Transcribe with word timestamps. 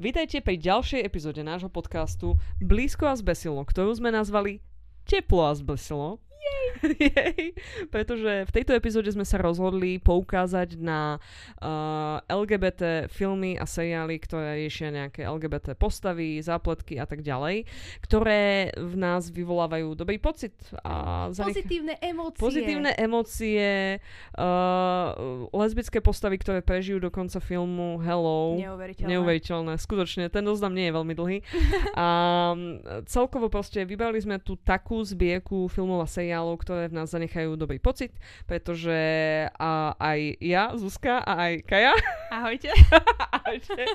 Vítajte 0.00 0.40
pri 0.40 0.56
ďalšej 0.56 1.04
epizóde 1.04 1.44
nášho 1.44 1.68
podcastu 1.68 2.40
Blízko 2.56 3.04
a 3.04 3.12
zbesilo, 3.12 3.60
ktorú 3.68 3.92
sme 3.92 4.08
nazvali 4.08 4.64
Teplo 5.04 5.44
a 5.44 5.52
zbesilo. 5.52 6.24
Jej. 7.00 7.54
Pretože 7.92 8.48
v 8.48 8.54
tejto 8.54 8.72
epizóde 8.76 9.10
sme 9.12 9.24
sa 9.28 9.40
rozhodli 9.40 10.00
poukázať 10.00 10.80
na 10.80 11.20
uh, 11.60 12.20
LGBT 12.28 13.12
filmy 13.12 13.56
a 13.60 13.64
seriály, 13.68 14.16
ktoré 14.22 14.60
riešia 14.60 14.92
nejaké 14.92 15.28
LGBT 15.28 15.76
postavy, 15.76 16.40
zápletky 16.40 16.96
a 16.96 17.06
tak 17.06 17.20
ďalej, 17.20 17.68
ktoré 18.04 18.72
v 18.76 18.94
nás 18.96 19.28
vyvolávajú 19.28 19.92
dobrý 19.96 20.16
pocit. 20.16 20.56
A 20.84 21.28
Pozitívne 21.30 21.94
emócie. 22.00 22.40
Pozitívne 22.40 22.90
emócie, 22.96 24.00
uh, 24.36 25.08
lesbické 25.52 26.00
postavy, 26.00 26.40
ktoré 26.40 26.60
prežijú 26.64 27.00
do 27.02 27.12
konca 27.12 27.38
filmu 27.42 28.00
Hello. 28.00 28.56
Neuveriteľné. 28.56 29.10
Neuveriteľné, 29.10 29.74
skutočne. 29.76 30.32
Ten 30.32 30.46
zoznam 30.46 30.72
nie 30.72 30.88
je 30.88 30.94
veľmi 30.94 31.14
dlhý. 31.16 31.38
A 32.00 32.08
mm, 32.56 33.06
celkovo 33.10 33.52
proste 33.52 33.82
vybrali 33.84 34.20
sme 34.20 34.38
tu 34.40 34.56
takú 34.56 35.02
zbierku 35.02 35.66
filmov 35.68 36.04
a 36.04 36.08
seriálov, 36.08 36.60
ktoré 36.70 36.86
v 36.86 37.02
nás 37.02 37.10
zanechajú 37.10 37.58
dobrý 37.58 37.82
pocit, 37.82 38.14
pretože 38.46 38.94
a, 39.50 39.90
aj 39.98 40.38
ja, 40.38 40.70
Zuzka 40.78 41.18
a 41.18 41.50
aj 41.50 41.66
Kaja 41.66 41.98
Ahojte. 42.30 42.70
Ahojte. 43.42 43.90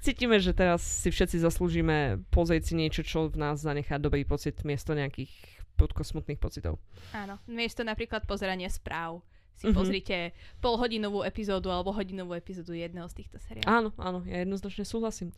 cítime, 0.00 0.40
že 0.40 0.56
teraz 0.56 0.80
si 0.80 1.12
všetci 1.12 1.36
zaslúžime 1.36 2.24
pozrieť 2.32 2.72
si 2.72 2.80
niečo, 2.80 3.04
čo 3.04 3.28
v 3.28 3.36
nás 3.36 3.60
zanechá 3.60 4.00
dobrý 4.00 4.24
pocit 4.24 4.56
miesto 4.64 4.96
nejakých 4.96 5.28
prudko 5.76 6.00
smutných 6.00 6.40
pocitov. 6.40 6.80
Áno, 7.12 7.36
miesto 7.44 7.84
napríklad 7.84 8.24
pozerania 8.24 8.72
správ 8.72 9.20
si 9.54 9.68
Mhm. 9.70 9.74
pozrite 9.76 10.16
polhodinovú 10.58 11.22
epizódu 11.22 11.70
alebo 11.70 11.92
hodinovú 11.92 12.34
epizódu 12.34 12.74
jedného 12.74 13.06
z 13.06 13.20
týchto 13.20 13.36
seriálov. 13.38 13.68
Áno, 13.70 13.88
áno, 14.00 14.18
ja 14.24 14.42
jednoznačne 14.42 14.82
súhlasím. 14.82 15.30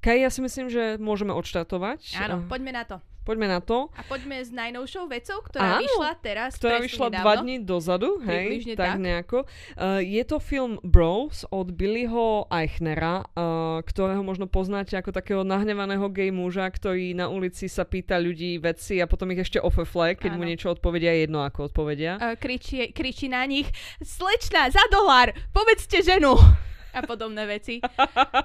Kaj, 0.00 0.16
ja 0.24 0.30
si 0.32 0.40
myslím, 0.40 0.72
že 0.72 0.96
môžeme 0.96 1.30
odštartovať. 1.30 2.16
Áno, 2.18 2.48
poďme 2.48 2.72
na 2.72 2.82
to. 2.82 2.96
Poďme 3.24 3.48
na 3.48 3.60
to. 3.64 3.88
A 3.96 4.04
poďme 4.04 4.44
s 4.44 4.52
najnovšou 4.52 5.08
vecou, 5.08 5.40
ktorá 5.42 5.76
Áno, 5.76 5.82
vyšla 5.82 6.10
teraz 6.20 6.50
ktorá 6.60 6.76
vyšla 6.78 7.08
nedávno. 7.10 7.24
dva 7.24 7.34
dní 7.40 7.56
dozadu, 7.64 8.10
hej, 8.22 8.76
tak, 8.76 8.96
tak. 8.96 8.96
nejako. 9.00 9.38
Uh, 9.74 9.98
je 10.04 10.22
to 10.28 10.36
film 10.38 10.76
Bros 10.84 11.48
od 11.48 11.72
Billyho 11.72 12.44
Eichnera, 12.52 13.24
uh, 13.24 13.80
ktorého 13.82 14.20
možno 14.20 14.44
poznáte 14.44 14.94
ako 14.94 15.10
takého 15.10 15.42
nahnevaného 15.42 16.06
gay 16.12 16.28
muža, 16.28 16.68
ktorý 16.68 17.16
na 17.16 17.32
ulici 17.32 17.66
sa 17.66 17.88
pýta 17.88 18.20
ľudí 18.20 18.60
veci 18.60 19.00
a 19.00 19.08
potom 19.08 19.32
ich 19.32 19.42
ešte 19.42 19.58
ofefle, 19.58 20.14
keď 20.14 20.36
mu 20.36 20.44
Áno. 20.44 20.50
niečo 20.52 20.70
odpovedia, 20.70 21.16
je 21.16 21.26
jedno 21.26 21.42
ako 21.42 21.72
odpovedia. 21.72 22.20
Uh, 22.20 22.36
kričí, 22.36 22.92
kričí 22.92 23.32
na 23.32 23.48
nich 23.48 23.66
Slečna, 24.04 24.68
za 24.68 24.84
dolár, 24.92 25.32
povedzte 25.50 26.04
ženu! 26.04 26.36
A 26.94 27.02
podobné 27.02 27.42
veci. 27.50 27.82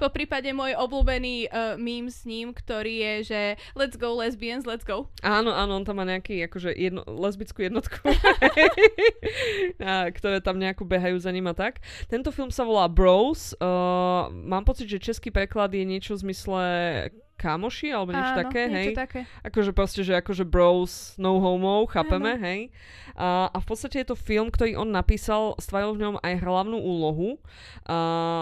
Po 0.02 0.10
prípade 0.10 0.50
môj 0.52 0.74
obľúbený 0.74 1.48
uh, 1.48 1.78
meme 1.78 2.10
s 2.10 2.26
ním, 2.26 2.52
ktorý 2.52 2.94
je, 2.98 3.14
že 3.30 3.42
let's 3.78 3.96
go 3.96 4.18
lesbians, 4.18 4.66
let's 4.66 4.82
go. 4.82 5.08
Áno, 5.22 5.54
áno, 5.54 5.78
on 5.78 5.86
tam 5.86 6.02
má 6.02 6.06
nejaký 6.10 6.50
akože 6.50 6.74
jedno, 6.74 7.06
lesbickú 7.06 7.62
jednotku, 7.62 8.02
a, 9.86 10.10
ktoré 10.10 10.42
tam 10.42 10.58
nejako 10.58 10.90
behajú 10.90 11.22
za 11.22 11.30
ním 11.30 11.46
a 11.48 11.54
tak. 11.54 11.86
Tento 12.10 12.34
film 12.34 12.50
sa 12.50 12.66
volá 12.66 12.90
Bros. 12.90 13.54
Uh, 13.62 14.34
mám 14.34 14.66
pocit, 14.66 14.90
že 14.90 14.98
český 14.98 15.30
preklad 15.30 15.70
je 15.72 15.86
niečo 15.86 16.18
v 16.18 16.30
zmysle 16.30 16.64
kamoši 17.40 17.88
alebo 17.90 18.12
niečo 18.12 18.36
Áno, 18.36 18.42
také, 18.44 18.62
hej. 18.68 18.92
niečo 18.92 19.00
také. 19.00 19.20
Akože 19.42 19.72
proste, 19.72 20.04
že 20.04 20.14
akože 20.14 20.44
bros, 20.44 21.16
no 21.16 21.40
homo, 21.40 21.88
chápeme, 21.88 22.36
hej. 22.36 22.60
A, 23.16 23.48
a 23.48 23.58
v 23.58 23.66
podstate 23.66 24.04
je 24.04 24.12
to 24.12 24.16
film, 24.16 24.48
ktorý 24.48 24.76
on 24.76 24.92
napísal, 24.92 25.56
stvaril 25.56 25.96
v 25.96 26.04
ňom 26.04 26.16
aj 26.20 26.34
hlavnú 26.40 26.76
úlohu. 26.76 27.40
A, 27.84 27.98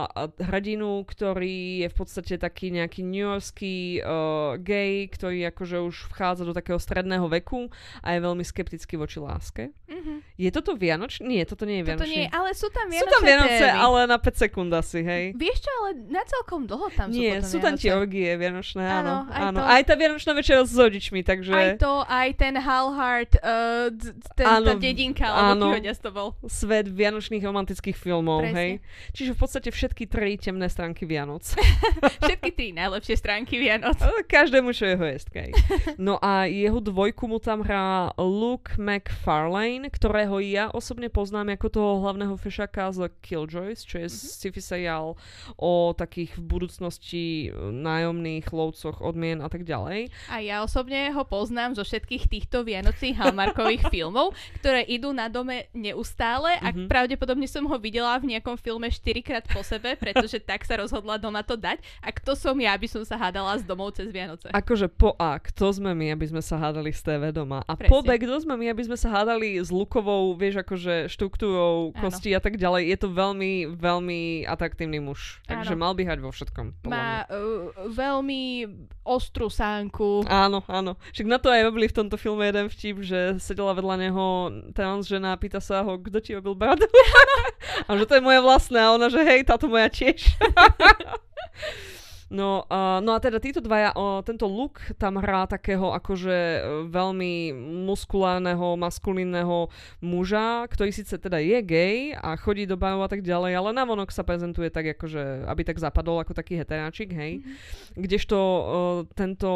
a 0.06 0.22
hradinu, 0.42 1.06
ktorý 1.06 1.86
je 1.86 1.88
v 1.88 1.96
podstate 1.96 2.34
taký 2.38 2.70
nejaký 2.70 3.02
newyorský 3.02 3.76
uh, 4.02 4.10
gay, 4.58 5.06
ktorý 5.08 5.50
akože 5.50 5.78
už 5.82 5.96
vchádza 6.10 6.44
do 6.44 6.54
takého 6.54 6.78
stredného 6.78 7.26
veku 7.30 7.70
a 8.02 8.14
je 8.14 8.20
veľmi 8.20 8.42
skeptický 8.42 8.98
voči 8.98 9.18
láske. 9.18 9.70
Mhm. 9.88 10.26
Je 10.38 10.50
toto 10.50 10.74
Vianočný? 10.74 11.26
Nie, 11.28 11.44
toto 11.44 11.66
nie 11.66 11.82
je 11.82 11.86
Toto 11.90 12.06
Vianočný. 12.06 12.14
nie, 12.16 12.26
ale 12.30 12.50
sú 12.54 12.70
tam 12.70 12.86
Sú 12.86 12.94
Vianočné 12.94 13.12
tam 13.12 13.22
Vianoce, 13.26 13.66
témy. 13.66 13.78
ale 13.78 14.00
na 14.06 14.18
5 14.22 14.38
sekúnd 14.38 14.72
asi, 14.72 15.00
hej. 15.02 15.24
Vieš 15.34 15.58
čo, 15.66 15.72
ale 15.82 15.90
na 16.08 16.24
celkom 16.24 16.62
dlho 16.64 16.88
tam 16.94 17.10
sú 17.10 17.18
Nie, 17.18 17.42
potom 17.42 17.50
sú 17.50 17.58
tam 17.58 17.74
tie 17.74 17.90
Vianoce. 17.90 18.02
orgie 18.06 18.30
vianočné, 18.38 18.84
áno. 18.90 19.14
Áno, 19.18 19.30
aj 19.30 19.42
áno. 19.44 19.58
to. 19.58 19.64
Aj 19.64 19.82
tá 19.84 19.94
vianočná 19.94 20.32
večera 20.32 20.62
s 20.62 20.74
rodičmi, 20.74 21.20
takže... 21.22 21.52
Aj 21.52 21.70
to, 21.76 21.94
aj 22.04 22.28
ten 22.36 22.56
Halhard, 22.56 23.32
uh, 23.38 23.88
d- 23.90 24.12
d- 24.12 24.30
ten, 24.34 24.46
Áno, 24.46 24.66
tá 24.66 24.74
dedinka, 24.76 25.26
alebo 25.26 25.52
áno. 25.52 25.68
kýho 25.74 25.96
to 25.98 26.10
bol. 26.10 26.28
svet 26.46 26.88
vianočných 26.88 27.42
romantických 27.42 27.94
filmov, 27.94 28.44
Presne. 28.44 28.58
hej. 28.58 28.72
Čiže 29.12 29.32
v 29.34 29.40
podstate 29.40 29.70
všetky 29.70 30.04
tri 30.06 30.36
temné 30.36 30.68
stránky 30.68 31.04
Vianoc. 31.04 31.44
Všetky 32.24 32.50
tri 32.52 32.68
najlepšie 32.72 33.16
stránky 33.16 33.58
Vianoc. 33.58 33.98
Každému, 34.26 34.72
čo 34.72 34.86
jeho 34.86 35.04
jestka. 35.04 35.42
hej. 35.42 35.54
No 35.98 36.18
a 36.18 36.46
jeho 36.46 36.78
dvojku 36.78 37.26
mu 37.26 37.38
tam 37.38 37.62
hrá 37.62 38.12
Luke 38.16 38.76
McFarlane, 38.78 39.88
ktorého 39.88 40.38
ja 40.40 40.70
osobne 40.70 41.08
poznám 41.08 41.54
ako 41.54 41.68
toho 41.70 41.92
hlavného 42.02 42.36
fešaka 42.36 42.92
z 42.92 43.00
Killjoys, 43.20 43.82
čo 43.82 43.98
je 43.98 44.08
Mhm. 44.08 44.14
sci-fi 44.14 44.62
seriál 44.62 45.16
o 45.56 45.72
takých 45.92 46.38
v 46.38 46.44
budúcnosti 46.44 47.26
e, 47.46 47.50
nájomných 47.58 48.46
lovcoch 48.78 49.02
odmien 49.02 49.42
a 49.42 49.50
tak 49.50 49.66
ďalej. 49.66 50.14
A 50.30 50.38
ja 50.38 50.62
osobne 50.62 51.10
ho 51.10 51.26
poznám 51.26 51.74
zo 51.74 51.82
všetkých 51.82 52.30
týchto 52.30 52.62
Vianocí 52.62 53.18
Hallmarkových 53.18 53.90
filmov, 53.94 54.38
ktoré 54.62 54.86
idú 54.86 55.10
na 55.10 55.26
dome 55.28 55.66
neustále 55.74 56.62
a 56.62 56.70
Mhm. 56.70 56.86
pravdepodobne 56.86 57.50
som 57.50 57.66
ho 57.66 57.78
videla 57.82 58.14
v 58.22 58.38
nejakom 58.38 58.54
filme 58.54 58.86
4 58.86 59.02
krát 59.26 59.46
po 59.50 59.66
sebe, 59.66 59.98
pretože 59.98 60.38
tak 60.38 60.62
sa 60.62 60.78
rozhodla 60.78 61.18
doma 61.18 61.42
to 61.42 61.58
dať. 61.58 61.82
A 62.06 62.14
kto 62.14 62.38
som 62.38 62.54
ja, 62.54 62.78
by 62.78 62.86
som 62.86 63.02
sa 63.02 63.18
hádala 63.18 63.58
s 63.58 63.66
domov 63.66 63.98
cez 63.98 64.14
Vianoce. 64.14 64.54
Akože 64.54 64.86
po 64.88 65.18
A, 65.18 65.42
kto 65.42 65.74
sme 65.74 65.98
my, 65.98 66.14
aby 66.14 66.26
sme 66.28 66.42
sa 66.44 66.62
hádali 66.62 66.94
s 66.94 67.02
TV 67.02 67.34
doma. 67.34 67.66
A 67.66 67.74
Presne. 67.74 67.90
po 67.90 68.06
B, 68.06 68.14
kto 68.14 68.38
sme 68.38 68.54
my, 68.54 68.70
aby 68.70 68.84
sme 68.86 68.94
sa 68.94 69.10
hádali 69.10 69.58
s 69.58 69.74
lukovou, 69.74 70.38
vieš, 70.38 70.62
akože 70.62 71.10
štruktúrou 71.10 71.96
kosti 71.96 72.36
a 72.36 72.42
tak 72.44 72.60
ďalej. 72.60 72.94
Je 72.94 72.98
to 73.00 73.10
veľmi, 73.10 73.74
veľmi 73.74 74.22
atraktívny 74.46 75.00
muž. 75.00 75.40
Takže 75.48 75.74
Áno. 75.74 75.82
mal 75.82 75.94
by 75.96 76.04
hrať 76.04 76.20
vo 76.20 76.30
všetkom. 76.30 76.66
Má 76.86 77.24
uh, 77.24 77.32
veľmi 77.88 78.67
ostrú 79.04 79.48
sánku. 79.50 80.24
Áno, 80.28 80.64
áno. 80.68 80.96
Však 81.16 81.28
na 81.28 81.38
to 81.40 81.52
aj 81.52 81.66
robili 81.68 81.88
v 81.88 81.98
tomto 81.98 82.16
filme 82.20 82.46
jeden 82.48 82.68
vtip, 82.68 83.04
že 83.04 83.20
sedela 83.40 83.74
vedľa 83.74 83.96
neho 83.98 84.26
trans 84.72 85.08
žena 85.08 85.34
a 85.34 85.40
pýta 85.40 85.64
sa 85.64 85.82
ho, 85.84 85.98
kto 85.98 86.18
ti 86.20 86.36
robil 86.38 86.54
bradu? 86.54 86.86
a 87.88 87.90
že 87.96 88.06
to 88.06 88.16
je 88.20 88.26
moja 88.26 88.40
vlastná. 88.44 88.92
A 88.92 88.94
ona, 88.96 89.08
že 89.10 89.24
hej, 89.24 89.48
táto 89.48 89.66
moja 89.72 89.90
tiež. 89.90 90.24
No, 92.28 92.68
uh, 92.68 93.00
no 93.00 93.16
a 93.16 93.24
teda 93.24 93.40
títo 93.40 93.64
dvaja, 93.64 93.96
uh, 93.96 94.20
tento 94.20 94.52
look 94.52 94.84
tam 95.00 95.16
hrá 95.16 95.48
takého 95.48 95.96
akože 95.96 96.38
uh, 96.60 96.62
veľmi 96.92 97.56
muskulárneho, 97.88 98.76
maskulínneho 98.76 99.72
muža, 100.04 100.68
ktorý 100.68 100.92
síce 100.92 101.16
teda 101.16 101.40
je 101.40 101.64
gay 101.64 102.12
a 102.12 102.36
chodí 102.36 102.68
do 102.68 102.76
barov 102.76 103.08
a 103.08 103.12
tak 103.12 103.24
ďalej, 103.24 103.56
ale 103.56 103.70
navonok 103.72 104.12
sa 104.12 104.28
prezentuje 104.28 104.68
tak 104.68 105.00
akože, 105.00 105.48
aby 105.48 105.62
tak 105.64 105.80
zapadol 105.80 106.20
ako 106.20 106.36
taký 106.36 106.60
heteráčik, 106.60 107.16
hej. 107.16 107.40
Kdežto 107.96 108.38
uh, 108.38 108.64
tento 109.16 109.52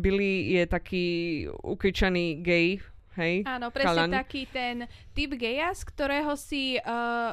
Billy 0.00 0.56
je 0.56 0.64
taký 0.64 1.06
ukričaný 1.52 2.40
gay, 2.40 2.80
hej. 3.16 3.42
Áno, 3.42 3.68
presne 3.70 4.06
Chalan. 4.06 4.10
taký 4.12 4.42
ten 4.46 4.76
typ 5.10 5.32
geja, 5.34 5.72
z 5.72 5.82
ktorého 5.84 6.32
si 6.34 6.76
uh, 6.76 6.82
uh, 6.82 7.32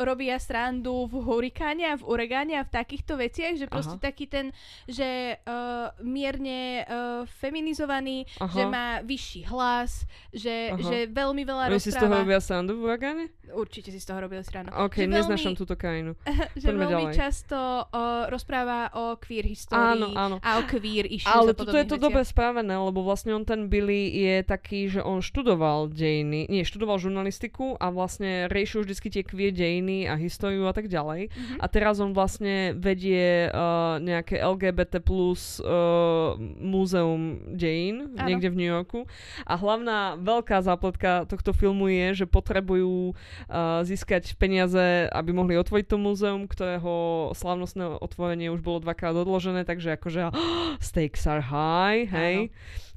robia 0.00 0.36
srandu 0.36 1.08
v 1.08 1.14
hurikáne 1.18 1.88
a 1.88 1.96
v 1.96 2.04
uregáne 2.04 2.54
a 2.54 2.62
v 2.62 2.70
takýchto 2.70 3.16
veciach, 3.16 3.56
že 3.56 3.66
proste 3.66 3.96
Aha. 3.96 4.04
taký 4.04 4.28
ten, 4.28 4.52
že 4.84 5.40
uh, 5.40 5.88
mierne 5.98 6.84
uh, 6.84 7.24
feminizovaný, 7.26 8.28
Aha. 8.36 8.52
že 8.52 8.62
má 8.64 8.86
vyšší 9.00 9.48
hlas, 9.48 10.04
že, 10.28 10.70
Aha. 10.70 10.82
že 10.82 10.96
veľmi 11.08 11.42
veľa 11.42 11.62
Oni 11.68 11.80
si 11.80 11.88
z 11.88 11.96
toho 11.96 12.12
rozpráva. 12.12 12.20
robia 12.20 12.40
srandu 12.40 12.72
v 12.76 12.80
Uragane? 12.82 13.24
Určite 13.52 13.88
si 13.88 14.00
z 14.00 14.06
toho 14.06 14.20
robili 14.20 14.40
srandu. 14.42 14.72
OK, 14.72 14.96
Že 14.98 15.08
neznášam 15.08 15.52
veľmi- 15.52 15.60
túto 15.60 15.74
krajinu. 15.74 16.12
že 16.60 16.66
Poďme 16.68 16.84
veľmi 16.84 17.04
ďalej. 17.08 17.14
často 17.16 17.56
uh, 17.56 18.28
rozpráva 18.28 18.92
o 18.92 19.16
queer 19.16 19.44
histórii 19.44 20.00
Áno, 20.00 20.12
áno. 20.12 20.36
a 20.40 20.60
o 20.60 20.62
queer 20.64 21.08
issues 21.08 21.28
Ale 21.28 21.52
toto 21.52 21.72
je 21.72 21.86
to 21.86 21.96
dobre 21.96 22.20
spravené, 22.22 22.72
lebo 22.72 23.00
vlastne 23.00 23.32
on 23.32 23.44
ten 23.44 23.68
Billy 23.68 24.12
je 24.12 24.36
taký, 24.42 24.88
že 24.88 25.00
on 25.00 25.21
študoval 25.22 25.88
dejiny, 25.88 26.50
nie, 26.50 26.66
študoval 26.66 26.98
žurnalistiku 26.98 27.78
a 27.78 27.88
vlastne 27.94 28.50
riešil 28.50 28.84
vždycky 28.84 29.08
tie 29.08 29.22
queer 29.22 29.54
dejiny 29.54 30.10
a 30.10 30.18
históriu 30.18 30.66
a 30.66 30.74
tak 30.74 30.90
ďalej. 30.90 31.30
Mhm. 31.30 31.54
A 31.62 31.66
teraz 31.70 32.02
on 32.02 32.12
vlastne 32.12 32.74
vedie 32.76 33.48
uh, 33.48 34.02
nejaké 34.02 34.42
LGBT 34.42 34.98
plus 34.98 35.62
uh, 35.62 36.34
múzeum 36.58 37.40
dejín 37.54 38.18
Áno. 38.18 38.26
niekde 38.28 38.50
v 38.50 38.58
New 38.58 38.70
Yorku. 38.70 39.06
A 39.46 39.54
hlavná 39.54 40.18
veľká 40.18 40.60
zápletka 40.60 41.24
tohto 41.30 41.54
filmu 41.54 41.88
je, 41.88 42.24
že 42.24 42.26
potrebujú 42.26 43.14
uh, 43.14 43.86
získať 43.86 44.34
peniaze, 44.36 45.08
aby 45.08 45.30
mohli 45.30 45.54
otvoriť 45.54 45.86
to 45.86 45.96
múzeum, 45.96 46.50
ktorého 46.50 47.30
slavnostné 47.38 48.02
otvorenie 48.02 48.50
už 48.50 48.60
bolo 48.60 48.82
dvakrát 48.82 49.14
odložené, 49.14 49.62
takže 49.62 49.94
akože 49.94 50.34
stakes 50.82 51.24
are 51.30 51.44
high, 51.44 52.08
hej. 52.10 52.50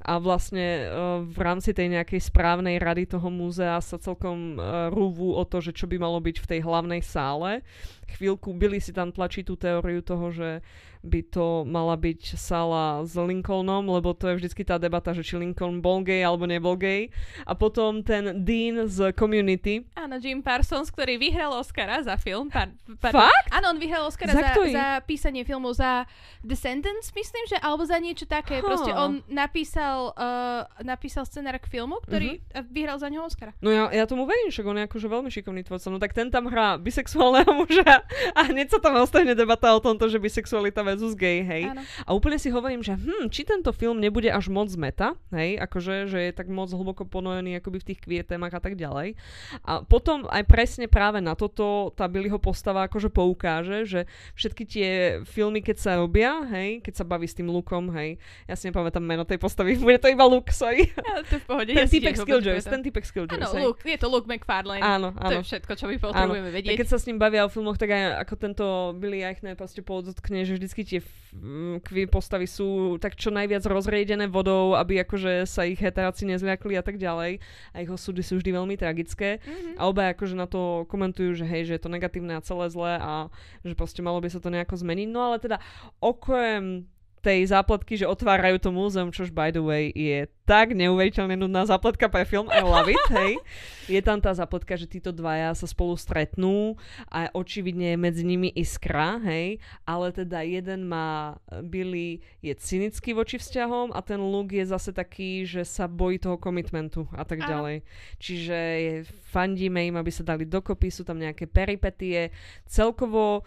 A 0.06 0.22
vlastne 0.22 0.86
uh, 0.86 1.20
v 1.26 1.38
rámci 1.42 1.74
tej 1.74 1.90
nejakej 1.90 2.30
správnej 2.30 2.78
rady 2.78 3.10
toho 3.10 3.26
múzea 3.26 3.82
sa 3.82 3.98
celkom 3.98 4.54
uh, 4.54 4.86
rúvu 4.94 5.34
o 5.34 5.42
to, 5.42 5.58
že 5.58 5.74
čo 5.74 5.90
by 5.90 5.98
malo 5.98 6.22
byť 6.22 6.36
v 6.38 6.46
tej 6.46 6.60
hlavnej 6.62 7.02
sále. 7.02 7.66
chvíľku 8.06 8.54
Billy 8.54 8.78
si 8.78 8.94
tam 8.94 9.10
tlačí 9.10 9.42
tú 9.42 9.58
teóriu 9.58 9.98
toho, 10.06 10.30
že 10.30 10.62
by 11.06 11.20
to 11.24 11.46
mala 11.62 11.94
byť 11.94 12.34
Sala 12.34 13.00
s 13.02 13.14
Lincolnom, 13.14 13.86
lebo 13.86 14.12
to 14.12 14.28
je 14.28 14.42
vždycky 14.42 14.62
tá 14.62 14.76
debata, 14.76 15.14
že 15.14 15.22
či 15.22 15.38
Lincoln 15.38 15.78
bol 15.78 16.02
gay 16.02 16.20
alebo 16.20 16.44
nebol 16.44 16.74
gay. 16.74 17.08
A 17.42 17.54
potom 17.54 18.02
ten 18.02 18.42
Dean 18.42 18.84
z 18.84 19.14
Community. 19.14 19.86
Áno, 19.94 20.18
Jim 20.18 20.42
Parsons, 20.42 20.90
ktorý 20.90 21.16
vyhral 21.16 21.54
Oscara 21.54 22.02
za 22.02 22.18
film. 22.18 22.50
Par, 22.50 22.74
par, 22.98 23.14
Fakt? 23.14 23.48
Áno, 23.50 23.72
on 23.72 23.78
vyhral 23.78 24.04
Oscara 24.04 24.34
Za 24.34 24.42
za, 24.42 24.50
ktorý? 24.52 24.70
za 24.74 24.86
písanie 25.06 25.46
filmu 25.46 25.70
za 25.70 26.04
Descendants, 26.42 27.10
myslím, 27.10 27.44
že, 27.46 27.56
alebo 27.58 27.82
za 27.82 27.98
niečo 27.98 28.26
také. 28.26 28.58
Ha. 28.60 28.66
Proste 28.66 28.90
on 28.90 29.22
napísal, 29.26 30.10
uh, 30.12 30.66
napísal 30.82 31.22
scenár 31.24 31.58
k 31.58 31.66
filmu, 31.68 32.02
ktorý 32.02 32.38
Mhm. 32.38 32.44
uh 32.58 32.64
vyhral 32.66 32.98
za 32.98 33.06
neho 33.06 33.22
Oscara. 33.22 33.54
No 33.62 33.70
ja, 33.70 33.88
ja 33.88 34.04
tomu 34.04 34.26
verím, 34.26 34.50
však 34.50 34.66
on 34.66 34.76
je 34.76 34.84
akože 34.84 35.06
veľmi 35.06 35.30
šikovný 35.30 35.62
tvorca. 35.62 35.86
No 35.88 35.96
tak 35.96 36.12
ten 36.12 36.28
tam 36.28 36.50
hrá 36.50 36.76
bisexuálneho 36.76 37.46
muža 37.62 38.02
a 38.34 38.40
hneď 38.44 38.74
sa 38.74 38.78
tam 38.82 38.98
ostane 38.98 39.32
debata 39.32 39.70
o 39.70 39.80
tomto, 39.80 40.08
že 40.08 40.18
bisexualita 40.18 40.82
versus 40.96 41.12
gay, 41.12 41.44
hej. 41.44 41.68
Áno. 41.68 41.84
A 41.84 42.10
úplne 42.16 42.40
si 42.40 42.48
hovorím, 42.48 42.80
že 42.80 42.96
hm, 42.96 43.28
či 43.28 43.44
tento 43.44 43.68
film 43.70 44.00
nebude 44.00 44.32
až 44.32 44.48
moc 44.48 44.72
meta, 44.74 45.12
hej, 45.30 45.60
akože, 45.60 46.08
že 46.08 46.18
je 46.26 46.32
tak 46.32 46.48
moc 46.48 46.72
hlboko 46.72 47.04
ponojený 47.04 47.60
akoby 47.60 47.84
v 47.84 47.86
tých 47.92 48.00
kvietémach 48.00 48.56
a 48.56 48.60
tak 48.64 48.80
ďalej. 48.80 49.14
A 49.60 49.84
potom 49.84 50.24
aj 50.26 50.48
presne 50.48 50.88
práve 50.88 51.20
na 51.20 51.36
toto 51.36 51.92
tá 51.92 52.08
Billyho 52.08 52.40
postava 52.40 52.88
akože 52.88 53.12
poukáže, 53.12 53.84
že 53.84 54.00
všetky 54.32 54.64
tie 54.64 54.88
filmy, 55.28 55.60
keď 55.60 55.76
sa 55.76 55.92
robia, 56.00 56.40
hej, 56.48 56.80
keď 56.80 56.94
sa 56.96 57.04
baví 57.04 57.28
s 57.28 57.36
tým 57.36 57.52
Lukom, 57.52 57.92
hej, 57.92 58.16
ja 58.48 58.56
si 58.56 58.72
nepamätám 58.72 59.04
meno 59.04 59.28
tej 59.28 59.36
postavy, 59.36 59.76
bude 59.84 60.00
to 60.00 60.08
iba 60.08 60.24
Luke, 60.24 60.48
sorry. 60.48 60.88
Ja, 60.96 61.20
to 61.22 61.36
je 61.36 61.40
v 61.42 61.46
pohode. 61.46 61.70
ten 61.70 61.84
ja 61.84 61.90
typek 61.90 62.16
Skilljoys, 62.16 62.64
ten 62.64 62.80
typek 62.80 63.04
Skilljoys, 63.04 63.36
Áno. 63.52 63.70
Luke, 63.70 63.84
je 63.84 63.98
to 64.00 64.08
Luke 64.08 64.24
McFarlane. 64.24 64.80
Áno, 64.80 65.12
To 65.12 65.20
áno. 65.20 65.42
je 65.42 65.44
všetko, 65.44 65.72
čo 65.76 65.84
my 65.90 65.96
potrebujeme 66.00 66.48
Tak 66.48 66.56
vedieť. 66.56 66.76
keď 66.78 66.88
sa 66.88 66.98
s 66.98 67.04
ním 67.04 67.18
bavia 67.18 67.44
o 67.44 67.50
filmoch, 67.50 67.74
tak 67.76 67.90
aj 67.90 68.22
ako 68.22 68.34
tento 68.38 68.64
Billy 68.94 69.26
Eichner 69.26 69.58
proste 69.58 69.82
podotkne, 69.82 70.46
že 70.46 70.54
vždycky 70.54 70.85
tie 70.86 71.02
f- 71.02 71.34
m, 71.34 71.82
kvie 71.82 72.06
postavy 72.06 72.46
sú 72.46 72.96
tak 73.02 73.18
čo 73.18 73.34
najviac 73.34 73.66
rozriedené 73.66 74.30
vodou, 74.30 74.78
aby 74.78 75.02
akože 75.02 75.42
sa 75.44 75.66
ich 75.66 75.82
heteráci 75.82 76.24
nezľakli 76.24 76.78
a 76.78 76.86
tak 76.86 76.96
ďalej. 76.96 77.42
A 77.74 77.76
ich 77.82 77.90
osudy 77.90 78.22
sú 78.22 78.38
vždy 78.38 78.54
veľmi 78.54 78.78
tragické. 78.78 79.42
Mhm. 79.42 79.76
A 79.76 79.82
oba 79.90 80.14
akože 80.14 80.38
na 80.38 80.46
to 80.46 80.86
komentujú, 80.86 81.34
že 81.34 81.44
hej, 81.44 81.66
že 81.66 81.74
je 81.76 81.82
to 81.82 81.90
negatívne 81.90 82.38
a 82.38 82.46
celé 82.46 82.70
zlé 82.70 83.02
a 83.02 83.26
že 83.66 83.74
proste 83.74 84.00
malo 84.00 84.22
by 84.22 84.30
sa 84.30 84.38
to 84.38 84.48
nejako 84.48 84.78
zmeniť. 84.78 85.08
No 85.10 85.26
ale 85.28 85.42
teda 85.42 85.58
okrem 85.98 86.86
tej 87.26 87.50
zápletky, 87.50 87.98
že 87.98 88.06
otvárajú 88.06 88.62
to 88.62 88.70
múzeum, 88.70 89.10
čož 89.10 89.34
by 89.34 89.50
the 89.50 89.58
way 89.58 89.90
je 89.90 90.30
tak 90.46 90.78
neuveriteľne 90.78 91.34
nudná 91.34 91.66
zápletka 91.66 92.06
pre 92.06 92.22
film, 92.22 92.46
I 92.54 92.62
love 92.62 92.86
it, 92.86 93.02
hej. 93.10 93.34
Je 93.90 93.98
tam 93.98 94.22
tá 94.22 94.30
zápletka, 94.30 94.78
že 94.78 94.86
títo 94.86 95.10
dvaja 95.10 95.50
sa 95.58 95.66
spolu 95.66 95.98
stretnú 95.98 96.78
a 97.10 97.26
očividne 97.34 97.94
je 97.94 97.98
medzi 97.98 98.22
nimi 98.22 98.54
iskra, 98.54 99.18
hej, 99.26 99.58
ale 99.82 100.14
teda 100.14 100.46
jeden 100.46 100.86
má, 100.86 101.42
Billy 101.66 102.22
je 102.46 102.54
cynický 102.54 103.10
voči 103.10 103.42
vzťahom 103.42 103.90
a 103.90 103.98
ten 104.06 104.22
Luke 104.22 104.54
je 104.54 104.70
zase 104.70 104.94
taký, 104.94 105.42
že 105.42 105.66
sa 105.66 105.90
bojí 105.90 106.22
toho 106.22 106.38
komitmentu 106.38 107.10
a 107.10 107.26
tak 107.26 107.42
ďalej. 107.42 107.82
Čiže 108.22 108.58
fandíme 109.34 109.82
im, 109.82 109.98
aby 109.98 110.14
sa 110.14 110.22
dali 110.22 110.46
dokopy, 110.46 110.94
sú 110.94 111.02
tam 111.02 111.18
nejaké 111.18 111.50
peripetie. 111.50 112.30
Celkovo 112.70 113.42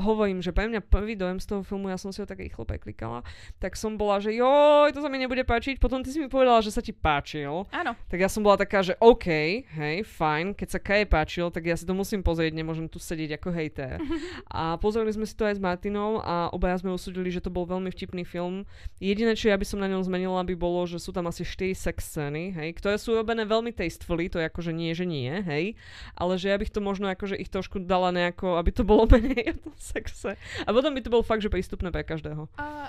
hovorím, 0.00 0.40
že 0.40 0.50
pre 0.50 0.66
mňa 0.66 0.80
prvý 0.82 1.14
dojem 1.14 1.38
z 1.38 1.46
toho 1.46 1.62
filmu, 1.62 1.92
ja 1.92 2.00
som 2.00 2.10
si 2.10 2.18
ho 2.18 2.26
tak 2.26 2.40
rýchlo 2.40 2.64
preklikala, 2.64 3.22
tak 3.62 3.76
som 3.76 3.94
bola, 3.94 4.18
že 4.18 4.32
joj, 4.34 4.90
to 4.90 5.04
sa 5.04 5.08
mi 5.12 5.20
nebude 5.20 5.44
páčiť. 5.44 5.76
Potom 5.76 6.00
ty 6.00 6.10
si 6.10 6.18
mi 6.18 6.26
povedala, 6.26 6.64
že 6.64 6.72
sa 6.72 6.80
ti 6.80 6.90
páčil. 6.90 7.68
Áno. 7.70 7.92
Tak 8.08 8.18
ja 8.18 8.28
som 8.28 8.40
bola 8.40 8.58
taká, 8.58 8.80
že 8.80 8.96
OK, 8.98 9.28
hej, 9.64 9.96
fajn, 10.04 10.56
keď 10.56 10.68
sa 10.68 10.80
Kaje 10.80 11.04
páčil, 11.06 11.52
tak 11.52 11.68
ja 11.68 11.76
si 11.76 11.84
to 11.84 11.92
musím 11.92 12.24
pozrieť, 12.24 12.56
nemôžem 12.56 12.88
tu 12.88 12.96
sedieť 12.96 13.38
ako 13.38 13.48
hejter. 13.54 13.96
A 14.50 14.80
pozreli 14.80 15.12
sme 15.12 15.28
si 15.28 15.36
to 15.36 15.46
aj 15.46 15.56
s 15.56 15.62
Martinou 15.62 16.18
a 16.22 16.50
obaja 16.50 16.80
sme 16.80 16.90
usúdili, 16.90 17.30
že 17.30 17.44
to 17.44 17.52
bol 17.52 17.68
veľmi 17.68 17.92
vtipný 17.92 18.26
film. 18.26 18.66
Jediné, 18.98 19.36
čo 19.38 19.52
ja 19.52 19.56
by 19.56 19.66
som 19.66 19.78
na 19.78 19.86
ňom 19.86 20.02
zmenila, 20.02 20.42
by 20.42 20.54
bolo, 20.58 20.82
že 20.88 20.98
sú 20.98 21.14
tam 21.14 21.28
asi 21.28 21.46
4 21.46 21.74
sex 21.76 21.96
scény, 22.10 22.50
hej, 22.56 22.74
ktoré 22.78 22.98
sú 22.98 23.14
robené 23.14 23.46
veľmi 23.46 23.70
tastefully, 23.70 24.26
to 24.26 24.42
je 24.42 24.48
akože 24.48 24.72
nie, 24.74 24.90
že 24.96 25.06
nie, 25.06 25.30
hej, 25.30 25.78
ale 26.16 26.34
že 26.40 26.50
ja 26.50 26.56
bych 26.58 26.72
to 26.72 26.80
možno 26.82 27.10
akože 27.10 27.38
ich 27.38 27.50
trošku 27.52 27.82
dala 27.82 28.10
nejako, 28.10 28.58
aby 28.58 28.70
to 28.70 28.82
bolo 28.82 29.06
menej 29.12 29.58
sexe. 29.90 30.38
A 30.62 30.70
potom 30.70 30.90
by 30.90 31.00
to 31.00 31.10
bolo 31.10 31.22
fakt, 31.22 31.40
že 31.40 31.48
prístupné 31.48 31.88
pre 31.88 32.02
každého. 32.02 32.46
A 32.56 32.88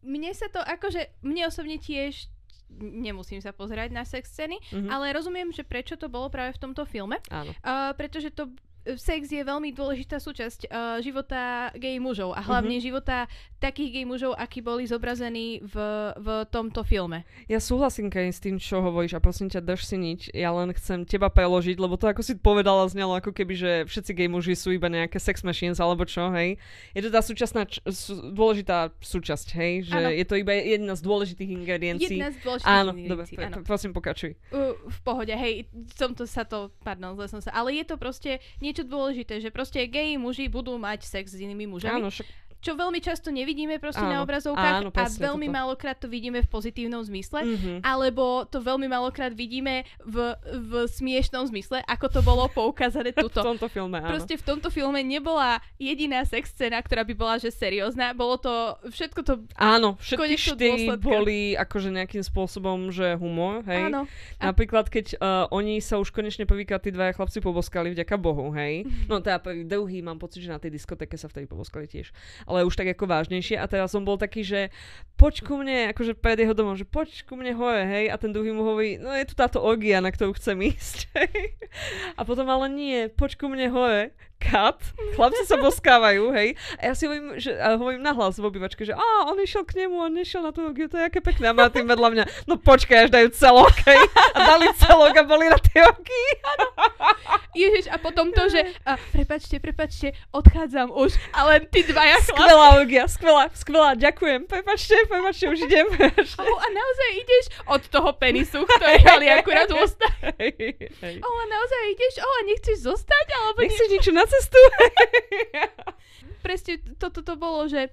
mne 0.00 0.30
sa 0.30 0.46
to 0.46 0.60
akože, 0.60 1.00
mne 1.20 1.48
osobne 1.48 1.76
tiež 1.76 2.28
nemusím 2.74 3.38
sa 3.38 3.50
pozerať 3.50 3.90
na 3.90 4.02
sex 4.02 4.28
scény, 4.28 4.58
Mhm. 4.72 4.88
ale 4.88 5.12
rozumiem, 5.12 5.48
že 5.48 5.62
prečo 5.62 5.94
to 5.94 6.08
bolo 6.08 6.26
práve 6.26 6.52
v 6.52 6.60
tomto 6.60 6.82
filme, 6.84 7.22
Áno. 7.28 7.54
uh, 7.56 7.94
pretože 7.94 8.28
to 8.28 8.50
sex 8.86 9.26
je 9.26 9.40
veľmi 9.40 9.70
dôležitá 9.70 10.16
súčasť 10.16 10.66
uh, 10.66 10.74
života 10.98 11.34
gay 11.74 11.96
mužov 11.96 12.32
a 12.32 12.40
hlavne 12.40 12.76
Mhm. 12.76 12.84
života 12.84 13.16
takých 13.58 13.90
gay 13.92 14.04
mužov, 14.04 14.34
akí 14.34 14.60
boli 14.60 14.84
zobrazení 14.84 15.58
v, 15.58 15.74
v 16.14 16.28
tomto 16.46 16.82
filme. 16.82 17.24
Ja 17.46 17.56
súhlasím, 17.56 18.06
Kej, 18.06 18.28
s 18.30 18.38
tým, 18.38 18.56
čo 18.56 18.78
hovoríš 18.78 19.14
a 19.14 19.20
prosím 19.20 19.48
ťa, 19.48 19.60
drž 19.60 19.82
si 19.82 19.96
nič. 19.96 20.20
Ja 20.30 20.52
len 20.52 20.68
chcem 20.70 21.02
teba 21.02 21.26
preložiť, 21.26 21.74
lebo 21.74 21.94
to, 21.94 22.06
ako 22.06 22.20
si 22.20 22.34
povedala, 22.34 22.84
znelo 22.84 23.14
ako 23.14 23.32
keby, 23.32 23.54
že 23.54 23.70
všetci 23.84 24.12
gay 24.12 24.28
muži 24.28 24.52
sú 24.52 24.68
iba 24.70 24.86
nejaké 24.86 25.16
sex 25.16 25.40
machines 25.40 25.78
alebo 25.78 26.04
čo, 26.04 26.28
hej. 26.30 26.60
Je 26.92 27.00
to 27.00 27.08
tá 27.08 27.18
súčasná, 27.18 27.64
č- 27.64 27.80
sú, 27.86 28.20
dôležitá 28.30 28.92
súčasť, 28.98 29.48
hej, 29.54 29.72
že 29.86 29.96
Áno. 29.96 30.12
je 30.12 30.24
to 30.24 30.34
iba 30.34 30.52
jedna 30.52 30.92
z 30.92 31.00
dôležitých 31.00 31.50
ingrediencií. 31.54 32.16
Jedna 32.16 32.30
z 32.30 32.38
dôležitých 32.38 32.68
Áno, 32.70 32.90
dobre, 32.90 33.00
ingrediencií, 33.00 33.36
pre- 33.38 33.48
áno. 33.48 33.56
prosím, 33.64 33.90
pokračuj. 33.92 34.30
Uh, 34.50 34.76
v 34.84 34.98
pohode, 35.00 35.32
hej, 35.32 35.64
som 35.92 36.12
to 36.12 36.24
sa 36.24 36.44
to, 36.44 36.68
pardon, 36.80 37.14
zle 37.14 37.26
som 37.26 37.40
sa, 37.40 37.48
ale 37.50 37.72
je 37.74 37.84
to 37.84 37.96
proste 37.96 38.36
niečo 38.74 38.90
dôležité, 38.90 39.38
že 39.38 39.54
proste 39.54 39.78
gay 39.86 40.18
muži 40.18 40.50
budú 40.50 40.74
mať 40.74 41.06
sex 41.06 41.30
s 41.30 41.38
inými 41.38 41.70
mužami, 41.70 42.02
Áno, 42.02 42.10
však, 42.10 42.26
čo 42.64 42.72
veľmi 42.72 42.96
často 43.04 43.28
nevidíme 43.28 43.76
proste 43.76 44.00
na 44.00 44.18
Áno, 44.18 44.24
obrazovkách 44.24 44.76
áno, 44.80 44.88
a 44.88 45.04
veľmi 45.04 45.52
toto. 45.52 45.56
málokrát 45.60 45.96
to 46.00 46.08
vidíme 46.08 46.40
v 46.40 46.48
pozitívnom 46.48 47.04
zmysle. 47.04 47.44
mhm. 47.44 47.84
Alebo 47.84 48.48
to 48.48 48.64
veľmi 48.64 48.88
málokrát 48.88 49.36
vidíme 49.36 49.84
v, 50.00 50.32
v 50.40 50.88
smiešnom 50.88 51.44
zmysle, 51.52 51.84
ako 51.84 52.06
to 52.08 52.20
bolo 52.24 52.48
poukázané 52.48 53.12
v 53.16 53.28
tuto. 53.28 53.44
tomto 53.44 53.68
filme, 53.68 54.00
áno. 54.00 54.08
Proste 54.16 54.40
v 54.40 54.44
tomto 54.48 54.72
filme 54.72 55.04
nebola 55.04 55.60
jediná 55.76 56.24
sex 56.24 56.56
scéna, 56.56 56.80
ktorá 56.80 57.04
by 57.04 57.12
bola 57.12 57.34
že 57.36 57.52
seriózna. 57.52 58.16
Bolo 58.16 58.40
to, 58.40 58.54
všetko 58.88 59.20
to, 59.26 59.34
Áno, 59.58 59.98
všetky 60.00 60.38
štyri 60.38 60.86
boli 60.96 61.58
akože 61.58 61.90
nejakým 61.90 62.22
spôsobom, 62.22 62.94
že 62.94 63.18
humor, 63.18 63.66
hej. 63.66 63.90
áno. 63.90 64.06
Napríklad, 64.38 64.86
keď 64.86 65.18
uh, 65.18 65.50
oni 65.50 65.82
sa 65.82 65.98
už 65.98 66.14
konečne 66.14 66.46
prvýkrát 66.46 66.78
tí 66.78 66.94
dvaja 66.94 67.12
chlapci 67.12 67.42
poboskali, 67.42 67.90
vďaka 67.90 68.14
Bohu, 68.14 68.54
hej. 68.54 68.86
No 69.10 69.18
teda 69.18 69.42
prvý, 69.42 69.66
druhý 69.66 69.98
mám 69.98 70.22
pocit, 70.22 70.46
že 70.46 70.54
na 70.54 70.62
tej 70.62 70.78
diskotéke 70.78 71.18
sa 71.18 71.26
vtedy 71.26 71.50
poboskali 71.50 71.90
tiež. 71.90 72.14
Ale 72.46 72.53
už 72.62 72.78
tak 72.78 72.94
ako 72.94 73.10
vážnejšie. 73.10 73.58
A 73.58 73.66
teraz 73.66 73.90
som 73.90 74.06
bol 74.06 74.14
taký, 74.14 74.46
že 74.46 74.70
poď 75.18 75.34
ku 75.46 75.54
mne, 75.58 75.90
akože 75.94 76.14
pred 76.18 76.38
jeho 76.38 76.54
domom, 76.54 76.74
že 76.78 76.86
poď 76.86 77.26
ku 77.26 77.34
mne 77.34 77.54
hore, 77.54 77.82
hej. 77.86 78.10
A 78.10 78.18
ten 78.18 78.30
druhý 78.30 78.54
mu 78.54 78.62
hovorí, 78.62 78.98
no 78.98 79.10
je 79.14 79.26
tu 79.26 79.34
táto 79.34 79.62
orgia, 79.62 80.02
na 80.02 80.10
ktorú 80.10 80.34
chcem 80.38 80.58
ísť, 80.74 81.10
hej. 81.18 81.58
A 82.18 82.22
potom 82.26 82.46
ale 82.50 82.70
nie, 82.70 83.10
poď 83.10 83.38
ku 83.38 83.46
mne 83.50 83.70
hore, 83.70 84.14
cut, 84.42 84.82
chlapci 85.14 85.46
sa 85.46 85.56
boskávajú, 85.56 86.34
hej. 86.34 86.58
A 86.82 86.90
ja 86.90 86.94
si 86.98 87.06
hovorím, 87.06 87.38
že, 87.38 87.54
a 87.56 87.78
hovorím 87.78 88.02
nahlas 88.02 88.36
v 88.36 88.44
obývačke, 88.50 88.82
že 88.84 88.92
a 88.92 89.30
on 89.30 89.38
išiel 89.40 89.64
k 89.64 89.86
nemu, 89.86 89.94
on 89.96 90.12
nešiel 90.12 90.42
na 90.44 90.52
tú 90.52 90.66
orgiu, 90.66 90.90
to 90.90 90.98
je 90.98 91.06
aké 91.06 91.22
pekné. 91.22 91.48
A 91.50 91.56
Martin 91.56 91.86
vedľa 91.86 92.08
mňa, 92.10 92.24
no 92.50 92.58
počkaj, 92.58 93.08
až 93.08 93.10
dajú 93.14 93.28
celok, 93.32 93.74
hej. 93.86 94.00
A 94.34 94.38
dali 94.44 94.68
celok 94.76 95.14
a 95.16 95.24
boli 95.24 95.46
na 95.48 95.58
tej 95.62 95.86
orgii. 95.86 96.30
Ježiš, 97.54 97.86
a 97.88 97.96
potom 98.02 98.34
to, 98.34 98.50
že 98.50 98.66
a, 98.82 98.98
prepačte, 99.14 99.62
prepačte, 99.62 100.12
odchádzam 100.34 100.90
už, 100.90 101.14
a 101.30 101.54
len 101.54 101.70
tí 101.70 101.86
dvaja 101.86 102.18
chlapci. 102.26 102.43
Skvelá 102.44 102.66
orgia, 102.76 103.04
skvelá, 103.08 103.44
skvelá, 103.56 103.90
ďakujem, 103.96 104.44
prepačte, 104.44 104.94
prepačte, 105.08 105.48
už 105.48 105.64
idem. 105.64 105.88
Oh, 106.36 106.58
a 106.60 106.66
naozaj 106.68 107.08
ideš 107.16 107.44
od 107.72 107.82
toho 107.88 108.12
penisu, 108.20 108.68
ktorý 108.68 109.00
mali 109.00 109.32
akurát 109.32 109.64
hej. 109.72 111.16
Oh, 111.24 111.36
a 111.40 111.44
naozaj 111.48 111.80
ideš? 111.96 112.14
Oh, 112.20 112.34
a 112.36 112.42
nechceš 112.44 112.76
zostať? 112.84 113.26
Alebo 113.32 113.58
ne... 113.64 113.72
Nechceš 113.72 113.88
niečo 113.88 114.12
na 114.12 114.24
cestu? 114.28 114.60
Presne 116.44 116.76
toto 117.00 117.24
to 117.24 117.40
bolo, 117.40 117.64
že 117.64 117.88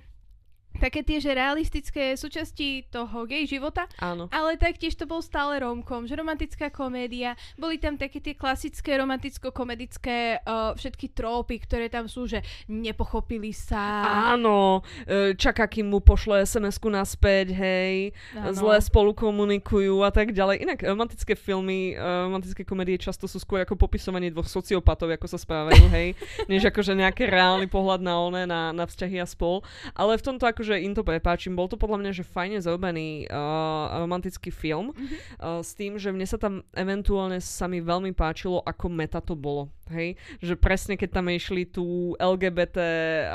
také 0.81 1.05
tie, 1.05 1.21
že 1.21 1.37
realistické 1.37 2.17
súčasti 2.17 2.89
toho 2.89 3.29
gay 3.29 3.45
života, 3.45 3.85
Áno. 4.01 4.25
ale 4.33 4.57
taktiež 4.57 4.97
to 4.97 5.05
bol 5.05 5.21
stále 5.21 5.61
romkom, 5.61 6.09
že 6.09 6.17
romantická 6.17 6.73
komédia, 6.73 7.37
boli 7.53 7.77
tam 7.77 8.01
také 8.01 8.17
tie 8.17 8.33
klasické 8.33 8.97
romanticko-komedické 8.97 10.41
uh, 10.41 10.73
všetky 10.73 11.13
trópy, 11.13 11.61
ktoré 11.61 11.85
tam 11.93 12.09
sú, 12.09 12.25
že 12.25 12.41
nepochopili 12.65 13.53
sa. 13.53 14.01
Áno, 14.33 14.81
e, 15.05 15.37
čaká, 15.37 15.69
kým 15.69 15.91
mu 15.91 15.99
pošle 16.01 16.47
SMS-ku 16.47 16.89
naspäť, 16.89 17.53
hej, 17.53 18.15
Áno. 18.33 18.55
zle 18.55 18.81
spolu 18.81 19.13
komunikujú 19.13 20.01
a 20.01 20.09
tak 20.09 20.33
ďalej. 20.33 20.65
Inak 20.65 20.79
romantické 20.81 21.37
filmy, 21.37 21.93
e, 21.93 22.01
romantické 22.01 22.65
komédie 22.65 22.97
často 22.97 23.27
sú 23.27 23.37
skôr 23.37 23.61
ako 23.61 23.77
popisovanie 23.77 24.31
dvoch 24.31 24.47
sociopatov, 24.47 25.11
ako 25.13 25.27
sa 25.27 25.37
správajú, 25.37 25.85
hej, 25.91 26.17
než 26.51 26.65
akože 26.71 26.95
nejaký 26.97 27.27
reálny 27.27 27.67
pohľad 27.67 28.01
na 28.01 28.15
one, 28.17 28.43
na, 28.47 28.71
na 28.71 28.87
vzťahy 28.87 29.19
a 29.19 29.27
spol. 29.27 29.61
Ale 29.93 30.15
v 30.15 30.25
tomto 30.25 30.47
akože 30.47 30.70
že 30.71 30.79
im 30.79 30.95
to 30.95 31.03
prepáčim. 31.03 31.51
Bol 31.51 31.67
to 31.67 31.75
podľa 31.75 31.99
mňa, 31.99 32.11
že 32.15 32.23
fajne 32.23 32.63
zrobený 32.63 33.27
uh, 33.27 33.99
romantický 33.99 34.55
film 34.55 34.95
Mhm. 34.95 35.07
uh, 35.43 35.59
s 35.59 35.75
tým, 35.75 35.99
že 35.99 36.15
mne 36.15 36.23
sa 36.23 36.39
tam 36.39 36.63
eventuálne 36.71 37.43
sa 37.43 37.67
mi 37.67 37.83
veľmi 37.83 38.15
páčilo, 38.15 38.63
ako 38.63 38.87
meta 38.87 39.19
to 39.19 39.35
bolo. 39.35 39.67
Hej? 39.91 40.15
Že 40.39 40.55
presne 40.55 40.93
keď 40.95 41.19
tam 41.19 41.27
išli 41.27 41.67
tú 41.67 42.15
LGBT 42.15 42.79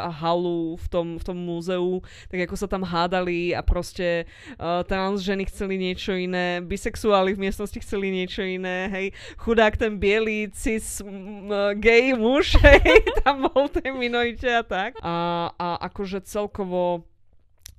halu 0.08 0.80
v 0.80 0.86
tom, 0.88 1.06
v 1.20 1.24
tom 1.24 1.36
múzeu, 1.36 2.00
tak 2.32 2.48
ako 2.48 2.56
sa 2.56 2.64
tam 2.64 2.80
hádali 2.80 3.52
a 3.52 3.60
proste 3.60 4.24
uh, 4.56 4.80
trans 4.88 5.20
ženy 5.20 5.44
chceli 5.52 5.76
niečo 5.76 6.16
iné, 6.16 6.64
bisexuáli 6.64 7.36
v 7.36 7.44
miestnosti 7.44 7.76
chceli 7.76 8.08
niečo 8.08 8.40
iné, 8.40 8.88
hej. 8.88 9.06
Chudák 9.36 9.76
ten 9.76 10.00
biely 10.00 10.48
cis 10.56 11.04
m, 11.04 11.52
gay 11.76 12.16
muž, 12.16 12.56
hej, 12.64 13.04
tam 13.20 13.52
bol 13.52 13.68
tej 13.68 13.92
minorite 13.92 14.48
a 14.48 14.64
tak. 14.64 14.96
A, 15.04 15.50
a 15.60 15.68
akože 15.92 16.24
celkovo 16.24 17.04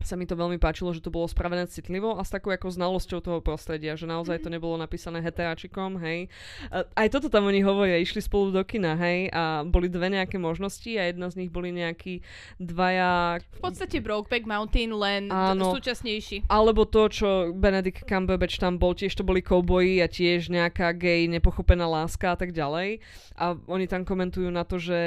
sa 0.07 0.15
mi 0.15 0.23
to 0.23 0.39
veľmi 0.39 0.55
páčilo, 0.55 0.95
že 0.95 1.03
to 1.03 1.11
bolo 1.11 1.27
spravené 1.27 1.67
citlivo 1.67 2.15
a 2.15 2.23
s 2.23 2.31
takou 2.31 2.55
ako 2.55 2.71
znalosťou 2.71 3.19
toho 3.19 3.39
prostredia, 3.43 3.99
že 3.99 4.07
naozaj 4.07 4.39
to 4.39 4.47
nebolo 4.47 4.79
napísané 4.79 5.19
heteráčikom, 5.19 5.99
hej. 5.99 6.31
Aj 6.71 7.07
toto 7.11 7.27
tam 7.27 7.51
oni 7.51 7.59
hovoria, 7.59 7.99
išli 7.99 8.23
spolu 8.23 8.55
do 8.55 8.63
kina, 8.63 8.95
hej, 8.95 9.27
a 9.35 9.67
boli 9.67 9.91
dve 9.91 10.07
nejaké 10.07 10.39
možnosti 10.39 10.87
a 10.95 11.11
jedna 11.11 11.27
z 11.27 11.43
nich 11.43 11.51
boli 11.51 11.75
nejakí 11.75 12.23
dvaja 12.55 13.43
V 13.59 13.61
podstate 13.61 13.99
Brokeback 13.99 14.47
Mountain, 14.47 14.95
len 14.95 15.27
Áno. 15.27 15.75
súčasnejší. 15.75 16.47
alebo 16.47 16.87
to, 16.87 17.11
čo 17.11 17.51
Benedict 17.51 18.07
Cumberbatch 18.07 18.61
tam 18.63 18.79
bol, 18.79 18.95
tiež 18.95 19.11
to 19.11 19.27
boli 19.27 19.43
kouboji 19.43 19.99
a 19.99 20.07
tiež 20.07 20.47
nejaká 20.47 20.95
gay 20.95 21.27
nepochopená 21.27 21.83
láska 21.83 22.31
a 22.33 22.37
tak 22.37 22.55
ďalej. 22.55 23.03
A 23.35 23.57
oni 23.67 23.89
tam 23.89 24.05
komentujú 24.07 24.47
na 24.47 24.63
to, 24.63 24.77
že 24.77 24.99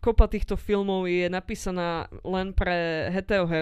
kopa 0.00 0.28
týchto 0.28 0.56
filmov 0.56 1.08
je 1.08 1.28
napísaná 1.28 2.08
len 2.24 2.52
pre 2.52 3.08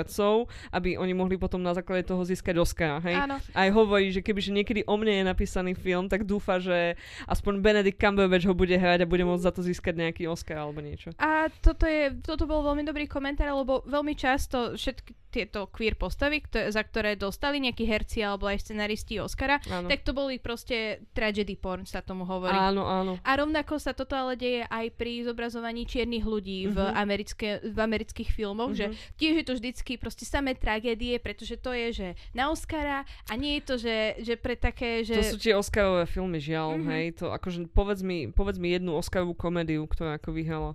heterohercov, 0.08 0.34
aby 0.72 0.94
oni 0.94 1.12
mohli 1.12 1.36
potom 1.36 1.58
na 1.58 1.72
základe 1.72 2.04
toho 2.04 2.22
získať 2.22 2.56
Oscara, 2.56 3.02
hej? 3.02 3.18
Áno. 3.18 3.36
Aj 3.52 3.68
hovorí, 3.68 4.10
že 4.10 4.22
kebyže 4.22 4.52
niekedy 4.52 4.80
o 4.84 4.94
mne 4.94 5.12
je 5.12 5.24
napísaný 5.26 5.72
film, 5.74 6.06
tak 6.06 6.24
dúfa, 6.24 6.58
že 6.58 6.94
aspoň 7.26 7.60
Benedict 7.60 7.98
Cumberbatch 7.98 8.46
ho 8.46 8.54
bude 8.54 8.72
hrať 8.72 9.02
a 9.02 9.06
bude 9.06 9.24
môcť 9.24 9.42
za 9.42 9.52
to 9.52 9.60
získať 9.60 9.94
nejaký 9.96 10.24
Oscar 10.24 10.58
alebo 10.60 10.78
niečo. 10.78 11.10
A 11.16 11.50
toto, 11.52 11.84
je, 11.84 12.14
toto 12.20 12.46
bol 12.46 12.62
veľmi 12.62 12.82
dobrý 12.82 13.04
komentár, 13.04 13.50
lebo 13.50 13.82
veľmi 13.84 14.14
často 14.14 14.72
všetky 14.72 15.12
tieto 15.26 15.68
queer 15.68 15.92
postavy, 15.92 16.40
kto- 16.40 16.72
za 16.72 16.80
ktoré 16.80 17.12
dostali 17.12 17.60
nejakí 17.60 17.84
herci 17.84 18.24
alebo 18.24 18.48
aj 18.48 18.56
scenaristi 18.62 19.20
Oscara, 19.20 19.60
Áno. 19.66 19.84
tak 19.84 20.00
to 20.00 20.16
boli 20.16 20.40
proste 20.40 21.04
tragedy 21.12 21.52
porn, 21.54 21.84
sa 21.84 22.00
tomu 22.00 22.24
hovorí. 22.24 22.56
Áno, 22.56 22.80
áno. 22.82 23.20
A 23.20 23.36
rovnako 23.36 23.76
sa 23.76 23.92
toto 23.92 24.16
ale 24.16 24.32
deje 24.34 24.64
aj 24.64 24.96
pri 24.96 25.28
zobrazovaní 25.28 25.84
čiernych 25.84 26.24
ľudí 26.24 26.72
v, 26.72 26.78
Mhm. 26.78 26.94
americké, 26.96 27.48
v 27.60 27.76
amerických 27.76 28.30
filmoch, 28.30 28.72
že 28.72 28.88
Mhm. 28.88 28.94
tiež 29.14 29.34
je 29.34 29.44
to 29.44 29.54
vždycky 29.54 29.92
proste 29.96 30.22
samé 30.22 30.52
tragédie, 30.52 31.16
pretože 31.16 31.56
to 31.56 31.70
je, 31.70 31.88
že 31.92 32.08
na 32.30 32.48
Oscara 32.48 33.02
a 33.26 33.32
nie 33.34 33.56
je 33.56 33.62
to, 33.62 33.74
že, 33.76 33.96
že 34.20 34.34
pre 34.34 34.54
také, 34.54 35.02
že... 35.02 35.14
To 35.14 35.24
sú 35.26 35.38
tie 35.38 35.52
Oscarové 35.52 36.04
filmy, 36.04 36.38
žiaľ, 36.38 36.68
Mhm. 36.72 36.78
mm-hmm. 36.78 36.92
hej. 36.92 37.06
To 37.16 37.26
akože 37.30 37.58
povedz 37.68 38.00
mi, 38.00 38.28
povedz 38.28 38.56
mi 38.56 38.70
jednu 38.70 38.94
Oscarovú 38.94 39.32
komédiu, 39.32 39.84
ktorá 39.84 40.16
ako 40.16 40.30
vyhrala. 40.30 40.72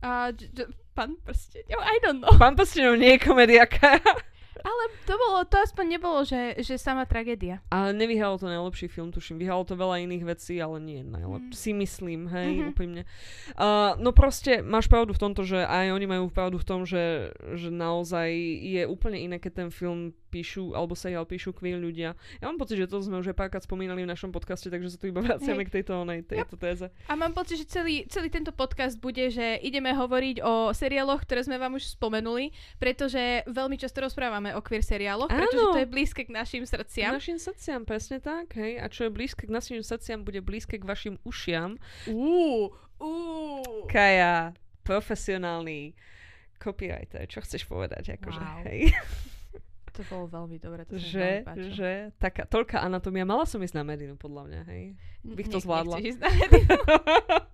A, 0.00 0.30
d- 0.30 0.48
d- 0.48 0.64
pán 0.90 1.12
prsteňov, 1.18 1.76
I 1.78 1.96
don't 2.00 2.20
know. 2.20 2.32
Pán 2.34 2.54
Prstenov 2.54 2.96
nie 2.96 3.14
je 3.14 3.20
komediaka. 3.20 4.00
Ale 4.60 4.82
to 5.04 5.14
bolo, 5.16 5.38
to 5.44 5.56
aspoň 5.58 5.84
nebolo, 5.88 6.22
že, 6.22 6.56
že 6.60 6.76
sama 6.76 7.04
tragédia. 7.04 7.60
Ale 7.68 7.92
nevyhralo 7.92 8.36
to 8.36 8.46
najlepší 8.46 8.86
film, 8.86 9.10
tuším. 9.10 9.36
Vyhralo 9.36 9.64
to 9.64 9.74
veľa 9.74 10.04
iných 10.04 10.24
vecí, 10.24 10.56
ale 10.56 10.78
nie 10.78 11.00
najlepší. 11.02 11.50
Mm. 11.50 11.56
Si 11.56 11.70
myslím, 11.72 12.20
hej, 12.28 12.46
Mhm. 12.46 12.54
mm-hmm. 12.54 12.70
úprimne. 12.70 13.02
Uh, 13.54 13.96
no 13.96 14.12
proste, 14.12 14.60
máš 14.60 14.86
pravdu 14.86 15.12
v 15.12 15.22
tomto, 15.22 15.42
že 15.42 15.62
aj 15.62 15.90
oni 15.90 16.06
majú 16.06 16.28
pravdu 16.28 16.56
v 16.56 16.66
tom, 16.66 16.80
že, 16.84 17.30
že 17.54 17.68
naozaj 17.68 18.28
je 18.60 18.82
úplne 18.84 19.18
iné, 19.18 19.36
keď 19.36 19.66
ten 19.66 19.70
film 19.70 20.12
píšu, 20.30 20.72
alebo 20.72 20.94
seriál 20.94 21.26
píšu 21.26 21.50
queer 21.50 21.76
ľudia. 21.76 22.14
Ja 22.38 22.46
mám 22.46 22.56
pocit, 22.56 22.78
že 22.78 22.86
to 22.86 23.02
sme 23.02 23.18
už 23.18 23.34
aj 23.34 23.36
párkrát 23.36 23.60
spomínali 23.60 24.06
v 24.06 24.08
našom 24.08 24.30
podcaste, 24.30 24.70
takže 24.70 24.94
sa 24.94 24.98
tu 24.98 25.10
iba 25.10 25.18
vraciame 25.18 25.60
Hej. 25.60 25.68
k 25.68 25.74
tejto, 25.76 25.92
onej, 25.98 26.22
tejto 26.22 26.54
téze. 26.54 26.86
A 27.04 27.18
mám 27.18 27.34
pocit, 27.34 27.58
že 27.58 27.66
celý, 27.66 28.06
celý 28.06 28.30
tento 28.30 28.54
podcast 28.54 28.94
bude, 28.96 29.26
že 29.28 29.58
ideme 29.58 29.90
hovoriť 29.90 30.36
o 30.40 30.70
seriáloch, 30.70 31.26
ktoré 31.26 31.42
sme 31.42 31.58
vám 31.58 31.74
už 31.74 31.98
spomenuli, 31.98 32.54
pretože 32.78 33.42
veľmi 33.44 33.74
často 33.74 33.98
rozprávame 34.00 34.54
o 34.54 34.62
queer 34.62 34.80
seriáloch, 34.80 35.26
pretože 35.26 35.66
Áno. 35.66 35.74
to 35.74 35.82
je 35.82 35.90
blízke 35.90 36.22
k 36.22 36.30
našim 36.30 36.62
K 36.62 36.78
srdciam. 36.78 37.10
našim 37.10 37.36
srdciam, 37.36 37.82
presne 37.82 38.22
tak, 38.22 38.54
hej. 38.54 38.78
A 38.78 38.86
čo 38.86 39.04
je 39.04 39.10
blízke 39.10 39.44
k 39.44 39.50
našim 39.50 39.82
srdciam, 39.82 40.22
bude 40.22 40.38
blízke 40.38 40.78
k 40.78 40.84
vašim 40.86 41.18
ušiam. 41.26 41.74
Uú, 42.06 42.70
uú. 43.00 43.88
Kaja, 43.88 44.54
profesionálny 44.84 45.96
copywriter, 46.56 47.24
čo 47.24 47.40
chceš 47.40 47.64
povedať, 47.64 48.20
akože, 48.20 48.38
Wow. 48.38 48.62
hej. 48.68 48.80
To 49.90 50.02
bolo 50.06 50.24
veľmi 50.30 50.56
dobré, 50.62 50.86
to 50.86 50.96
že, 50.96 51.42
že, 51.74 52.14
taká, 52.22 52.46
toľká 52.46 52.78
anatómia, 52.80 53.26
mala 53.26 53.42
som 53.44 53.58
ísť 53.58 53.74
na 53.74 53.84
Medinu, 53.84 54.14
podľa 54.14 54.42
mňa, 54.46 54.60
hej. 54.70 54.82
bych 55.26 55.48
to 55.50 55.58
zvládla. 55.58 55.98
ísť 55.98 56.18
na 56.22 56.30
Medinu? 56.30 56.78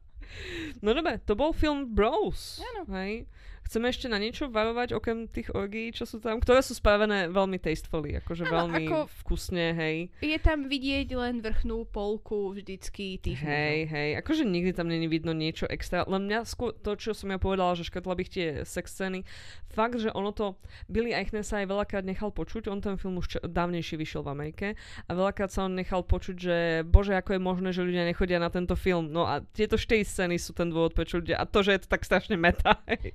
no 0.84 0.90
dobre, 0.92 1.16
to 1.24 1.32
bol 1.32 1.56
film 1.56 1.90
Bros, 1.96 2.60
Áno. 2.60 2.92
hej. 3.00 3.24
Chceme 3.66 3.90
ešte 3.90 4.06
na 4.06 4.22
niečo 4.22 4.46
varovať, 4.46 4.94
okrem 4.94 5.26
tých 5.26 5.50
orgií, 5.50 5.90
čo 5.90 6.06
sú 6.06 6.22
tam, 6.22 6.38
ktoré 6.38 6.62
sú 6.62 6.72
spravené 6.72 7.26
veľmi 7.26 7.58
tastefully, 7.58 8.14
akože 8.22 8.46
Áno, 8.46 8.70
veľmi 8.70 8.86
ako- 8.86 9.10
vkusne, 9.26 9.74
hej. 9.74 9.96
Je 10.22 10.38
tam 10.38 10.70
vidieť 10.70 11.10
len 11.12 11.42
vrchnú 11.42 11.82
polku 11.90 12.54
vždycky 12.54 13.18
tých 13.18 13.42
Hej, 13.42 13.90
hej, 13.90 14.10
akože 14.22 14.46
nikdy 14.46 14.70
tam 14.70 14.86
není 14.86 15.10
vidno 15.10 15.34
niečo 15.34 15.66
extra, 15.66 16.06
len 16.06 16.30
mňa 16.30 16.46
skôr 16.46 16.70
to, 16.72 16.94
čo 16.94 17.10
som 17.10 17.34
ja 17.34 17.42
povedala, 17.42 17.74
že 17.74 17.82
škrtla 17.82 18.14
bych 18.14 18.28
tie 18.30 18.46
sex 18.62 18.94
scény, 18.94 19.26
fakt, 19.66 19.98
že 19.98 20.14
ono 20.14 20.30
to, 20.30 20.54
Billy 20.86 21.10
Eichner 21.10 21.42
sa 21.42 21.60
aj 21.60 21.66
veľakrát 21.66 22.04
nechal 22.06 22.30
počuť, 22.30 22.70
on 22.70 22.78
ten 22.78 22.94
film 22.96 23.18
už 23.18 23.26
čo, 23.26 23.38
dávnejšie 23.42 23.98
vyšiel 23.98 24.22
v 24.22 24.30
Amerike 24.30 24.66
a 25.04 25.10
veľakrát 25.10 25.50
sa 25.50 25.66
on 25.66 25.74
nechal 25.74 26.06
počuť, 26.06 26.36
že 26.38 26.56
bože, 26.86 27.18
ako 27.18 27.34
je 27.34 27.40
možné, 27.42 27.68
že 27.74 27.82
ľudia 27.82 28.06
nechodia 28.06 28.38
na 28.38 28.48
tento 28.48 28.78
film, 28.78 29.10
no 29.10 29.26
a 29.26 29.42
tieto 29.42 29.74
štyri 29.74 30.06
scény 30.06 30.38
sú 30.38 30.54
ten 30.54 30.70
dôvod, 30.70 30.94
prečo 30.94 31.18
ľudia, 31.18 31.36
a 31.36 31.44
to, 31.44 31.66
že 31.66 31.74
je 31.74 31.80
to 31.82 31.88
tak 31.90 32.06
strašne 32.06 32.38
meta, 32.38 32.78
hej. 32.94 33.10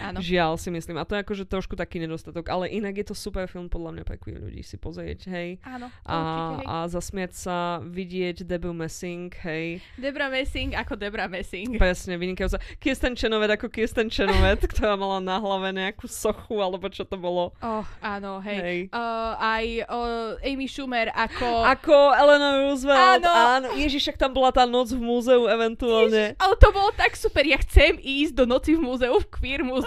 Áno. 0.00 0.18
Žiaľ 0.20 0.58
si 0.60 0.68
myslím. 0.72 0.96
A 1.00 1.04
to 1.06 1.14
je 1.16 1.22
akože 1.22 1.44
trošku 1.46 1.78
taký 1.78 2.02
nedostatok. 2.02 2.48
Ale 2.48 2.68
inak 2.68 2.96
je 2.96 3.06
to 3.12 3.14
super 3.16 3.46
film 3.46 3.68
podľa 3.68 4.00
mňa 4.00 4.04
pre 4.04 4.16
queer 4.16 4.40
ľudí 4.40 4.64
si 4.64 4.76
pozrieť, 4.80 5.30
hej. 5.30 5.62
Áno, 5.62 5.92
A, 6.02 6.14
určite, 6.16 6.54
hej. 6.58 6.66
a 6.66 6.74
zasmiať 6.90 7.32
sa, 7.36 7.56
vidieť 7.84 8.36
Debu 8.42 8.72
Messing, 8.72 9.30
hej. 9.44 9.78
Debra 10.00 10.32
Messing 10.32 10.74
ako 10.74 10.98
Debra 10.98 11.30
Messing. 11.30 11.78
Presne, 11.78 12.18
vynikajúca. 12.18 12.58
Kirsten 12.80 13.14
Chenovet 13.14 13.52
ako 13.54 13.70
Kirsten 13.70 14.10
Chenovet, 14.10 14.64
ktorá 14.72 14.98
mala 14.98 15.22
na 15.22 15.38
hlave 15.38 15.70
nejakú 15.70 16.10
sochu, 16.10 16.58
alebo 16.58 16.90
čo 16.90 17.06
to 17.06 17.20
bolo. 17.20 17.54
Oh, 17.62 17.86
áno, 18.02 18.42
hej. 18.42 18.58
Hej. 18.58 18.78
Uh, 18.90 19.32
aj 19.38 19.64
uh, 19.86 20.46
Amy 20.46 20.66
Schumer 20.66 21.12
ako... 21.14 21.46
Ako 21.62 21.96
Eleanor 22.16 22.66
Roosevelt. 22.66 23.22
Áno. 23.22 23.30
áno. 23.30 23.68
Ježiš, 23.78 24.10
však 24.10 24.18
tam 24.18 24.34
bola 24.34 24.50
tá 24.50 24.66
noc 24.66 24.90
v 24.90 25.02
múzeu 25.02 25.46
eventuálne. 25.46 26.34
Ale 26.42 26.54
to 26.58 26.68
bolo 26.74 26.90
tak 26.96 27.14
super, 27.14 27.46
ja 27.46 27.60
chcem 27.62 28.00
ísť 28.02 28.34
do 28.34 28.44
noci 28.48 28.74
v 28.74 28.82
múzeu, 28.82 29.14
v 29.14 29.26
queer 29.30 29.62
múzeu, 29.62 29.85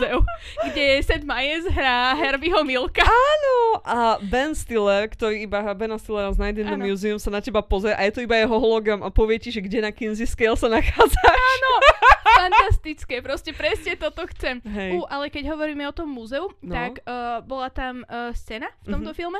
kde 0.65 0.85
Seth 1.01 1.23
Meyers 1.23 1.67
hrá 1.67 2.13
Herbieho 2.13 2.63
Milka. 2.63 3.01
Áno, 3.01 3.55
a 3.81 3.97
Ben 4.21 4.51
Stiller, 4.51 5.05
ktorý 5.05 5.43
iba 5.43 5.59
hrá 5.59 5.73
Bena 5.73 5.95
Stillera 5.95 6.29
z 6.29 6.37
Night 6.37 6.57
in 6.57 6.65
the. 6.65 6.77
Museum, 6.77 7.17
sa 7.17 7.29
na 7.29 7.39
teba 7.39 7.59
pozrie 7.59 7.91
a 7.91 8.01
je 8.01 8.13
to 8.13 8.21
iba 8.21 8.35
jeho 8.35 8.55
hologram 8.55 8.99
a 8.99 9.09
povie 9.09 9.37
ti, 9.37 9.49
že 9.49 9.59
kde 9.59 9.81
na 9.81 9.91
Kinsey 9.91 10.23
Scale 10.23 10.55
sa 10.55 10.67
nachádzaš. 10.67 11.19
Áno, 11.29 11.71
fantastické, 12.25 13.19
proste 13.19 13.51
presne 13.51 13.95
toto 13.95 14.23
chcem. 14.29 14.63
Hej. 14.63 14.95
U, 14.95 15.03
ale 15.05 15.27
keď 15.27 15.51
hovoríme 15.51 15.83
o 15.83 15.93
tom 15.93 16.07
múzeu, 16.07 16.47
No. 16.59 16.71
tak 16.71 17.01
uh, 17.01 17.39
bola 17.41 17.67
tam 17.67 18.03
uh, 18.03 18.31
scéna 18.31 18.69
v 18.83 18.93
tomto 18.93 19.11
Mhm. 19.11 19.17
filme, 19.17 19.39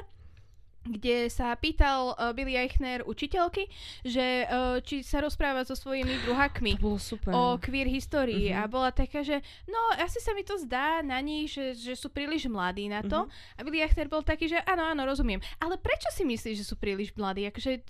kde 0.81 1.27
sa 1.27 1.51
pýtal 1.53 2.11
uh, 2.11 2.31
Billy 2.31 2.55
Eichner 2.55 3.03
učiteľky, 3.03 3.67
že 4.01 4.43
uh, 4.43 4.79
či 4.79 5.01
sa 5.01 5.19
rozpráva 5.19 5.61
so 5.61 5.73
svojimi 5.73 6.23
druhákmi. 6.23 6.79
bolo 6.81 6.95
super. 6.95 7.29
o 7.29 7.57
queer 7.57 7.85
histórii 7.85 8.49
Mhm. 8.49 8.55
a 8.55 8.63
bola 8.65 8.89
taká, 8.89 9.19
že 9.19 9.39
no 9.65 9.75
asi 9.95 10.17
sa 10.17 10.31
mi 10.31 10.41
to 10.41 10.55
zdá 10.57 10.99
na 11.01 11.19
nich, 11.19 11.51
že, 11.51 11.73
že 11.73 11.93
sú 11.93 12.07
príliš 12.07 12.45
mladí 12.45 12.87
na 12.87 13.01
to. 13.01 13.23
Mhm. 13.23 13.29
A 13.55 13.59
Billy 13.61 13.79
Eichner 13.79 14.07
bol 14.07 14.21
taký, 14.21 14.47
že 14.47 14.59
áno, 14.63 14.83
áno, 14.85 15.03
rozumiem. 15.03 15.39
Ale 15.57 15.75
prečo 15.75 16.07
si 16.09 16.23
myslíš, 16.23 16.55
že 16.57 16.65
sú 16.65 16.75
príliš 16.75 17.11
mladí? 17.13 17.43
Akože 17.45 17.83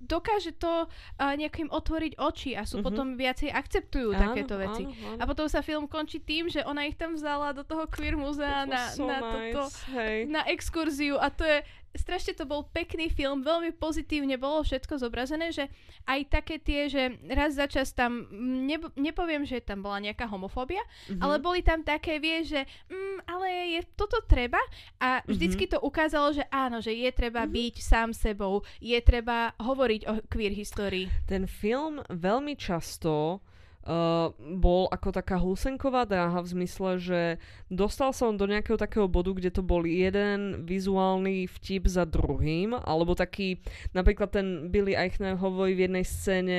dokáže 0.00 0.52
to 0.54 0.86
uh, 0.86 1.34
nejakým 1.34 1.68
otvoriť 1.68 2.16
oči 2.16 2.50
a 2.54 2.64
sú 2.64 2.80
Mhm. 2.80 2.82
potom 2.82 3.06
viacej 3.14 3.52
akceptujú 3.52 4.16
takéto 4.18 4.56
veci. 4.56 4.82
Áno, 4.82 4.96
áno. 5.12 5.20
A 5.20 5.24
potom 5.24 5.44
sa 5.44 5.60
film 5.60 5.84
končí 5.86 6.16
tým, 6.18 6.48
že 6.48 6.64
ona 6.64 6.84
ich 6.84 6.96
tam 6.96 7.12
vzala 7.12 7.52
do 7.52 7.60
toho 7.62 7.84
queer 7.86 8.16
muzea 8.16 8.64
To 8.64 8.70
na, 8.70 8.82
so 8.88 9.04
na, 9.04 9.18
nice, 9.20 9.52
toto, 9.52 9.62
hej. 9.92 10.24
na 10.26 10.40
exkurziu 10.46 11.14
a 11.14 11.28
to 11.28 11.44
je 11.44 11.60
strašne 11.92 12.32
to 12.32 12.44
bol 12.44 12.62
pekný 12.64 13.08
film, 13.08 13.42
veľmi 13.42 13.74
pozitívne 13.74 14.36
bolo 14.36 14.62
všetko 14.62 14.96
zobrazené, 14.96 15.50
že 15.50 15.66
aj 16.06 16.20
také 16.30 16.56
tie, 16.56 16.86
že 16.86 17.02
raz 17.26 17.54
za 17.54 17.66
čas 17.66 17.90
tam, 17.90 18.26
mm, 18.26 18.58
nebo, 18.64 18.86
nepoviem, 18.94 19.42
že 19.42 19.58
tam 19.58 19.82
bola 19.82 19.98
nejaká 19.98 20.24
homofóbia, 20.24 20.80
Mhm. 21.10 21.20
ale 21.20 21.36
boli 21.38 21.60
tam 21.60 21.82
také, 21.82 22.16
vieš, 22.16 22.54
že 22.54 22.62
mm, 22.88 23.16
ale 23.26 23.46
je 23.74 23.80
toto 23.94 24.22
treba 24.22 24.60
a 24.98 25.20
vždycky 25.26 25.66
to 25.66 25.80
ukázalo, 25.80 26.30
že 26.30 26.46
áno, 26.48 26.78
že 26.78 26.94
je 26.94 27.10
treba 27.10 27.42
Mhm. 27.42 27.50
byť 27.50 27.74
sám 27.78 28.10
sebou, 28.12 28.62
je 28.78 28.98
treba 29.00 29.52
hovoriť 29.58 30.00
o 30.06 30.12
queer 30.26 30.54
histórii. 30.54 31.10
Ten 31.26 31.44
film 31.44 32.00
veľmi 32.06 32.54
často 32.54 33.42
uh, 33.90 34.30
bol 34.38 34.86
ako 34.94 35.10
taká 35.10 35.42
hlusenková 35.42 36.06
dráha 36.06 36.38
v 36.46 36.50
zmysle, 36.54 36.90
že 37.02 37.20
dostal 37.66 38.14
som 38.14 38.38
do 38.38 38.46
nejakého 38.46 38.78
takého 38.78 39.10
bodu, 39.10 39.34
kde 39.34 39.50
to 39.50 39.66
bol 39.66 39.82
jeden 39.82 40.62
vizuálny 40.62 41.50
vtip 41.50 41.90
za 41.90 42.06
druhým, 42.06 42.78
alebo 42.78 43.18
taký, 43.18 43.58
napríklad 43.90 44.30
ten 44.30 44.70
Billy 44.70 44.94
Eichner 44.94 45.34
hovorí 45.34 45.74
v 45.74 45.90
jednej 45.90 46.04
scéne, 46.06 46.58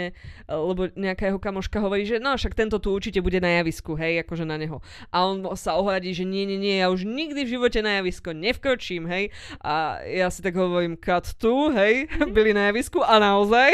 uh, 0.52 0.60
lebo 0.60 0.92
nejaká 1.00 1.32
jeho 1.32 1.40
kamoška 1.40 1.80
hovorí, 1.80 2.04
že 2.04 2.20
no 2.20 2.36
však 2.36 2.52
tento 2.52 2.84
tu 2.84 2.92
určite 2.92 3.24
bude 3.24 3.40
na 3.40 3.64
javisku, 3.64 3.96
hej, 3.96 4.28
akože 4.28 4.44
na 4.44 4.60
neho. 4.60 4.84
A 5.16 5.24
on 5.24 5.48
sa 5.56 5.80
ohradí, 5.80 6.12
že 6.12 6.28
nie, 6.28 6.44
nie, 6.44 6.60
nie, 6.60 6.84
ja 6.84 6.92
už 6.92 7.08
nikdy 7.08 7.48
v 7.48 7.54
živote 7.56 7.80
na 7.80 8.04
javisko 8.04 8.36
nevkročím, 8.36 9.08
hej. 9.08 9.32
A 9.64 10.04
ja 10.04 10.28
si 10.28 10.44
tak 10.44 10.60
hovorím, 10.60 11.00
cut 11.00 11.32
tu, 11.40 11.72
hej, 11.72 12.12
byli 12.36 12.52
na 12.52 12.74
javisku 12.74 13.00
a 13.00 13.16
naozaj 13.22 13.72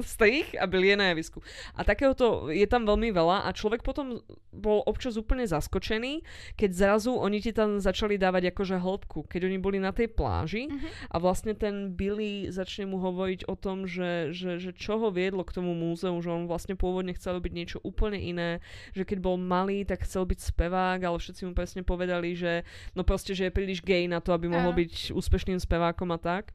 strich 0.00 0.54
a 0.62 0.66
byli 0.66 0.88
je 0.88 0.96
na 0.96 1.04
javisku. 1.12 1.42
A 1.76 1.84
takéhoto 1.84 2.48
je 2.48 2.64
tam 2.66 2.81
veľmi 2.84 3.10
veľa 3.10 3.46
a 3.46 3.50
človek 3.50 3.80
potom 3.80 4.20
bol 4.52 4.84
občas 4.84 5.16
úplne 5.16 5.48
zaskočený, 5.48 6.20
keď 6.54 6.70
zrazu 6.70 7.16
oni 7.16 7.40
ti 7.40 7.50
tam 7.50 7.80
začali 7.80 8.20
dávať 8.20 8.52
akože 8.52 8.76
hĺbku, 8.78 9.24
keď 9.26 9.48
oni 9.48 9.58
boli 9.58 9.78
na 9.80 9.90
tej 9.90 10.12
pláži 10.12 10.68
Mhm. 10.68 10.88
a 11.10 11.16
vlastne 11.18 11.52
ten 11.56 11.94
Billy 11.94 12.52
začne 12.52 12.86
mu 12.86 13.00
hovoriť 13.00 13.48
o 13.48 13.54
tom, 13.56 13.88
že, 13.88 14.30
že, 14.36 14.58
že 14.60 14.70
čo 14.72 15.00
ho 15.00 15.08
viedlo 15.08 15.42
k 15.42 15.54
tomu 15.56 15.72
múzeu, 15.72 16.12
že 16.20 16.28
on 16.28 16.44
vlastne 16.46 16.76
pôvodne 16.76 17.16
chcel 17.16 17.40
byť 17.40 17.52
niečo 17.52 17.78
úplne 17.80 18.20
iné, 18.20 18.60
že 18.92 19.08
keď 19.08 19.18
bol 19.24 19.36
malý, 19.40 19.82
tak 19.88 20.04
chcel 20.04 20.28
byť 20.28 20.38
spevák, 20.52 21.00
ale 21.02 21.16
všetci 21.16 21.42
mu 21.48 21.52
presne 21.56 21.82
povedali, 21.82 22.36
že 22.36 22.62
no 22.92 23.02
proste, 23.02 23.32
že 23.32 23.48
je 23.48 23.56
príliš 23.56 23.80
gay 23.80 24.04
na 24.06 24.20
to, 24.20 24.32
aby 24.32 24.48
mohol 24.48 24.72
byť 24.76 25.12
úspešným 25.12 25.58
spevákom 25.58 26.10
a 26.12 26.18
tak. 26.20 26.52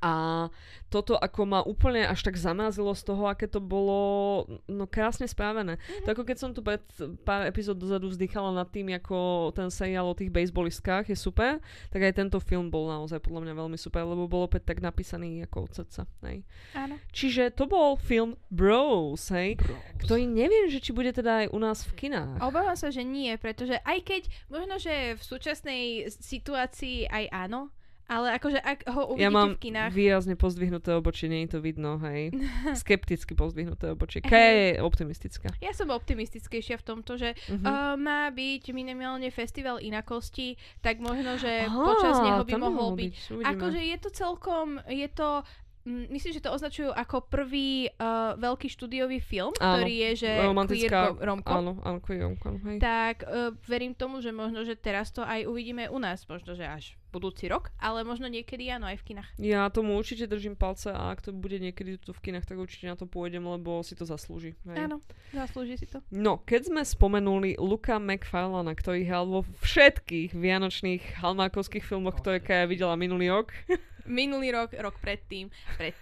A 0.00 0.48
toto 0.92 1.16
ako 1.16 1.42
ma 1.48 1.60
úplne 1.64 2.04
až 2.04 2.24
tak 2.24 2.36
zamázilo 2.36 2.92
z 2.92 3.02
toho, 3.04 3.24
aké 3.28 3.48
to 3.48 3.60
bolo 3.60 4.44
no 4.68 4.84
krásne 4.84 5.24
správené. 5.28 5.76
Mhm. 5.76 6.04
To 6.04 6.08
ako 6.12 6.22
keď 6.28 6.36
som 6.36 6.50
tu 6.52 6.60
pred 6.60 6.84
pár 7.24 7.48
epizód 7.48 7.80
dozadu 7.80 8.12
vzdychala 8.12 8.52
nad 8.52 8.68
tým, 8.68 8.92
ako 8.96 9.50
ten 9.56 9.68
seriál 9.72 10.08
o 10.08 10.16
tých 10.16 10.32
baseballistkách 10.32 11.08
je 11.12 11.16
super, 11.16 11.58
tak 11.88 12.00
aj 12.04 12.16
tento 12.16 12.38
film 12.40 12.68
bol 12.68 12.88
naozaj 12.88 13.20
podľa 13.24 13.48
mňa 13.48 13.54
veľmi 13.56 13.78
super, 13.80 14.04
lebo 14.04 14.28
bol 14.28 14.44
opäť 14.44 14.68
tak 14.72 14.84
napísaný 14.84 15.44
ako 15.48 15.68
od 15.68 15.72
srdca. 15.72 16.02
Hej. 16.28 16.44
Áno. 16.76 16.94
Čiže 17.10 17.52
to 17.56 17.64
bol 17.64 17.96
film 17.96 18.36
Bros, 18.52 19.32
hej, 19.32 19.56
ktorý 20.04 20.28
neviem, 20.28 20.68
že 20.68 20.84
či 20.84 20.92
bude 20.92 21.10
teda 21.10 21.44
aj 21.44 21.46
u 21.50 21.58
nás 21.58 21.88
v 21.88 21.92
kinách. 22.06 22.40
Obávam 22.44 22.76
sa, 22.76 22.92
že 22.92 23.00
nie, 23.00 23.32
pretože 23.40 23.80
aj 23.80 23.98
keď 24.04 24.22
možno, 24.52 24.76
že 24.76 25.16
v 25.16 25.22
súčasnej 25.22 25.82
situácii 26.12 27.08
aj 27.08 27.24
áno, 27.32 27.72
ale 28.12 28.36
akože 28.36 28.58
ak 28.58 28.78
ho 28.86 29.02
uvidíte 29.08 29.24
Ja 29.24 29.30
mám 29.30 29.50
v 29.50 29.62
kinách, 29.62 29.90
výrazne 29.90 30.34
pozdvihnuté 30.34 30.92
obočie, 30.92 31.26
nie 31.26 31.42
je 31.42 31.50
to 31.50 31.60
vidno, 31.60 31.96
hej. 31.98 32.28
Skepticky 32.76 33.32
pozdvihnuté 33.32 33.88
obočie. 33.88 34.20
Kaja 34.20 34.52
je 34.70 34.80
optimistická. 34.80 35.48
ja 35.58 35.72
som 35.72 35.88
optimistickejšia 35.88 36.76
v 36.76 36.84
tomto, 36.84 37.16
že 37.16 37.32
Mhm. 37.48 37.62
uh, 37.62 37.72
má 37.96 38.28
byť 38.28 38.62
minimálne 38.70 39.28
festival 39.28 39.78
inakosti, 39.78 40.54
tak 40.78 40.98
možno, 40.98 41.36
že 41.36 41.64
Á, 41.64 41.72
počas 41.72 42.16
neho 42.18 42.42
by 42.42 42.52
mohol 42.54 42.92
byť. 42.94 43.14
Uvidíme. 43.32 43.50
Akože 43.50 43.80
je 43.80 43.96
to 43.98 44.10
celkom, 44.10 44.66
je 44.86 45.08
to 45.08 45.42
myslím, 45.82 46.32
že 46.32 46.40
to 46.40 46.48
označujú 46.48 46.90
ako 46.90 47.26
prvý 47.26 47.90
uh, 47.90 48.38
veľký 48.38 48.68
štúdiový 48.68 49.18
film, 49.18 49.50
Áno, 49.56 49.82
ktorý 49.82 49.94
je, 50.04 50.10
že 50.16 50.30
romantická- 50.40 51.10
queer 51.10 51.26
romko. 51.26 51.50
Áno, 51.50 51.72
áno, 51.82 51.98
queer 51.98 52.22
romcom, 52.22 52.54
hej. 52.62 52.78
Tak 52.78 53.16
uh, 53.22 53.30
verím 53.64 53.90
tomu, 53.92 54.18
že 54.18 54.30
možno, 54.30 54.62
že 54.62 54.74
teraz 54.74 55.10
to 55.10 55.20
aj 55.20 55.42
uvidíme 55.42 55.86
u 55.86 55.98
nás, 55.98 56.22
možno, 56.24 56.52
že 56.52 56.62
až 56.62 56.94
budúci 57.12 57.44
rok, 57.52 57.68
ale 57.76 58.02
možno 58.02 58.26
niekedy 58.32 58.72
áno, 58.72 58.88
aj 58.88 59.04
v 59.04 59.12
kinách. 59.12 59.28
Ja 59.36 59.68
tomu 59.68 60.00
určite 60.00 60.24
držím 60.24 60.56
palce 60.56 60.88
a 60.88 61.12
ak 61.12 61.20
to 61.20 61.30
bude 61.36 61.60
niekedy 61.60 62.00
tu 62.00 62.16
v 62.16 62.32
kinách, 62.32 62.48
tak 62.48 62.56
určite 62.56 62.88
na 62.88 62.96
to 62.96 63.04
pôjdem, 63.04 63.44
lebo 63.44 63.84
si 63.84 63.92
to 63.92 64.08
zaslúži. 64.08 64.56
Hej. 64.64 64.88
Áno, 64.88 65.04
zaslúži 65.36 65.76
si 65.76 65.84
to. 65.84 66.00
No, 66.08 66.40
keď 66.40 66.72
sme 66.72 66.82
spomenuli 66.82 67.60
Luka 67.60 68.00
McFarlana, 68.00 68.72
ktorý 68.72 69.04
hral 69.04 69.28
vo 69.28 69.44
všetkých 69.60 70.32
vianočných 70.32 71.20
halmákovských 71.20 71.84
filmoch, 71.84 72.16
ktoré 72.16 72.40
Kaja 72.40 72.64
videla 72.64 72.96
minulý 72.96 73.28
rok. 73.28 73.52
Minulý 74.02 74.50
rok, 74.50 74.74
rok 74.74 74.98
predtým, 74.98 75.46
pred, 75.78 75.94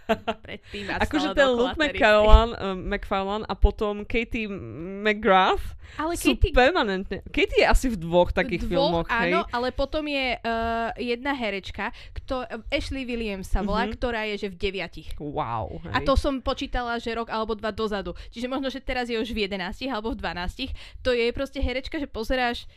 predtým 0.44 0.88
a 0.88 1.04
akože 1.04 1.36
ten 1.36 1.52
Luke. 1.52 1.76
McFarlane, 1.76 2.52
uh, 2.56 2.72
McFarlane 2.72 3.44
a 3.44 3.52
potom 3.52 4.08
Katie 4.08 4.48
McGrath 4.48 5.76
Ale 6.00 6.16
sú 6.16 6.32
Katie, 6.32 6.56
permanentne. 6.56 7.20
Katie 7.28 7.60
je 7.60 7.68
asi 7.68 7.92
v 7.92 8.00
dvoch 8.00 8.32
takých 8.32 8.64
dvoch, 8.64 9.04
filmoch, 9.04 9.06
hej. 9.12 9.36
áno, 9.36 9.44
ale 9.52 9.68
potom 9.76 10.08
je 10.08 10.32
uh, 10.32 10.96
jedna 11.02 11.32
herečka, 11.32 11.88
kto, 12.12 12.44
Ashley 12.68 13.02
Williams 13.02 13.46
sa 13.46 13.60
volá, 13.60 13.84
Mhm. 13.84 13.92
ktorá 13.92 14.22
je 14.26 14.36
že 14.38 14.48
v 14.48 14.56
deviatich. 14.60 15.08
Wow. 15.16 15.80
Hej. 15.82 15.92
A 15.92 15.98
to 16.00 16.14
som 16.14 16.38
počítala, 16.38 16.96
že 16.96 17.10
rok 17.10 17.26
alebo 17.26 17.52
dva 17.52 17.70
dozadu. 17.70 18.12
Čiže 18.28 18.46
možno, 18.46 18.68
že 18.68 18.78
teraz 18.78 19.08
je 19.08 19.16
už 19.16 19.28
v 19.28 19.44
11 19.44 19.60
alebo 19.86 20.10
v 20.10 20.18
12. 20.18 20.70
To 21.00 21.10
je 21.10 21.28
proste 21.30 21.58
herečka, 21.58 21.96
že 21.96 22.06
pozeráš 22.06 22.68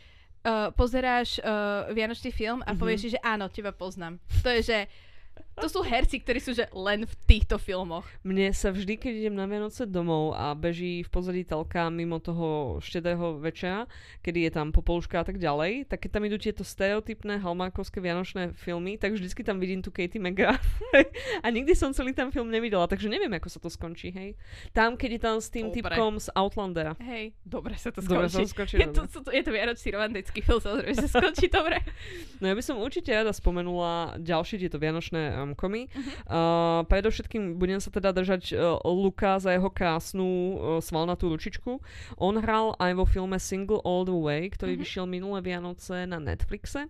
uh, 0.42 0.68
pozeráš 0.70 1.38
uh, 1.38 1.88
Vianočný 1.90 2.28
film 2.30 2.60
a 2.60 2.72
Mhm. 2.72 2.78
povieš 2.78 3.00
si, 3.00 3.08
že 3.10 3.20
áno, 3.20 3.48
teba 3.48 3.70
poznám. 3.70 4.16
To 4.42 4.48
je, 4.50 4.60
že 4.62 4.78
to 5.54 5.70
sú 5.70 5.80
herci, 5.86 6.18
ktorí 6.18 6.38
sú 6.42 6.50
že 6.54 6.66
len 6.74 7.06
v 7.06 7.14
týchto 7.30 7.62
filmoch. 7.62 8.02
Mne 8.26 8.50
sa 8.50 8.74
vždy, 8.74 8.98
keď 8.98 9.12
idem 9.14 9.36
na 9.38 9.46
Vianoce 9.46 9.86
domov 9.86 10.34
a 10.34 10.50
beží 10.58 11.06
v 11.06 11.10
pozadí 11.10 11.42
telka 11.46 11.86
mimo 11.94 12.18
toho 12.18 12.78
štedého 12.82 13.38
večera, 13.38 13.86
kedy 14.26 14.46
je 14.46 14.50
tam 14.50 14.74
popoluška 14.74 15.22
a 15.22 15.26
tak 15.26 15.38
ďalej, 15.38 15.86
tak 15.86 16.02
keď 16.02 16.10
tam 16.18 16.26
idú 16.26 16.36
tieto 16.42 16.66
stereotypné 16.66 17.38
halmákovské 17.38 18.02
vianočné 18.02 18.50
filmy, 18.58 18.98
tak 18.98 19.14
vždycky 19.14 19.46
tam 19.46 19.62
vidím 19.62 19.78
tu 19.78 19.94
Katie 19.94 20.18
McGrath. 20.18 20.66
a 21.44 21.46
nikdy 21.50 21.72
som 21.78 21.94
celý 21.94 22.10
ten 22.10 22.34
film 22.34 22.50
nevidela, 22.50 22.90
takže 22.90 23.06
neviem, 23.06 23.30
ako 23.38 23.48
sa 23.50 23.58
to 23.62 23.70
skončí, 23.70 24.10
hej. 24.10 24.34
Tam, 24.74 24.98
keď 24.98 25.10
je 25.18 25.20
tam 25.22 25.36
s 25.38 25.48
tým 25.54 25.70
Dobre. 25.70 25.94
typkom 25.94 26.18
z 26.18 26.28
Outlandera. 26.34 26.98
Hej, 26.98 27.34
dobre 27.46 27.78
sa 27.78 27.94
to 27.94 28.02
Dobre, 28.02 28.26
sa 28.26 28.42
skončí. 28.42 28.50
to 28.50 28.54
skončí, 28.54 28.74
je, 28.82 28.86
to, 28.90 29.02
dobre. 29.06 29.22
to, 29.22 29.30
je 29.30 29.42
to 29.46 29.50
vianočný 29.54 29.88
romantický 29.94 30.40
film, 30.42 30.58
samozrejme, 30.58 30.92
že 30.98 31.06
sa 31.06 31.10
skončí 31.22 31.46
dobre. 31.46 31.78
No 32.42 32.50
ja 32.50 32.54
by 32.58 32.62
som 32.62 32.82
určite 32.82 33.14
rada 33.14 33.30
spomenula 33.30 34.18
ďalšie 34.18 34.58
tieto 34.58 34.82
vianočné 34.82 35.43
um, 35.44 35.52
komy. 35.52 35.92
Mhm. 35.92 36.10
Uh, 36.24 36.82
predovšetkým 36.88 37.60
budem 37.60 37.78
sa 37.78 37.92
teda 37.92 38.10
držať 38.10 38.56
uh, 38.56 38.80
Luka 38.82 39.36
za 39.36 39.52
jeho 39.52 39.68
krásnu 39.68 40.24
uh, 40.24 40.52
svalnatú 40.80 41.28
ručičku. 41.28 41.84
On 42.16 42.34
hral 42.34 42.72
aj 42.80 42.92
vo 42.96 43.04
filme 43.04 43.36
Single 43.36 43.84
All 43.84 44.08
the 44.08 44.16
Way, 44.16 44.56
ktorý 44.56 44.74
Mhm. 44.74 44.80
vyšiel 44.80 45.04
minulé 45.04 45.38
Vianoce 45.40 46.08
na 46.08 46.16
Netflixe. 46.16 46.88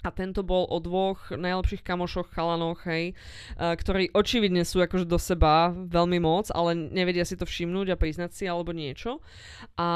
A 0.00 0.08
tento 0.08 0.40
bol 0.40 0.64
o 0.64 0.80
dvoch 0.80 1.28
najlepších 1.28 1.84
kamošoch, 1.84 2.32
chalanoch, 2.32 2.80
hej, 2.88 3.12
uh, 3.60 3.76
ktorí 3.76 4.08
očividne 4.16 4.64
sú 4.64 4.80
akože 4.80 5.04
do 5.04 5.20
seba 5.20 5.76
veľmi 5.76 6.16
moc, 6.24 6.48
ale 6.56 6.72
nevedia 6.72 7.28
si 7.28 7.36
to 7.36 7.44
všimnúť 7.44 7.92
a 7.92 8.00
priznať 8.00 8.32
si 8.32 8.44
alebo 8.48 8.72
niečo. 8.72 9.20
A 9.76 9.88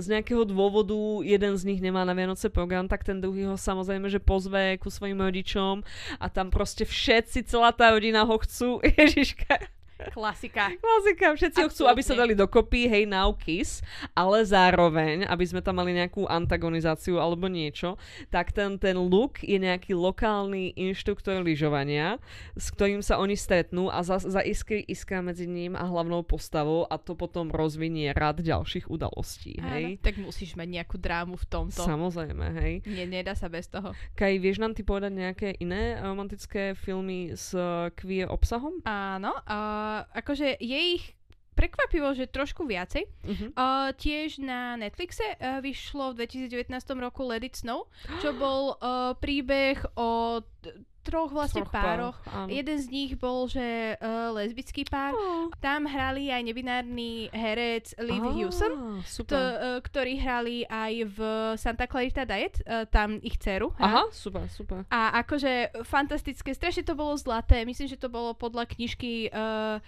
z 0.00 0.08
nejakého 0.08 0.48
dôvodu 0.48 0.96
jeden 1.20 1.52
z 1.60 1.62
nich 1.68 1.84
nemá 1.84 2.08
na 2.08 2.16
Vianoce 2.16 2.48
program, 2.48 2.88
tak 2.88 3.04
ten 3.04 3.20
druhý 3.20 3.44
ho 3.44 3.60
samozrejme, 3.60 4.08
že 4.08 4.24
pozve 4.24 4.80
ku 4.80 4.88
svojim 4.88 5.20
rodičom 5.20 5.84
a 6.16 6.26
tam 6.32 6.48
proste 6.48 6.88
všetci, 6.88 7.44
celá 7.44 7.76
tá 7.76 7.92
rodina 7.92 8.24
ho 8.24 8.36
chcú. 8.40 8.80
Ježiška, 9.00 9.81
Klasika. 10.10 10.74
klasika, 10.82 11.26
všetci 11.36 11.58
ho 11.62 11.68
chcú, 11.70 11.84
aby 11.86 12.02
sa 12.02 12.18
dali 12.18 12.32
dokopy, 12.34 12.90
hej, 12.90 13.04
now 13.06 13.30
kiss, 13.36 13.84
ale 14.16 14.42
zároveň, 14.42 15.28
aby 15.28 15.44
sme 15.46 15.60
tam 15.60 15.78
mali 15.78 15.94
nejakú 15.94 16.26
antagonizáciu 16.26 17.20
alebo 17.20 17.46
niečo, 17.46 18.00
tak 18.32 18.50
ten, 18.50 18.80
ten 18.80 18.96
Luke 18.96 19.44
je 19.44 19.60
nejaký 19.60 19.94
lokálny 19.94 20.72
inštruktor 20.74 21.44
lyžovania, 21.44 22.16
s 22.56 22.72
ktorým 22.72 23.04
sa 23.04 23.20
oni 23.20 23.36
stretnú 23.36 23.92
a 23.92 24.00
za, 24.00 24.18
za 24.22 24.40
iskry 24.40 24.82
iskra 24.88 25.20
medzi 25.20 25.44
ním 25.44 25.76
a 25.76 25.84
hlavnou 25.84 26.24
postavou 26.24 26.88
a 26.88 26.96
to 26.96 27.12
potom 27.12 27.52
rozvinie 27.52 28.10
rad 28.16 28.40
ďalších 28.40 28.88
udalostí, 28.88 29.60
hej. 29.60 29.98
Áno, 29.98 30.00
tak 30.00 30.16
musíš 30.18 30.56
mať 30.56 30.68
nejakú 30.80 30.96
drámu 30.96 31.36
v 31.36 31.46
tomto. 31.46 31.82
Samozrejme, 31.84 32.46
hej. 32.64 32.72
Nie, 32.88 33.04
nedá 33.04 33.36
sa 33.36 33.52
bez 33.52 33.68
toho. 33.68 33.92
Kaj, 34.16 34.40
vieš 34.40 34.62
nám 34.62 34.72
ty 34.72 34.80
povedať 34.86 35.12
nejaké 35.12 35.48
iné 35.60 36.00
romantické 36.00 36.72
filmy 36.72 37.34
s 37.36 37.52
eh, 37.52 37.92
queer 37.92 38.32
obsahom? 38.32 38.80
Áno, 38.88 39.36
uh, 39.44 39.91
akože 40.12 40.58
je 40.58 40.80
ich 40.98 41.04
prekvapivo, 41.52 42.16
že 42.16 42.32
trošku 42.32 42.64
viacej. 42.64 43.04
Uh-huh. 43.04 43.48
Uh, 43.52 43.92
tiež 43.92 44.40
na 44.40 44.76
Netflixe 44.80 45.24
uh, 45.36 45.60
vyšlo 45.60 46.16
v 46.16 46.24
2019 46.24 46.72
roku 46.96 47.28
Let 47.28 47.44
It 47.44 47.60
Snow, 47.60 47.92
čo 48.24 48.32
bol 48.42 48.80
uh, 48.80 49.12
príbeh 49.20 49.78
o 49.96 50.40
t- 50.40 50.72
troch 51.02 51.34
vlastne 51.34 51.66
pároch. 51.66 52.16
Áno. 52.30 52.48
Jeden 52.48 52.78
z 52.78 52.86
nich 52.88 53.12
bol, 53.18 53.50
že 53.50 53.98
uh, 53.98 54.30
lesbický 54.32 54.86
pár. 54.86 55.12
Oh. 55.12 55.50
Tam 55.58 55.84
hrali 55.84 56.30
aj 56.30 56.42
nebinárny 56.46 57.26
herec 57.34 57.94
Liv 57.98 58.22
Á, 58.22 58.30
Hewson, 58.32 59.02
Super. 59.02 59.36
uh, 59.36 59.78
ktorí 59.82 60.16
hrali 60.22 60.62
aj 60.70 60.92
v 61.10 61.18
Santa 61.58 61.90
Clarita 61.90 62.22
Diet, 62.22 62.62
uh, 62.64 62.86
tam 62.86 63.18
ich 63.20 63.36
dceru. 63.36 63.74
Aha, 63.82 64.08
super, 64.14 64.46
super. 64.46 64.86
A 64.88 65.20
akože 65.26 65.82
fantastické, 65.82 66.54
strašne 66.54 66.86
to 66.86 66.94
bolo 66.94 67.18
zlaté, 67.18 67.66
myslím, 67.66 67.90
že 67.90 67.98
to 67.98 68.06
bolo 68.06 68.32
podľa 68.32 68.70
knižky 68.70 69.28
uh, 69.34 69.82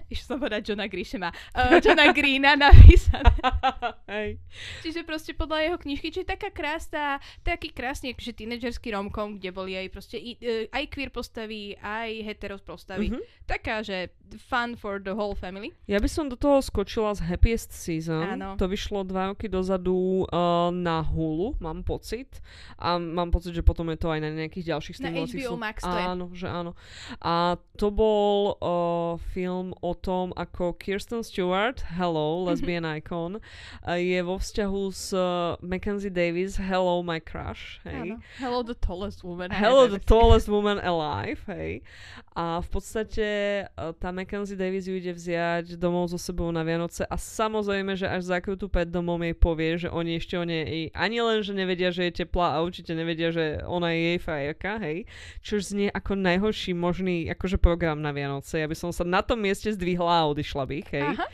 Išla 0.12 0.26
som 0.26 0.38
povedať 0.40 0.62
Johna 0.72 0.86
Grishama. 0.88 1.30
Uh, 1.52 1.78
Johna 1.82 2.10
Greena 2.14 2.56
napísané. 2.56 3.32
Hej. 4.12 4.40
Čiže 4.80 5.00
proste 5.04 5.32
podľa 5.36 5.58
jeho 5.68 5.78
knižky, 5.78 6.08
čiže 6.08 6.26
taká 6.28 6.48
krásna, 6.52 7.18
taký 7.42 7.72
krásny 7.72 8.16
akože 8.16 8.32
tínedžerský 8.32 8.92
romkom, 8.92 9.36
kde 9.40 9.50
boli 9.52 9.76
aj 9.76 9.88
proste 9.92 10.16
i, 10.16 10.36
e, 10.40 10.68
aj 10.70 10.84
queer 10.92 11.10
postavy, 11.12 11.76
aj 11.80 12.10
hetero 12.24 12.56
postavy. 12.60 13.12
Mhm. 13.12 13.20
Taká, 13.48 13.84
že 13.84 14.14
fun 14.38 14.76
for 14.76 15.02
the 15.02 15.12
whole 15.12 15.34
family. 15.34 15.72
Ja 15.84 16.00
by 16.00 16.08
som 16.08 16.28
do 16.28 16.36
toho 16.36 16.62
skočila 16.62 17.12
z 17.12 17.26
Happiest 17.26 17.72
Season. 17.72 18.38
Áno. 18.38 18.56
To 18.56 18.64
vyšlo 18.68 19.04
dva 19.04 19.32
roky 19.34 19.50
dozadu 19.50 20.24
uh, 20.28 20.70
na 20.70 21.02
Hulu, 21.02 21.58
mám 21.60 21.82
pocit. 21.82 22.40
A 22.78 22.96
mám 22.96 23.28
pocit, 23.34 23.52
že 23.52 23.62
potom 23.64 23.90
je 23.92 23.98
to 23.98 24.08
aj 24.08 24.20
na 24.22 24.30
nejakých 24.32 24.76
ďalších 24.76 24.96
Na 25.02 25.10
streamovacích 25.10 25.42
HBO 25.42 25.52
slu- 25.56 25.60
Max 25.60 25.78
to 25.82 25.96
je. 25.96 26.04
Áno, 26.06 26.24
že 26.32 26.46
áno. 26.48 26.72
A 27.20 27.56
to 27.76 27.88
bol 27.90 28.56
uh, 28.58 29.20
film 29.34 29.74
o 29.82 29.92
tom, 29.92 30.30
ako 30.36 30.76
Kirsten 30.78 31.20
Stewart, 31.26 31.82
hello, 31.98 32.40
lesbian 32.46 32.86
icon, 32.86 33.38
uh, 33.38 33.98
je 33.98 34.20
vo 34.22 34.38
vzťahu 34.38 34.82
s 34.92 35.10
uh, 35.12 35.58
Mackenzie 35.60 36.10
Davis, 36.12 36.56
hello, 36.56 37.02
my 37.02 37.18
crush. 37.20 37.82
Hej. 37.84 38.14
Áno. 38.14 38.14
Hello 38.38 38.62
the 38.62 38.76
tallest 38.78 39.24
woman. 39.26 39.50
Hello, 39.50 39.86
the 39.90 40.00
tallest 40.02 40.46
woman 40.48 40.78
alive, 40.82 41.42
hej. 41.50 41.82
A 42.36 42.62
v 42.62 42.68
podstate 42.70 43.28
uh, 43.76 43.92
tá 43.96 44.08
Mackenzie 44.22 44.54
Davis 44.54 44.86
ju 44.86 44.94
ide 44.94 45.10
vziať 45.10 45.74
domov 45.74 46.06
so 46.06 46.14
sebou 46.14 46.46
na 46.54 46.62
Vianoce 46.62 47.02
a 47.02 47.18
samozrejme, 47.18 47.98
že 47.98 48.06
až 48.06 48.30
zakrytú 48.30 48.70
pred 48.70 48.86
domom 48.86 49.18
jej 49.18 49.34
povie, 49.34 49.82
že 49.82 49.90
oni 49.90 50.14
ešte 50.14 50.38
o 50.38 50.46
nej 50.46 50.94
ani 50.94 51.18
len, 51.18 51.42
že 51.42 51.50
nevedia, 51.50 51.90
že 51.90 52.06
je 52.06 52.22
teplá 52.22 52.54
a 52.54 52.62
určite 52.62 52.94
nevedia, 52.94 53.34
že 53.34 53.58
ona 53.66 53.90
je 53.90 54.14
jej 54.14 54.18
frajerka, 54.22 54.78
hej. 54.78 55.10
Čož 55.42 55.74
znie 55.74 55.90
ako 55.90 56.14
najhorší 56.14 56.70
možný 56.70 57.26
akože 57.34 57.58
program 57.58 57.98
na 57.98 58.14
Vianoce. 58.14 58.62
Ja 58.62 58.70
by 58.70 58.78
som 58.78 58.94
sa 58.94 59.02
na 59.02 59.26
tom 59.26 59.42
mieste 59.42 59.74
zdvihla 59.74 60.22
a 60.22 60.30
odišla 60.30 60.70
bych, 60.70 60.86
hej. 60.94 61.18
Aha. 61.18 61.26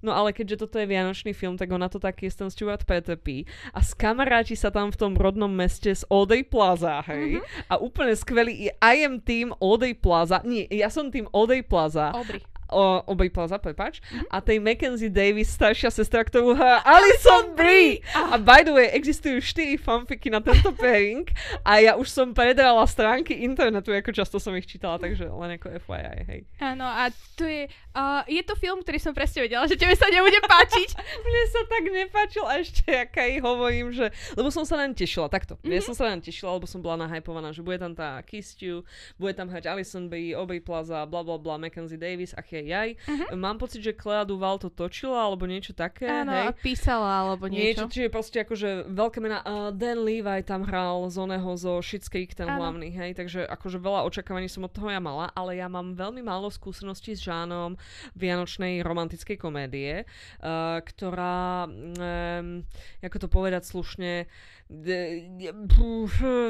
No 0.00 0.16
ale 0.16 0.32
keďže 0.32 0.66
toto 0.66 0.80
je 0.80 0.88
vianočný 0.88 1.36
film, 1.36 1.60
tak 1.60 1.68
ona 1.70 1.88
to 1.92 2.00
tak 2.00 2.20
Kristen 2.20 2.48
Stewart 2.48 2.88
pretrpí 2.88 3.44
a 3.76 3.84
skamaráti 3.84 4.56
sa 4.56 4.72
tam 4.72 4.88
v 4.88 4.96
tom 4.96 5.12
rodnom 5.16 5.52
meste 5.52 5.92
z 5.92 6.04
Day 6.24 6.42
Plaza, 6.44 7.04
hej? 7.04 7.40
Mm-hmm. 7.40 7.68
A 7.68 7.74
úplne 7.76 8.12
skvelý, 8.16 8.72
I 8.80 8.96
am 9.04 9.20
team 9.20 9.52
All 9.60 9.76
Day 9.76 9.92
Plaza, 9.92 10.40
nie, 10.44 10.64
ja 10.72 10.88
som 10.88 11.12
tým 11.12 11.28
Day 11.28 11.60
Plaza, 11.60 12.12
Aubrey. 12.16 12.40
O, 12.70 13.14
Day 13.14 13.28
Plaza, 13.28 13.58
prepač, 13.60 14.00
mm-hmm. 14.00 14.32
a 14.32 14.36
tej 14.40 14.58
Mackenzie 14.62 15.12
Davis, 15.12 15.52
staršia 15.52 15.90
sestra, 15.92 16.24
ktorú 16.24 16.56
hrá 16.56 16.80
Alison 16.96 17.52
Brie. 17.52 18.00
A 18.14 18.40
by 18.40 18.64
the 18.64 18.72
way, 18.72 18.88
existujú 18.94 19.42
4 19.42 19.76
fanfiky 19.76 20.32
na 20.32 20.40
tento 20.40 20.72
pairing 20.72 21.26
a 21.66 21.82
ja 21.82 21.92
už 21.98 22.08
som 22.08 22.32
predrala 22.32 22.86
stránky 22.86 23.42
internetu, 23.42 23.92
ako 23.92 24.10
často 24.14 24.38
som 24.38 24.54
ich 24.54 24.64
čítala, 24.64 24.96
takže 24.96 25.26
len 25.28 25.50
ako 25.58 25.76
FYI, 25.84 26.18
hej. 26.26 26.40
Áno, 26.62 26.86
a 26.86 27.10
to 27.36 27.44
je, 27.44 27.66
uh, 27.94 28.22
je 28.24 28.42
to 28.46 28.54
film, 28.56 28.80
ktorý 28.80 28.98
som 29.02 29.12
presne 29.12 29.44
vedela, 29.44 29.66
že 29.66 29.76
tebe 29.76 29.92
sa 29.98 30.06
nebude 30.08 30.38
páčiť. 30.44 30.88
Mne 31.26 31.42
sa 31.50 31.60
tak 31.66 31.84
nepáčil 31.90 32.44
a 32.46 32.52
ešte 32.62 32.88
aká 32.94 33.26
jej 33.26 33.42
hovorím, 33.42 33.90
že... 33.90 34.08
Lebo 34.38 34.48
som 34.54 34.62
sa 34.62 34.78
len 34.78 34.94
tešila, 34.94 35.26
takto. 35.26 35.58
Mm-hmm. 35.60 35.74
Ja 35.74 35.80
som 35.82 35.94
sa 35.96 36.08
len 36.08 36.22
tešila, 36.22 36.56
lebo 36.56 36.68
som 36.68 36.80
bola 36.80 37.08
nahypovaná, 37.08 37.50
že 37.50 37.64
bude 37.64 37.80
tam 37.80 37.92
tá 37.92 38.22
Kiss 38.22 38.54
You, 38.60 38.86
bude 39.16 39.34
tam 39.34 39.50
hrať 39.50 39.66
Alison 39.66 40.06
Brie, 40.06 40.36
Aubrey 40.36 40.62
Plaza, 40.62 41.02
bla 41.08 41.24
bla 41.24 41.40
bla, 41.40 41.56
Mackenzie 41.56 41.98
Davis, 41.98 42.36
aké 42.36 42.59
jaj. 42.64 42.96
Mm-hmm. 42.96 43.36
Mám 43.36 43.56
pocit, 43.56 43.80
že 43.80 43.92
Clea 43.92 44.24
Duval 44.24 44.60
to 44.60 44.68
točila, 44.68 45.24
alebo 45.24 45.48
niečo 45.48 45.72
také, 45.72 46.06
Áno, 46.06 46.32
hej. 46.32 46.56
písala 46.60 47.24
alebo 47.24 47.48
Niečo, 47.48 47.86
niečo. 47.86 47.92
čiže 47.92 48.08
proste 48.12 48.42
akože 48.42 48.88
veľké 48.90 49.18
mená. 49.18 49.38
Uh, 49.42 49.70
Dan 49.72 50.04
Levi 50.04 50.40
tam 50.44 50.62
hral 50.62 51.08
z 51.08 51.16
oného, 51.16 51.50
zo 51.56 51.80
Schitt's 51.80 52.12
Creek, 52.12 52.36
ten 52.36 52.48
Áno. 52.48 52.60
hlavný, 52.60 52.92
hej, 52.92 53.16
takže 53.16 53.46
akože 53.46 53.80
veľa 53.80 54.04
očakávaní 54.06 54.46
som 54.46 54.66
od 54.66 54.72
toho 54.72 54.90
ja 54.90 55.00
mala, 55.00 55.32
ale 55.32 55.56
ja 55.56 55.66
mám 55.66 55.96
veľmi 55.96 56.20
málo 56.20 56.50
skúseností 56.50 57.16
s 57.16 57.24
žánom 57.24 57.78
vianočnej 58.14 58.82
romantickej 58.82 59.36
komédie, 59.36 60.04
uh, 60.40 60.78
ktorá, 60.82 61.66
um, 61.66 62.62
ako 63.00 63.16
to 63.16 63.28
povedať 63.28 63.62
slušne, 63.64 64.26
pf, 64.26 64.59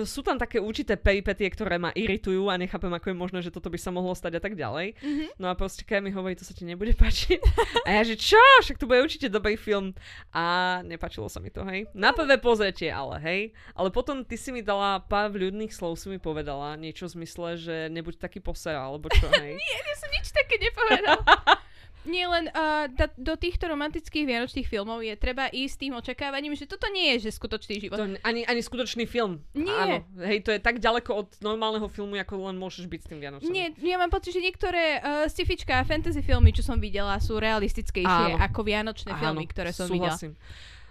sú 0.04 0.20
tam 0.20 0.36
také 0.36 0.60
určité 0.60 1.00
peripetie, 1.00 1.48
ktoré 1.48 1.80
ma 1.80 1.88
iritujú 1.96 2.52
a 2.52 2.60
nechápem, 2.60 2.92
ako 2.92 3.06
je 3.08 3.16
možné, 3.16 3.38
že 3.40 3.48
toto 3.48 3.72
by 3.72 3.80
sa 3.80 3.88
mohlo 3.88 4.12
stať 4.12 4.36
a 4.36 4.42
tak 4.44 4.60
ďalej. 4.60 4.92
Mhm. 5.00 5.24
No 5.40 5.48
a 5.48 5.56
proste 5.56 5.88
keď 5.88 6.04
mi 6.04 6.12
hovorí, 6.12 6.36
to 6.36 6.44
sa 6.44 6.52
ti 6.52 6.68
nebude 6.68 6.92
páčiť. 6.92 7.40
A 7.88 7.96
ja 7.96 8.02
že 8.04 8.20
čo? 8.20 8.40
Však 8.60 8.76
to 8.76 8.84
bude 8.84 9.00
určite 9.00 9.32
dobrý 9.32 9.56
film. 9.56 9.96
A 10.36 10.78
nepáčilo 10.84 11.32
sa 11.32 11.40
mi 11.40 11.48
to, 11.48 11.64
hej. 11.64 11.88
Na 11.96 12.12
prvé 12.12 12.36
pozretie 12.36 12.92
ale, 12.92 13.16
hej. 13.24 13.40
Ale 13.72 13.88
potom 13.88 14.20
ty 14.20 14.36
si 14.36 14.52
mi 14.52 14.60
dala 14.60 15.00
pár 15.00 15.32
vľudných 15.32 15.72
slov, 15.72 15.96
si 15.96 16.12
mi 16.12 16.20
povedala 16.20 16.76
niečo 16.76 17.08
v 17.08 17.24
zmysle, 17.24 17.56
že 17.56 17.76
nebuď 17.88 18.20
taký 18.20 18.44
posera, 18.44 18.84
alebo 18.84 19.08
čo, 19.08 19.26
hej. 19.40 19.56
Nie, 19.60 19.76
ja 19.80 19.94
som 19.96 20.10
nič 20.12 20.28
také 20.28 20.60
nepovedala. 20.60 21.24
Nie 22.08 22.24
len 22.24 22.48
uh, 22.48 22.88
da, 22.88 23.12
do 23.12 23.36
týchto 23.36 23.68
romantických 23.68 24.24
vianočných 24.24 24.64
filmov 24.64 25.04
je 25.04 25.12
treba 25.20 25.52
ísť 25.52 25.72
s 25.72 25.80
tým 25.80 25.92
očakávaním, 25.96 26.56
že 26.56 26.64
toto 26.64 26.88
nie 26.88 27.12
je 27.16 27.28
že 27.28 27.36
skutočný 27.36 27.76
život. 27.76 28.00
To 28.00 28.06
ani, 28.24 28.48
ani 28.48 28.60
skutočný 28.64 29.04
film. 29.04 29.44
Nie. 29.52 29.68
Áno, 29.68 29.96
hej, 30.24 30.40
to 30.40 30.50
je 30.56 30.60
tak 30.64 30.80
ďaleko 30.80 31.10
od 31.12 31.28
normálneho 31.44 31.84
filmu, 31.92 32.16
ako 32.16 32.48
len 32.48 32.56
môžeš 32.56 32.88
byť 32.88 33.00
s 33.04 33.06
tým 33.08 33.18
Vianocom. 33.20 33.52
Nie, 33.52 33.76
ja 33.84 34.00
mám 34.00 34.08
pocit, 34.08 34.32
že 34.32 34.40
niektoré 34.40 35.00
uh, 35.00 35.28
sci-fička 35.28 35.76
a 35.76 35.84
fantasy 35.84 36.24
filmy, 36.24 36.56
čo 36.56 36.64
som 36.64 36.80
videla, 36.80 37.20
sú 37.20 37.36
realistickejšie 37.36 38.36
Áno. 38.36 38.40
ako 38.40 38.60
vianočné 38.64 39.12
filmy, 39.20 39.44
ktoré 39.44 39.76
som 39.76 39.84
videla. 39.90 40.16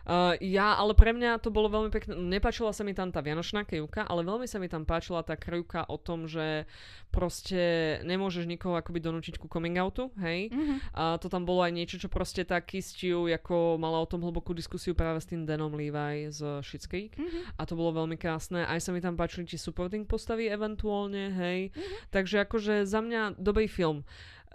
Uh, 0.10 0.34
ja, 0.42 0.74
ale 0.74 0.98
pre 0.98 1.14
mňa 1.14 1.38
to 1.38 1.54
bolo 1.54 1.70
veľmi 1.70 1.94
pekné. 1.94 2.18
Nepáčila 2.18 2.74
sa 2.74 2.82
mi 2.82 2.98
tam 2.98 3.14
tá 3.14 3.22
vianočná 3.22 3.62
krivka, 3.62 4.10
ale 4.10 4.26
veľmi 4.26 4.50
sa 4.50 4.58
mi 4.58 4.66
tam 4.66 4.82
páčila 4.82 5.22
tá 5.22 5.38
krivka 5.38 5.86
o 5.86 6.02
tom, 6.02 6.26
že 6.26 6.66
proste 7.14 8.02
nemôžeš 8.02 8.50
nikoho 8.50 8.74
akoby 8.74 9.06
donúčiť 9.06 9.38
ku 9.38 9.46
coming 9.46 9.78
outu, 9.78 10.10
hej. 10.18 10.50
Mhm. 10.50 10.76
A 10.98 11.22
to 11.22 11.30
tam 11.30 11.46
bolo 11.46 11.62
aj 11.62 11.78
niečo, 11.78 12.02
čo 12.02 12.10
proste 12.10 12.42
tá 12.42 12.58
Kistiu 12.58 13.30
ako 13.30 13.78
mala 13.78 14.02
o 14.02 14.10
tom 14.10 14.26
hlbokú 14.26 14.58
diskusiu 14.58 14.98
práve 14.98 15.22
s 15.22 15.30
tým 15.30 15.46
Danom 15.46 15.78
Levi 15.78 16.34
z 16.34 16.66
Schitt's 16.66 16.90
Creek. 16.90 17.14
Mhm. 17.14 17.62
A 17.62 17.70
to 17.70 17.78
bolo 17.78 17.94
veľmi 17.94 18.18
krásne. 18.18 18.66
Aj 18.66 18.82
sa 18.82 18.90
mi 18.90 19.06
tam 19.06 19.14
páčili 19.14 19.46
tie 19.46 19.62
supporting 19.62 20.10
postavy 20.10 20.50
eventuálne, 20.50 21.38
hej. 21.38 21.70
Mhm. 21.70 22.10
Takže 22.10 22.50
akože 22.50 22.82
za 22.90 22.98
mňa 23.06 23.38
dobrý 23.38 23.70
film. 23.70 24.02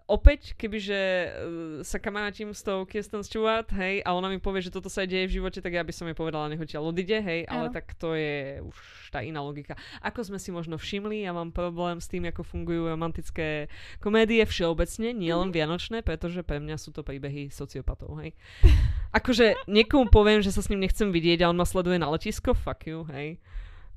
Opäť, 0.04 0.52
kebyže 0.60 1.00
uh, 1.00 1.30
sa 1.80 1.96
kamarátim 1.96 2.52
s 2.52 2.60
tou 2.60 2.84
Kirsten 2.84 3.24
Stewart, 3.24 3.64
hej, 3.72 4.04
a 4.04 4.12
ona 4.12 4.28
mi 4.28 4.36
povie, 4.36 4.60
že 4.60 4.68
toto 4.68 4.92
sa 4.92 5.08
deje 5.08 5.32
v 5.32 5.40
živote, 5.40 5.64
tak 5.64 5.72
ja 5.72 5.80
by 5.80 5.96
som 5.96 6.04
jej 6.04 6.12
povedala, 6.12 6.52
nech 6.52 6.60
odtiaľ 6.60 6.92
odíde, 6.92 7.24
hej, 7.24 7.48
ale 7.48 7.72
tak 7.72 7.96
to 7.96 8.12
je 8.12 8.60
už 8.60 8.76
tá 9.08 9.24
iná 9.24 9.40
logika. 9.40 9.72
Ako 10.04 10.20
sme 10.28 10.36
si 10.36 10.52
možno 10.52 10.76
všimli, 10.76 11.24
ja 11.24 11.32
mám 11.32 11.56
problém 11.56 12.04
s 12.04 12.12
tým, 12.12 12.28
ako 12.28 12.44
fungujú 12.44 12.84
romantické 12.84 13.72
komédie 13.96 14.44
všeobecne, 14.44 15.16
nielen 15.16 15.48
Mhm. 15.48 15.56
vianočné, 15.56 15.98
pretože 16.04 16.44
pre 16.44 16.60
mňa 16.60 16.76
sú 16.76 16.92
to 16.92 17.00
príbehy 17.00 17.48
sociopatov, 17.48 18.20
hej. 18.20 18.36
Akože 19.08 19.56
niekomu 19.64 20.12
poviem, 20.12 20.44
že 20.44 20.52
sa 20.52 20.60
s 20.60 20.68
ním 20.68 20.84
nechcem 20.84 21.08
vidieť 21.08 21.46
a 21.46 21.48
on 21.48 21.56
ma 21.56 21.64
sleduje 21.64 21.96
na 21.96 22.12
letisko, 22.12 22.52
fuck 22.52 22.84
you, 22.84 23.08
hej. 23.08 23.40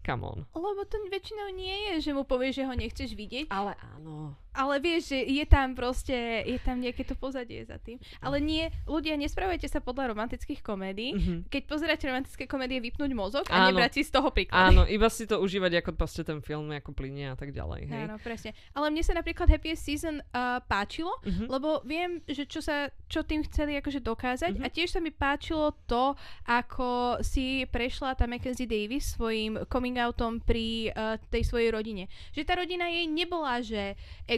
Come 0.08 0.24
on. 0.24 0.48
Lebo 0.56 0.88
to 0.88 0.96
väčšinou 1.12 1.52
nie 1.52 1.92
je, 1.92 2.08
že 2.08 2.12
mu 2.16 2.24
povieš, 2.24 2.64
že 2.64 2.64
ho 2.64 2.72
nechceš 2.72 3.12
vidieť, 3.12 3.52
Ale 3.52 3.76
áno. 4.00 4.40
Ale 4.58 4.82
vieš, 4.82 5.14
že 5.14 5.20
je 5.22 5.46
tam 5.46 5.72
proste, 5.72 6.18
je 6.44 6.58
tam 6.58 6.82
nejaké 6.82 7.06
to 7.06 7.14
pozadie 7.14 7.62
za 7.62 7.78
tým. 7.78 7.96
Ale 8.20 8.42
nie, 8.42 8.66
ľudia, 8.84 9.14
nespravujte 9.14 9.70
sa 9.70 9.78
podľa 9.78 10.12
romantických 10.12 10.60
komédií. 10.60 11.14
Mhm. 11.14 11.36
Keď 11.48 11.62
pozeráte 11.64 12.10
romantické 12.10 12.44
komédie, 12.44 12.82
vypnúť 12.82 13.12
mozog 13.14 13.46
Áno. 13.48 13.54
a 13.54 13.70
nebrať 13.70 13.92
si 13.94 14.02
z 14.04 14.12
toho 14.12 14.34
príklad. 14.34 14.74
Áno, 14.74 14.84
iba 14.84 15.06
si 15.08 15.24
to 15.24 15.38
užívať 15.38 15.80
ako 15.80 15.92
proste 15.94 16.26
ten 16.26 16.42
film, 16.42 16.74
ako 16.74 16.92
plinie 16.92 17.30
a 17.30 17.38
tak 17.38 17.54
ďalej, 17.54 17.86
hej. 17.86 18.04
Áno, 18.04 18.18
presne. 18.18 18.52
Ale 18.74 18.90
mne 18.90 19.04
sa 19.04 19.14
napríklad 19.14 19.46
Happiest 19.46 19.84
Season 19.84 20.18
uh, 20.18 20.58
páčilo, 20.64 21.14
Mhm. 21.22 21.46
lebo 21.48 21.84
viem, 21.84 22.24
že 22.26 22.44
čo, 22.44 22.58
sa, 22.60 22.90
čo 23.06 23.22
tým 23.22 23.46
chceli 23.46 23.78
akože 23.78 24.02
dokázať 24.02 24.58
Mhm. 24.58 24.64
a 24.64 24.68
tiež 24.68 24.90
sa 24.90 25.00
mi 25.00 25.12
páčilo 25.12 25.70
to, 25.86 26.18
ako 26.48 26.88
si 27.22 27.68
prešla 27.68 28.16
tá 28.16 28.26
Mackenzie 28.26 28.66
Davis 28.66 29.14
svojim 29.14 29.60
coming 29.68 30.00
outom 30.00 30.40
pri 30.40 30.90
uh, 30.90 31.20
tej 31.28 31.44
svojej 31.44 31.70
rodine. 31.70 32.08
Že 32.32 32.42
tá 32.42 32.54
rodina 32.56 32.88
jej 32.88 33.06
nebola, 33.06 33.60
že 33.60 33.94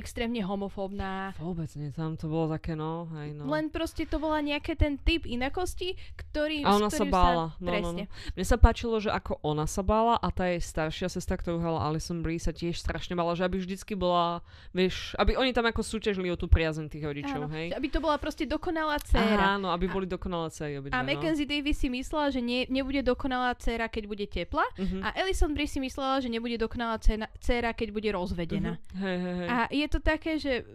extrémne 0.09 0.41
homofóbna, 0.41 1.37
Vôbec 1.37 1.69
nie, 1.77 1.93
tam 1.93 2.17
to 2.17 2.25
bolo 2.25 2.57
také, 2.57 2.73
no, 2.73 3.05
hej, 3.21 3.37
no. 3.37 3.45
len 3.45 3.69
proste 3.69 4.09
to 4.09 4.17
bola 4.17 4.41
nejaké 4.41 4.73
ten 4.73 4.97
typ 4.97 5.29
inakosti, 5.29 5.93
ktorý 6.17 6.65
a 6.65 6.73
ona 6.81 6.89
sa 6.89 7.05
bála. 7.05 7.53
No, 7.61 7.61
no, 7.61 7.69
presne. 7.69 8.03
no. 8.09 8.33
Mne 8.33 8.45
sa 8.49 8.57
páčilo, 8.57 8.97
že 8.97 9.13
ako 9.13 9.37
ona 9.45 9.69
sa 9.69 9.85
bála 9.85 10.17
a 10.17 10.33
tá 10.33 10.49
jej 10.49 10.57
staršia 10.57 11.13
sestra, 11.13 11.37
ktorú 11.37 11.61
hrala 11.61 11.85
Alison 11.85 12.25
Brie, 12.25 12.41
sa 12.41 12.49
tiež 12.49 12.81
strašne 12.81 13.13
bála, 13.13 13.37
že 13.37 13.45
aby 13.45 13.61
vždycky 13.61 13.93
bola, 13.93 14.41
vieš, 14.73 15.13
aby 15.21 15.37
oni 15.37 15.53
tam 15.53 15.69
ako 15.69 15.85
súťažili 15.85 16.33
o 16.33 16.37
tú 16.39 16.49
priazeň 16.49 16.89
tých 16.89 17.05
rodičov, 17.05 17.45
Áno, 17.45 17.53
hej. 17.53 17.69
aby 17.77 17.87
to 17.93 18.01
bola 18.01 18.17
proste 18.17 18.49
dokonalá 18.49 18.97
dcéra. 18.97 19.61
Áno, 19.61 19.69
aby 19.69 19.85
boli 19.85 20.09
dokonalé 20.09 20.49
céry 20.49 20.81
obidve, 20.81 20.97
A 20.97 21.05
no. 21.05 21.13
Mackenzie 21.13 21.45
Davis 21.45 21.77
si 21.77 21.93
myslela, 21.93 22.33
že 22.33 22.41
nie, 22.41 22.65
nebude 22.65 23.05
dokonalá 23.05 23.53
dcéra, 23.53 23.85
keď 23.85 24.03
bude 24.09 24.25
tepla. 24.25 24.65
Mhm. 24.73 25.05
A 25.05 25.13
Alison 25.21 25.53
Brie 25.53 25.69
si 25.69 25.77
myslela, 25.77 26.17
že 26.17 26.33
nebude 26.33 26.57
dokonalá 26.57 26.97
dcéra, 27.37 27.77
keď 27.77 27.87
bude 27.93 28.09
rozvedená. 28.09 28.81
Mhm. 28.95 28.97
Hej, 28.97 29.17
hej, 29.19 29.35
hej. 29.43 29.47
A 29.49 29.57
je 29.69 29.87
to 29.91 29.98
také, 29.99 30.35
že 30.35 30.65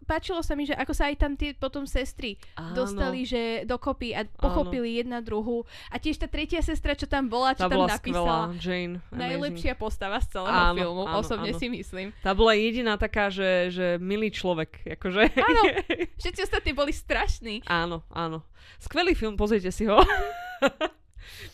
páčilo 0.00 0.42
sa 0.42 0.58
mi, 0.58 0.64
že 0.64 0.74
ako 0.74 0.90
sa 0.90 1.06
aj 1.06 1.16
tam 1.16 1.32
tie 1.34 1.54
potom 1.54 1.86
sestry 1.86 2.34
Áno. 2.54 2.74
dostali, 2.74 3.22
že 3.22 3.62
dokopy 3.62 4.10
a 4.10 4.26
pochopili 4.26 4.98
jedna 4.98 5.20
druhú. 5.20 5.62
A 5.86 5.96
tiež 5.96 6.18
tá 6.18 6.26
tretia 6.26 6.58
sestra, 6.60 6.92
čo 6.92 7.06
tam 7.06 7.30
bola, 7.30 7.54
čo 7.54 7.62
Tá 7.62 7.70
tam 7.70 7.78
bola 7.78 7.94
napísala. 7.94 8.26
skvelá, 8.50 8.58
Jane. 8.58 8.98
amazing. 9.06 9.14
Najlepšia 9.14 9.72
postava 9.76 10.18
z 10.18 10.26
celého 10.28 10.50
Áno, 10.66 10.74
filmu, 10.74 11.02
áno, 11.04 11.14
osobne 11.16 11.50
áno. 11.50 11.60
si 11.60 11.66
myslím. 11.68 12.10
Tá 12.18 12.32
bola 12.32 12.52
jediná 12.52 12.96
taká, 12.96 13.30
že, 13.30 13.70
že 13.70 13.86
milý 13.96 14.28
človek, 14.28 14.98
akože. 14.98 15.22
Áno. 15.30 15.62
Všetci 16.20 16.40
ostatní 16.42 16.72
boli 16.72 16.90
strašní. 16.90 17.62
áno, 17.64 18.02
áno. 18.10 18.42
Skvelý 18.76 19.14
film, 19.14 19.38
pozrite 19.38 19.70
si 19.70 19.86
ho. 19.86 20.00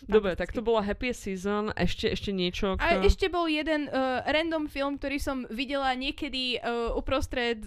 Dobre, 0.07 0.35
tak 0.39 0.53
to 0.53 0.63
bola 0.63 0.83
Happy 0.83 1.11
Season. 1.13 1.73
Ešte, 1.75 2.11
ešte 2.13 2.31
niečo. 2.31 2.79
A 2.79 3.01
K... 3.01 3.07
ešte 3.07 3.27
bol 3.31 3.51
jeden 3.51 3.91
uh, 3.91 4.23
random 4.27 4.71
film, 4.71 4.99
ktorý 4.99 5.19
som 5.19 5.45
videla 5.51 5.93
niekedy 5.95 6.59
uh, 6.61 6.95
uprostred 6.95 7.67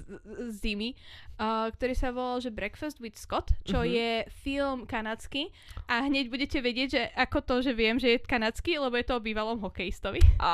zimy 0.50 0.96
uh, 1.40 1.68
ktorý 1.70 1.94
sa 1.94 2.10
volal, 2.10 2.38
že 2.38 2.52
Breakfast 2.52 3.00
with 3.00 3.16
Scott, 3.16 3.56
čo 3.64 3.80
Mhm. 3.80 3.88
je 3.88 4.10
film 4.38 4.80
kanadský 4.84 5.50
a 5.86 6.04
hneď 6.04 6.28
budete 6.28 6.60
vedieť, 6.60 6.88
že 6.90 7.02
ako 7.16 7.40
to, 7.42 7.56
že 7.62 7.72
viem, 7.72 7.96
že 7.96 8.10
je 8.10 8.20
kanadský, 8.22 8.76
lebo 8.76 8.94
je 8.94 9.06
to 9.06 9.16
o 9.16 9.22
bývalom 9.22 9.58
hokejistovi, 9.58 10.20
A... 10.38 10.52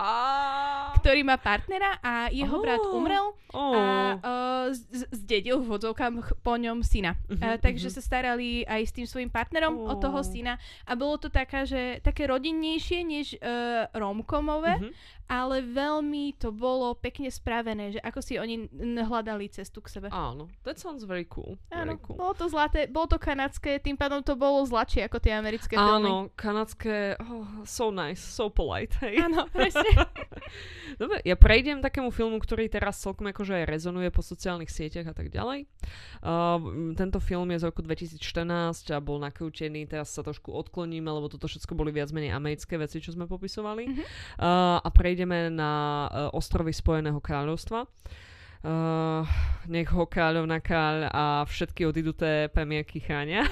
ktorý 0.96 1.22
má 1.22 1.36
partnera 1.36 1.98
a 2.00 2.30
jeho 2.30 2.58
brat 2.58 2.80
Oh. 2.82 2.96
umrel 2.96 3.34
Oh. 3.52 3.72
a 3.72 3.84
uh, 4.14 4.68
z- 4.70 5.08
zdedil 5.16 5.58
v 5.58 5.70
vodzovkám 5.70 6.20
ch- 6.20 6.36
po 6.38 6.54
ňom 6.54 6.82
syna. 6.82 7.16
Mhm, 7.26 7.40
Uh, 7.40 7.56
takže 7.58 7.88
mhm. 7.88 7.94
sa 7.94 8.02
starali 8.02 8.48
aj 8.64 8.82
s 8.84 8.92
tým 8.92 9.06
svojim 9.06 9.30
partnerom 9.30 9.76
o 9.78 9.96
toho 9.96 10.18
Oh. 10.18 10.26
syna 10.26 10.58
a 10.84 10.92
bolo 10.94 11.18
to 11.18 11.30
taká, 11.30 11.64
že, 11.64 12.00
také 12.00 12.26
rodinnejšie 12.26 13.00
než 13.02 13.28
uh, 13.36 13.88
romkomové, 13.92 14.76
Mhm. 14.78 14.92
Ale 15.26 15.66
veľmi 15.66 16.38
to 16.38 16.54
bolo 16.54 16.94
pekne 16.94 17.34
spravené, 17.34 17.98
že 17.98 18.00
ako 18.02 18.20
si 18.22 18.38
oni 18.38 18.70
hľadali 19.02 19.50
cestu 19.50 19.82
k 19.82 19.90
sebe. 19.90 20.08
Áno, 20.14 20.50
that 20.62 20.78
sounds 20.78 21.02
very 21.02 21.26
cool. 21.26 21.58
Áno, 21.74 21.98
very 21.98 22.06
cool. 22.06 22.18
bolo 22.18 22.34
to 22.38 22.46
zlaté, 22.46 22.86
bolo 22.86 23.10
to 23.10 23.18
kanadské, 23.18 23.82
tým 23.82 23.98
pádom 23.98 24.22
to 24.22 24.38
bolo 24.38 24.62
zlačie 24.70 25.02
ako 25.02 25.18
tie 25.18 25.34
americké 25.34 25.74
filmy. 25.74 26.10
Áno, 26.10 26.30
kanadské, 26.38 27.18
oh, 27.18 27.66
so 27.66 27.90
nice, 27.90 28.22
so 28.22 28.54
polite, 28.54 28.94
hej. 29.02 29.26
Áno, 29.26 29.50
presne. 29.56 29.90
Dobre, 31.02 31.20
ja 31.26 31.34
prejdem 31.36 31.82
takému 31.82 32.14
filmu, 32.14 32.38
ktorý 32.38 32.70
teraz 32.70 33.02
celkom 33.02 33.28
akože 33.34 33.64
aj 33.64 33.66
rezonuje 33.66 34.10
po 34.14 34.22
sociálnych 34.22 34.70
sieťach 34.70 35.10
a 35.10 35.16
tak 35.18 35.34
ďalej. 35.34 35.66
Uh, 36.22 36.94
tento 36.94 37.18
film 37.18 37.50
je 37.50 37.66
z 37.66 37.68
roku 37.68 37.82
2014 37.82 38.94
a 38.94 39.02
bol 39.02 39.18
nakrútený, 39.18 39.90
teraz 39.90 40.14
sa 40.14 40.22
trošku 40.22 40.54
odkloníme, 40.54 41.10
lebo 41.10 41.28
toto 41.28 41.50
všetko 41.50 41.74
boli 41.74 41.90
viac 41.90 42.14
menej 42.14 42.32
americké 42.32 42.78
veci, 42.78 43.02
čo 43.02 43.12
sme 43.12 43.26
popisovali. 43.26 43.84
Mhm. 43.90 44.04
Uh, 44.38 44.80
a 44.80 44.90
prejdeme 45.16 45.48
na 45.48 45.72
uh, 46.12 46.28
ostrovy 46.36 46.76
Spojeného 46.76 47.24
kráľovstva. 47.24 47.88
Uh, 48.68 49.24
nech 49.64 49.88
ho 49.88 50.04
kráľovna 50.04 50.60
kráľ 50.60 51.08
a 51.08 51.48
všetky 51.48 51.88
odiduté 51.88 52.52
premiérky 52.52 53.00
chránia. 53.00 53.48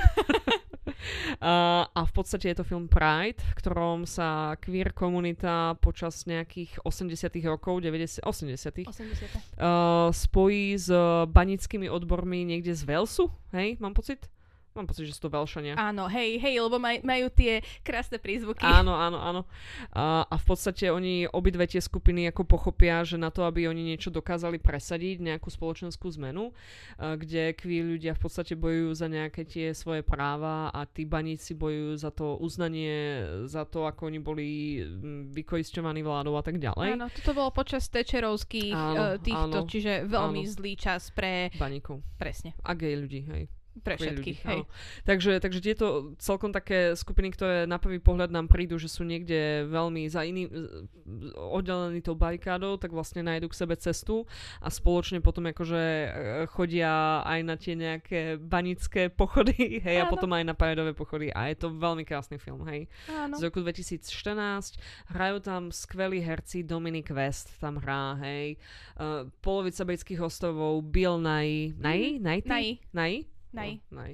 Uh, 1.40 1.88
a 1.96 2.04
v 2.04 2.12
podstate 2.12 2.52
je 2.52 2.60
to 2.60 2.68
film 2.68 2.92
Pride, 2.92 3.40
v 3.40 3.54
ktorom 3.64 4.04
sa 4.04 4.60
queer 4.60 4.92
komunita 4.92 5.80
počas 5.80 6.28
nejakých 6.28 6.84
80 6.84 7.32
rokov, 7.48 7.80
90, 7.80 8.28
80 8.28 8.84
80. 8.84 9.32
uh, 9.64 10.12
spojí 10.12 10.76
s 10.76 10.92
banickými 11.32 11.88
odbormi 11.88 12.44
niekde 12.44 12.76
z 12.76 12.84
Velsu, 12.84 13.32
hej, 13.56 13.80
mám 13.80 13.96
pocit? 13.96 14.28
Mám 14.74 14.90
pocit, 14.90 15.06
že 15.06 15.14
sú 15.14 15.30
to 15.30 15.34
Velšania. 15.34 15.78
Áno, 15.78 16.10
hej, 16.10 16.42
hej, 16.42 16.58
lebo 16.58 16.82
maj, 16.82 17.06
majú 17.06 17.30
tie 17.30 17.62
krásne 17.86 18.18
prízvuky. 18.18 18.66
Áno, 18.66 18.98
áno, 18.98 19.22
áno. 19.22 19.42
A, 19.94 20.26
a 20.26 20.36
v 20.36 20.46
podstate 20.50 20.90
oni 20.90 21.30
obidve 21.30 21.70
tie 21.70 21.78
skupiny 21.78 22.26
ako 22.34 22.42
pochopia, 22.50 23.06
že 23.06 23.22
na 23.22 23.30
to, 23.30 23.46
aby 23.46 23.70
oni 23.70 23.94
niečo 23.94 24.10
dokázali 24.10 24.58
presadiť, 24.58 25.22
nejakú 25.22 25.54
spoločenskú 25.54 26.10
zmenu, 26.18 26.50
kde 26.98 27.54
queer 27.54 27.86
ľudia 27.86 28.18
v 28.18 28.22
podstate 28.26 28.58
bojujú 28.58 28.98
za 28.98 29.06
nejaké 29.06 29.46
tie 29.46 29.78
svoje 29.78 30.02
práva 30.02 30.74
a 30.74 30.90
tí 30.90 31.06
baníci 31.06 31.54
bojujú 31.54 31.94
za 32.02 32.10
to 32.10 32.42
uznanie, 32.42 33.22
za 33.46 33.70
to, 33.70 33.86
ako 33.86 34.10
oni 34.10 34.20
boli 34.20 34.48
vykoisťovaní 35.30 36.02
vládou 36.02 36.34
a 36.34 36.42
tak 36.42 36.58
ďalej. 36.58 36.98
Áno, 36.98 37.14
toto 37.14 37.32
bolo 37.38 37.54
počas 37.54 37.86
Tečerovských 37.94 38.74
Áno, 38.74 38.98
uh, 38.98 39.22
týchto, 39.22 39.58
áno, 39.62 39.70
čiže 39.70 40.10
veľmi 40.10 40.42
áno. 40.42 40.50
zlý 40.50 40.74
čas 40.74 41.14
pre, 41.14 41.54
Baníkov. 41.62 42.02
presne, 42.18 42.58
A 42.66 42.74
gay 42.74 42.98
ľudí, 42.98 43.22
hej. 43.30 43.46
Pre 43.82 43.98
všetkých, 43.98 44.40
ľudí, 44.46 44.46
hej. 44.46 44.62
áno. 44.62 44.66
Takže, 45.02 45.32
takže 45.42 45.60
tieto 45.66 46.14
celkom 46.22 46.54
také 46.54 46.94
skupiny, 46.94 47.34
ktoré 47.34 47.66
na 47.66 47.82
prvý 47.82 47.98
pohľad 47.98 48.30
nám 48.30 48.46
prídu, 48.46 48.78
že 48.78 48.86
sú 48.86 49.02
niekde 49.02 49.66
veľmi 49.66 50.06
za 50.06 50.22
iný, 50.22 50.46
oddelení 51.34 52.06
tou 52.06 52.14
barikádou, 52.14 52.78
tak 52.78 52.94
vlastne 52.94 53.26
nájdu 53.26 53.50
k 53.50 53.60
sebe 53.66 53.74
cestu 53.74 54.30
a 54.62 54.70
spoločne 54.70 55.26
potom 55.26 55.50
akože 55.50 55.82
e, 55.82 56.08
chodia 56.54 57.26
aj 57.26 57.40
na 57.42 57.56
tie 57.58 57.74
nejaké 57.74 58.38
banické 58.38 59.10
pochody, 59.10 59.58
hej, 59.86 59.98
a 59.98 60.06
Áno. 60.06 60.14
potom 60.14 60.30
aj 60.38 60.44
na 60.46 60.54
paredové 60.54 60.94
pochody 60.94 61.34
a 61.34 61.50
je 61.50 61.58
to 61.58 61.74
veľmi 61.74 62.06
krásny 62.06 62.38
film, 62.38 62.62
hej. 62.70 62.86
Áno. 63.10 63.42
Z 63.42 63.50
roku 63.50 63.66
2014 63.66 64.78
hrajú 65.10 65.38
tam 65.42 65.74
skvelí 65.74 66.22
herci, 66.22 66.62
Dominic 66.62 67.10
West 67.10 67.50
tam 67.58 67.82
hrá, 67.82 68.22
hej. 68.22 68.62
Uh, 68.94 69.26
polovica 69.42 69.82
britských 69.82 70.22
ostrovov, 70.22 70.86
Bill 70.86 71.18
Nye, 71.18 71.74
Nye? 71.74 72.22
Nye? 72.22 72.46
Nye. 72.46 72.78
Nye? 72.94 73.33
Naj. 73.54 73.70
No, 73.88 74.02
naj. 74.02 74.12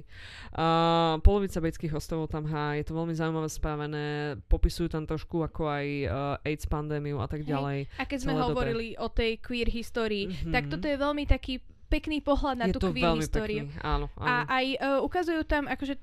Uh, 0.52 1.16
polovica 1.20 1.58
britských 1.58 1.92
ostrovov 1.92 2.28
tam 2.28 2.44
hrá, 2.44 2.76
je 2.76 2.84
to 2.84 2.92
veľmi 2.92 3.12
zaujímavé 3.12 3.48
spravené, 3.48 4.04
popisujú 4.46 4.88
tam 4.88 5.04
trošku 5.04 5.40
ako 5.40 5.64
aj 5.64 5.86
uh, 6.04 6.12
AIDS 6.44 6.64
pandémiu 6.64 7.16
a 7.16 7.26
tak 7.26 7.42
Hej. 7.42 7.48
ďalej. 7.48 7.78
A 7.96 8.04
keď 8.04 8.18
sme 8.20 8.32
hovorili 8.36 8.94
o 8.96 9.08
tej 9.08 9.40
queer 9.40 9.66
histórii, 9.66 10.28
Mhm. 10.28 10.52
tak 10.52 10.68
toto 10.68 10.84
je 10.84 10.96
veľmi 10.96 11.24
taký 11.24 11.58
pekný 11.88 12.22
pohľad 12.22 12.54
na 12.54 12.66
je 12.68 12.74
tú 12.76 12.78
to 12.78 12.92
queer 12.92 13.02
veľmi 13.02 13.24
históriu. 13.24 13.66
pekný, 13.66 13.82
áno, 13.82 14.06
áno. 14.14 14.28
A 14.28 14.32
aj 14.46 14.66
uh, 14.76 14.98
ukazujú 15.02 15.42
tam, 15.42 15.66
akože 15.66 15.98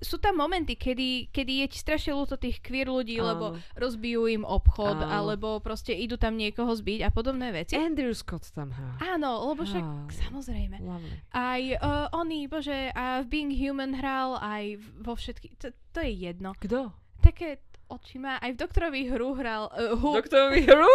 sú 0.00 0.20
tam 0.20 0.36
momenty, 0.36 0.76
kedy, 0.76 1.32
kedy 1.32 1.64
je 1.64 1.66
ti 1.72 1.78
strašne 1.80 2.12
ľúto 2.12 2.36
tých 2.36 2.60
queer 2.60 2.88
ľudí, 2.92 3.16
lebo 3.16 3.56
Áno. 3.56 3.60
rozbijú 3.74 4.28
im 4.28 4.44
obchod, 4.44 5.00
Áno. 5.00 5.08
alebo 5.08 5.48
proste 5.64 5.96
idú 5.96 6.20
tam 6.20 6.36
niekoho 6.36 6.68
zbiť 6.68 7.00
a 7.06 7.10
podobné 7.12 7.48
veci. 7.52 7.80
Andrew 7.80 8.12
Scott 8.12 8.52
tam 8.52 8.76
hrá. 8.76 9.00
Áno, 9.16 9.48
lebo 9.52 9.64
však 9.64 9.84
Á. 9.84 10.12
samozrejme. 10.28 10.76
Lovely. 10.84 11.16
Aj 11.32 11.62
uh, 11.80 12.06
oni, 12.12 12.44
bože, 12.44 12.92
a 12.92 13.24
v 13.24 13.26
Being 13.32 13.52
Human 13.56 13.96
hral, 13.96 14.36
aj 14.36 14.76
vo 15.00 15.16
všetkých, 15.16 15.54
to, 15.56 15.66
to 15.96 15.98
je 16.04 16.12
jedno. 16.28 16.52
Kto? 16.60 16.92
Také 17.24 17.64
oči 17.86 18.18
má, 18.18 18.38
aj 18.42 18.54
v 18.54 18.58
doktorovi 18.58 19.02
hru 19.10 19.38
hral, 19.38 19.70
uh, 19.70 19.94
hu, 19.94 20.18
Doktorovi 20.18 20.66
Hru? 20.70 20.94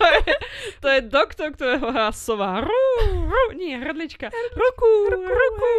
to, 0.00 0.06
je, 0.08 0.34
to 0.80 0.86
je 0.88 1.00
doktor, 1.04 1.52
ktorého 1.52 1.92
hrá 1.92 2.08
sova. 2.12 2.64
Ru, 2.64 2.84
ru, 3.28 3.44
nie, 3.52 3.76
hrdlička. 3.76 4.32
Ruku, 4.32 4.90
ruku, 5.12 5.74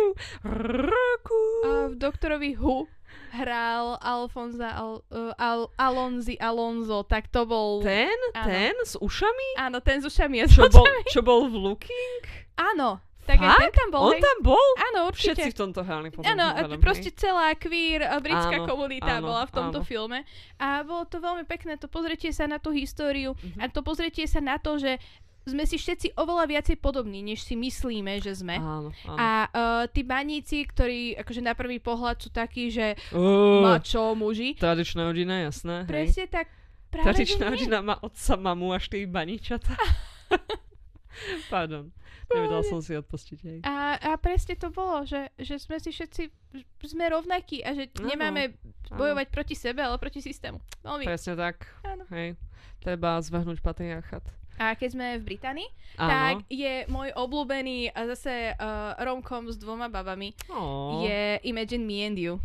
ruku. 0.45 1.41
a 1.65 1.69
v 1.89 1.95
doktorovi 1.97 2.53
Hu 2.57 2.85
hral 3.33 3.97
Alfonza 3.97 4.69
Al, 4.77 5.01
uh, 5.09 5.33
Al, 5.41 5.73
Alonzi 5.81 6.37
Alonzo, 6.37 7.01
tak 7.01 7.33
to 7.33 7.49
bol... 7.49 7.81
Ten? 7.81 8.13
Áno. 8.37 8.45
Ten? 8.45 8.75
S 8.85 8.93
ušami? 9.01 9.57
Áno, 9.57 9.81
ten 9.81 10.01
s 10.01 10.05
ušami 10.05 10.37
a 10.41 10.45
s 10.45 10.53
Čo 10.53 10.69
bol, 10.69 10.85
čo 11.09 11.19
bol 11.25 11.49
v 11.49 11.57
Looking? 11.57 12.21
Áno, 12.53 13.01
tak 13.23 13.39
aj 13.39 13.71
ten 13.71 13.71
tam 13.71 13.87
bol. 13.89 14.01
On 14.03 14.13
hej. 14.13 14.21
tam 14.21 14.37
bol? 14.41 14.67
Áno, 14.91 14.99
určite. 15.07 15.39
Všetci 15.39 15.49
v 15.49 15.57
tomto 15.57 15.81
hrali 15.81 16.11
potom. 16.11 16.27
Áno, 16.27 16.45
proste 16.77 17.09
hej. 17.09 17.17
celá 17.17 17.55
queer 17.55 18.03
a 18.03 18.19
britská 18.19 18.59
Áno, 18.59 18.67
komunita 18.67 19.17
áno, 19.17 19.31
bola 19.31 19.43
v 19.47 19.51
tomto 19.51 19.79
áno. 19.79 19.87
filme. 19.87 20.19
A 20.57 20.83
bolo 20.83 21.07
to 21.07 21.17
veľmi 21.17 21.43
pekné, 21.43 21.79
to 21.79 21.87
pozretie 21.87 22.29
sa 22.29 22.45
na 22.45 22.57
tú 22.57 22.69
históriu 22.69 23.31
Mhm. 23.35 23.59
a 23.59 23.63
to 23.67 23.79
pozretie 23.79 24.27
sa 24.27 24.39
na 24.39 24.59
to, 24.59 24.75
že 24.75 24.99
sme 25.43 25.67
si 25.67 25.75
všetci 25.75 26.15
oveľa 26.15 26.47
viacej 26.47 26.79
podobní, 26.79 27.19
než 27.19 27.43
si 27.43 27.59
myslíme, 27.59 28.15
že 28.19 28.31
sme. 28.33 28.55
Áno, 28.55 28.95
áno. 29.03 29.17
A 29.19 29.27
uh, 29.43 29.51
tí 29.87 29.99
baníci, 29.99 30.63
ktorí 30.63 31.19
akože 31.19 31.43
na 31.43 31.51
prvý 31.51 31.83
pohľad 31.83 32.15
sú 32.17 32.31
takí, 32.31 32.71
že 32.71 32.95
Uh, 33.11 33.59
mačo 33.59 34.15
muži, 34.15 34.55
tradičná 34.55 35.03
rodina, 35.03 35.43
jasné. 35.43 35.83
hej. 35.83 35.91
presne 35.91 36.25
tak 36.27 36.47
práve, 36.87 37.11
Tradičná 37.11 37.51
rodina 37.51 37.83
má 37.83 37.99
otca, 37.99 38.35
mamu 38.35 38.71
a 38.71 38.79
štyri 38.79 39.03
baníčata. 39.03 39.75
Pardon. 41.51 41.91
Nevedal 42.35 42.63
som 42.65 42.79
si 42.81 42.93
odpustiť. 42.97 43.39
Hej. 43.45 43.57
A, 43.63 43.97
a 43.97 44.11
presne 44.17 44.57
to 44.57 44.73
bolo, 44.73 45.05
že, 45.05 45.29
že 45.37 45.61
sme 45.61 45.77
si 45.77 45.93
všetci, 45.93 46.29
sme 46.85 47.05
rovnakí 47.13 47.61
a 47.61 47.77
že 47.77 47.93
Áno, 47.97 48.09
nemáme 48.09 48.57
bojovať 48.93 49.27
proti 49.29 49.55
sebe, 49.57 49.81
ale 49.85 49.97
proti 50.01 50.19
systému. 50.19 50.57
Veľmi. 50.81 51.05
Presne 51.05 51.33
tak. 51.37 51.69
Áno. 51.85 52.03
Hej. 52.09 52.35
Treba 52.81 53.21
zvrhnúť 53.21 53.63
patriarchat. 53.63 54.25
A 54.61 54.77
keď 54.77 54.89
sme 54.93 55.07
v 55.17 55.33
Británii, 55.33 55.69
Áno. 55.97 56.09
tak 56.09 56.35
je 56.45 56.85
môj 56.85 57.09
obľúbený 57.17 57.89
a 57.89 58.05
zase 58.13 58.53
uh, 58.53 58.93
romkom 59.01 59.49
s 59.49 59.57
dvoma 59.57 59.89
babami 59.89 60.37
Ó. 60.53 61.01
je 61.01 61.41
Imagine 61.49 61.81
Me 61.81 62.05
and 62.05 62.17
You. 62.21 62.37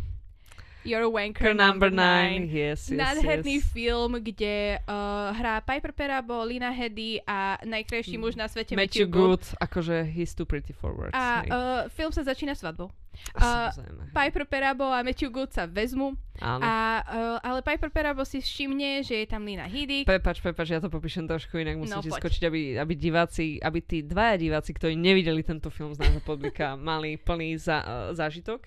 You're 0.87 1.03
a 1.03 1.11
wanker 1.11 1.51
number 1.51 1.53
nine. 1.53 1.67
number 1.67 1.89
nine. 1.91 2.41
Yes, 2.47 2.87
yes, 2.87 2.95
Nádherný 2.95 3.55
yes. 3.59 3.67
film, 3.71 4.11
kde 4.23 4.79
uh, 4.87 5.35
hrá 5.35 5.59
Piper 5.61 5.91
Perabo, 5.91 6.43
Lina 6.47 6.71
Headey 6.71 7.19
a 7.27 7.59
najkrajší 7.65 8.15
Mm. 8.15 8.21
muž 8.23 8.35
na 8.39 8.47
svete 8.47 8.75
Matthew 8.75 9.03
Matthew 9.03 9.07
Good. 9.11 9.43
Good, 9.43 9.43
akože 9.59 9.97
he's 10.07 10.31
too 10.33 10.45
pretty 10.47 10.71
for 10.73 10.95
words. 10.95 11.11
A 11.13 11.43
uh, 11.43 11.81
film 11.91 12.11
sa 12.15 12.23
začína 12.23 12.55
svadbou. 12.55 12.87
Uh. 13.35 13.67
Piper 14.15 14.47
Perabo 14.47 14.87
a 14.87 15.03
Matthew 15.03 15.27
Good 15.29 15.51
sa 15.51 15.67
vezmu, 15.67 16.15
Áno. 16.39 16.63
a, 16.63 16.75
uh, 17.03 17.37
ale 17.43 17.59
Piper 17.61 17.91
Perabo 17.91 18.23
si 18.23 18.39
všimne, 18.39 19.03
že 19.03 19.23
je 19.23 19.27
tam 19.27 19.43
Lina 19.43 19.67
Headey. 19.67 20.07
Prepač, 20.07 20.39
prepač, 20.39 20.71
ja 20.71 20.79
to 20.79 20.87
popíšem 20.87 21.27
trošku 21.27 21.59
inak, 21.59 21.75
musím 21.77 21.99
No, 21.99 22.03
poď. 22.03 22.19
skočiť, 22.23 22.43
aby, 22.47 22.61
aby 22.79 22.93
diváci, 22.95 23.59
aby 23.59 23.79
tí 23.83 24.01
dvaja 24.01 24.39
diváci, 24.39 24.71
ktorí 24.71 24.95
nevideli 24.95 25.43
tento 25.43 25.67
film 25.67 25.91
z 25.91 25.99
nášho 25.99 26.23
publika, 26.23 26.79
mali 26.89 27.19
plný 27.19 27.59
za, 27.59 27.83
uh, 27.83 27.89
zážitok. 28.15 28.65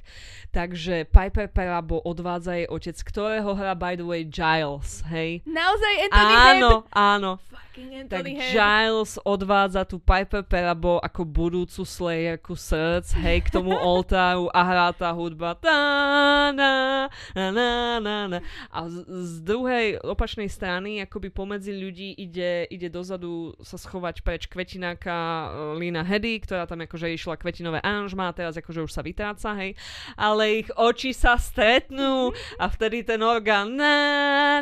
Takže 0.52 1.08
Piper 1.08 1.48
Perabo 1.48 1.98
odvádza 2.04 2.61
jej 2.61 2.68
otec, 2.68 2.96
ktorého 3.00 3.56
hrá 3.56 3.72
by 3.72 3.96
the 3.96 4.04
way 4.04 4.22
Giles, 4.22 5.00
hej? 5.08 5.40
Naozaj 5.48 5.94
Anthony 6.08 6.35
Head. 6.37 6.56
Áno, 6.61 6.72
áno. 6.92 7.30
Fuck. 7.48 7.72
Fucking 7.72 8.04
tak 8.04 8.28
Head. 8.28 8.52
Giles 8.52 9.16
odvádza 9.24 9.88
tú 9.88 9.96
Piper 9.96 10.44
Perabo 10.44 11.00
ako 11.00 11.24
budúcu 11.24 11.88
Slayerku 11.88 12.52
srdc, 12.52 13.16
hej, 13.16 13.48
k 13.48 13.48
tomu 13.48 13.72
oltáru 13.96 14.52
a 14.52 14.61
hrá 14.61 14.92
tá 14.92 15.08
hudba 15.08 15.56
tá, 15.56 16.52
na, 16.52 17.08
na, 17.32 17.44
na, 17.48 17.62
na, 17.98 18.16
na. 18.29 18.38
A 18.72 18.88
z, 18.88 19.05
z 19.07 19.33
druhej 19.44 20.01
opačnej 20.03 20.48
strany, 20.48 21.03
akoby 21.05 21.29
pomedzi 21.29 21.75
ľudí 21.75 22.16
ide, 22.16 22.66
ide 22.70 22.88
dozadu 22.88 23.55
sa 23.61 23.77
schovať 23.77 24.25
preč 24.25 24.48
kvetináka 24.48 25.14
uh, 25.14 25.79
Lina 25.79 26.03
Hedy, 26.03 26.42
ktorá 26.42 26.64
tam 26.64 26.83
akože 26.83 27.12
išla 27.12 27.37
kvetinové 27.37 27.83
aranžmá, 27.85 28.33
teraz 28.33 28.57
akože 28.59 28.87
už 28.87 28.92
sa 28.92 29.03
vytráca, 29.05 29.53
hej. 29.59 29.77
Ale 30.16 30.64
ich 30.64 30.68
oči 30.75 31.12
sa 31.12 31.37
stretnú 31.37 32.33
a 32.57 32.64
vtedy 32.68 33.05
ten 33.07 33.20
orgán 33.20 33.77
na, 33.77 33.96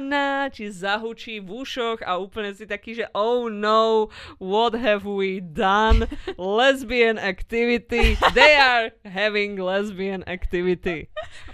na, 0.03 0.51
či 0.51 0.69
zahučí 0.71 1.41
v 1.41 1.63
ušoch 1.65 2.03
a 2.03 2.19
úplne 2.21 2.53
si 2.53 2.67
taký, 2.67 2.99
že 2.99 3.07
oh 3.15 3.47
no, 3.51 4.09
what 4.39 4.75
have 4.77 5.07
we 5.07 5.41
done? 5.41 6.07
Lesbian 6.37 7.19
activity. 7.19 8.17
They 8.35 8.55
are 8.57 8.91
having 9.05 9.57
lesbian 9.57 10.25
activity. 10.27 11.11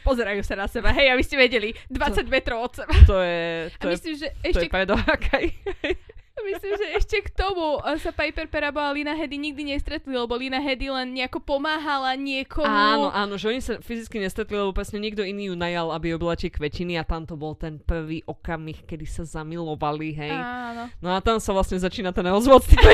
Pozerajú 0.06 0.42
sa 0.46 0.54
na 0.56 0.66
seba. 0.70 0.94
Hej, 0.94 1.12
aby 1.12 1.22
ste 1.24 1.35
vedeli, 1.36 1.70
20 1.88 2.26
metrov 2.28 2.58
od 2.66 2.72
seba. 2.74 2.92
To 3.06 3.20
je, 3.20 3.70
A 3.70 3.78
to 3.78 3.88
je, 3.88 3.92
myslím, 3.94 4.14
že 4.18 4.28
to 4.32 4.48
ešte 4.48 4.66
je 4.66 4.72
predohákaj. 4.72 5.44
Myslím, 6.46 6.72
že 6.72 6.86
ešte 6.94 7.16
k 7.20 7.30
tomu 7.32 7.66
sa 7.98 8.10
Piper 8.10 8.46
Perabo 8.46 8.78
a 8.78 8.90
Lina 8.90 9.12
Hedy 9.12 9.34
nikdy 9.36 9.66
nestretli, 9.66 10.10
lebo 10.10 10.32
Lina 10.32 10.56
Hedy 10.56 10.86
len 10.86 11.10
nejako 11.12 11.38
pomáhala 11.40 12.14
niekomu. 12.14 12.66
Áno, 12.66 13.08
áno, 13.08 13.34
že 13.34 13.48
oni 13.48 13.58
sa 13.58 13.76
fyzicky 13.76 14.16
nestretli, 14.16 14.54
lebo 14.54 14.70
presne 14.70 14.96
niekto 14.96 15.20
iný 15.20 15.50
ju 15.50 15.54
najal, 15.54 15.90
aby 15.90 16.14
robila 16.14 16.32
tie 16.32 16.48
kvetiny 16.48 16.94
a 16.94 17.02
tam 17.02 17.22
to 17.22 17.34
bol 17.34 17.52
ten 17.52 17.76
prvý 17.76 18.22
okamih, 18.22 18.84
kedy 18.84 19.04
sa 19.04 19.22
zamilovali, 19.22 20.14
hej. 20.14 20.32
Áno. 20.32 20.86
No 20.98 21.10
a 21.10 21.18
tam 21.18 21.36
sa 21.36 21.50
vlastne 21.50 21.76
začína 21.76 22.10
ten 22.10 22.24
rozvod 22.24 22.62
s 22.62 22.70
tým 22.70 22.78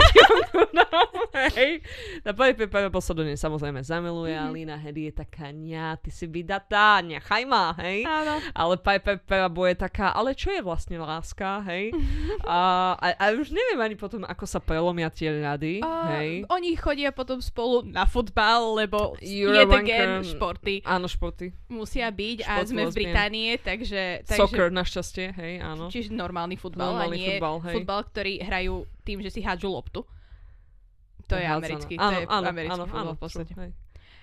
no, 0.72 0.84
hej. 1.52 1.84
Na 2.22 2.32
Piper 2.32 2.66
Perabo 2.66 2.98
sa 2.98 3.12
do 3.12 3.20
nej 3.20 3.36
samozrejme 3.36 3.80
zamiluje 3.80 4.32
a 4.32 4.44
Mhm. 4.44 4.52
Lina 4.52 4.76
Hedy 4.76 5.08
je 5.08 5.14
taká, 5.14 5.48
ňa, 5.48 5.96
ty 5.98 6.08
si 6.08 6.24
vydatá, 6.24 6.98
nechaj 7.00 7.44
ma, 7.44 7.76
hej. 7.78 8.02
Áno. 8.02 8.40
Ale 8.50 8.74
Piper 8.76 9.16
Perabo 9.18 9.64
je 9.64 9.76
taká, 9.76 10.10
ale 10.10 10.32
čo 10.32 10.48
je 10.48 10.60
vlastne 10.60 10.96
láska, 10.96 11.60
hej? 11.64 11.92
A, 12.44 12.58
a, 12.94 13.06
a 13.14 13.26
už 13.42 13.50
neviem 13.50 13.80
ani 13.82 13.96
potom, 13.98 14.22
ako 14.22 14.46
sa 14.46 14.62
prelomia 14.62 15.10
tie 15.10 15.42
rady, 15.42 15.82
A 15.82 16.16
hej? 16.16 16.46
oni 16.46 16.78
chodia 16.78 17.10
potom 17.10 17.42
spolu 17.42 17.82
na 17.82 18.06
futbal, 18.06 18.78
lebo 18.78 19.18
a 19.18 19.20
yet 19.20 19.66
again 19.66 20.22
wanker. 20.22 20.30
športy 20.30 20.74
Áno, 20.86 21.10
športy. 21.10 21.50
musia 21.66 22.06
byť 22.06 22.38
a 22.46 22.52
Šport 22.62 22.68
sme 22.70 22.82
v 22.82 22.86
lesbian. 22.86 22.96
Británie, 23.02 23.50
takže... 23.58 24.02
takže 24.22 24.38
Soccer, 24.38 24.70
našťastie, 24.70 25.26
hej, 25.34 25.54
áno. 25.60 25.90
Čiže 25.90 26.14
normálny 26.14 26.54
futbal 26.54 26.94
a 26.94 27.10
Normálny 27.10 27.16
nie 27.18 27.28
futbal, 27.36 27.56
hej. 27.66 27.74
futbal, 27.82 28.00
ktorý 28.06 28.32
hrajú 28.40 28.74
tým, 29.02 29.18
že 29.20 29.34
si 29.34 29.42
hádžu 29.42 29.68
loptu. 29.68 30.06
To 31.26 31.34
je 31.34 31.46
americký, 31.46 31.94
áno, 31.98 32.06
to 32.06 32.14
je 32.14 32.26
áno, 32.28 32.46
americký 32.48 32.74
áno, 32.78 32.84
futbal 32.86 33.02
áno, 33.02 33.12
v 33.12 33.20
podstate. 33.20 33.52
true, 33.52 33.62
hej. 33.66 33.72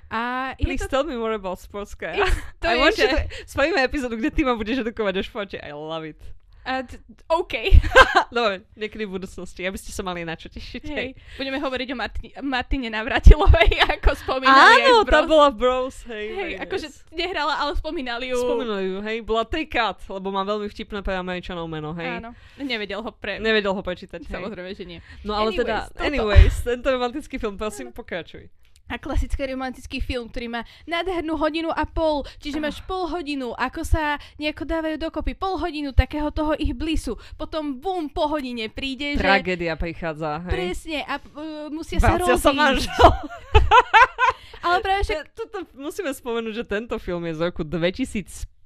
A 0.10 0.20
je 0.58 0.66
Please 0.66 0.82
to, 0.82 0.90
tell 0.90 1.06
me 1.06 1.14
more 1.14 1.38
about 1.38 1.62
sports, 1.62 1.94
Kaja. 1.94 2.26
to 2.58 2.66
I 2.66 2.74
je, 2.74 2.82
want 2.82 2.98
že... 2.98 3.08
Spravíme 3.46 3.78
epizódu, 3.86 4.18
kde 4.18 4.34
ty 4.34 4.42
ma 4.42 4.58
budeš 4.58 4.82
edukovať 4.82 5.14
o 5.18 5.24
športe. 5.26 5.58
I 5.62 5.70
love 5.70 6.02
it. 6.02 6.18
A 6.68 6.84
OK. 7.32 7.54
Dobre, 8.36 8.68
niekedy 8.76 9.08
v 9.08 9.16
budúcnosti, 9.16 9.64
aby 9.64 9.80
ste 9.80 9.96
sa 9.96 10.04
mali 10.04 10.28
na 10.28 10.36
čo 10.36 10.52
tešiť. 10.52 10.84
Hej. 10.92 11.10
Budeme 11.40 11.58
hovoriť 11.58 11.88
o 11.94 11.98
Martine, 11.98 12.34
Martine 12.44 12.88
Navratilovej, 12.92 13.70
ako 13.98 14.10
spomínali 14.20 14.84
Áno, 14.84 15.02
aj 15.02 15.08
tá 15.08 15.22
bola 15.24 15.50
Bros, 15.50 16.04
hej. 16.12 16.28
Hej, 16.30 16.36
hej, 16.36 16.52
akože 16.68 16.88
yes. 16.92 17.08
nehrala, 17.16 17.58
ale 17.58 17.80
spomínali 17.80 18.30
ju. 18.30 18.38
Spomenuli 18.38 18.84
ju, 18.86 18.98
hej, 19.02 19.18
bola 19.24 19.48
Take 19.48 19.72
Cut, 19.72 20.04
lebo 20.12 20.30
má 20.30 20.44
veľmi 20.44 20.68
vtipné 20.68 21.00
pre 21.00 21.16
Američanov 21.16 21.66
meno, 21.72 21.96
hej. 21.96 22.20
Áno, 22.20 22.36
nevedel 22.60 23.00
ho 23.02 23.12
pre... 23.16 23.40
Nevedel 23.40 23.72
ho 23.72 23.82
prečítať, 23.82 24.28
hej. 24.28 24.34
Samozrejme, 24.36 24.70
že 24.76 24.84
nie. 24.86 25.00
No 25.24 25.40
ale 25.40 25.56
Anyways, 25.56 25.62
teda, 25.64 25.76
toto. 25.90 26.04
anyways, 26.06 26.56
tento 26.62 26.88
romantický 26.92 27.36
film, 27.40 27.56
prosím, 27.56 27.96
pokračuj. 27.96 28.52
A 28.90 28.98
klasický 28.98 29.46
romantický 29.46 30.02
film, 30.02 30.28
ktorý 30.28 30.60
má 30.60 30.62
nádhernú 30.90 31.38
hodinu 31.38 31.70
a 31.70 31.86
pol, 31.86 32.26
čiže 32.42 32.58
máš 32.58 32.82
pol 32.90 33.06
hodinu, 33.08 33.54
ako 33.54 33.86
sa 33.86 34.18
nejako 34.42 34.66
dávajú 34.66 34.96
dokopy, 34.98 35.38
pol 35.38 35.62
hodinu 35.62 35.94
takého 35.94 36.34
toho 36.34 36.58
ich 36.58 36.74
blisu, 36.74 37.16
potom 37.38 37.78
bum, 37.78 38.10
po 38.10 38.26
hodine 38.28 38.68
príde, 38.68 39.16
že... 39.16 39.24
Tragédia 39.24 39.78
prichádza, 39.78 40.42
hej. 40.50 40.52
Presne, 40.52 41.00
a 41.06 41.22
uh, 41.22 41.70
musia 41.70 42.02
sa 42.02 42.18
Vracia 42.18 42.34
rozísť. 42.36 42.44
sa 42.44 42.52
manžel. 42.52 43.10
Ale 44.66 44.78
práve 44.84 45.02
však... 45.08 45.16
Ja, 45.16 45.24
toto 45.32 45.58
musíme 45.78 46.12
spomenúť, 46.12 46.54
že 46.54 46.66
tento 46.68 46.96
film 47.00 47.24
je 47.30 47.34
z 47.38 47.42
roku 47.48 47.64
2005, 47.64 48.59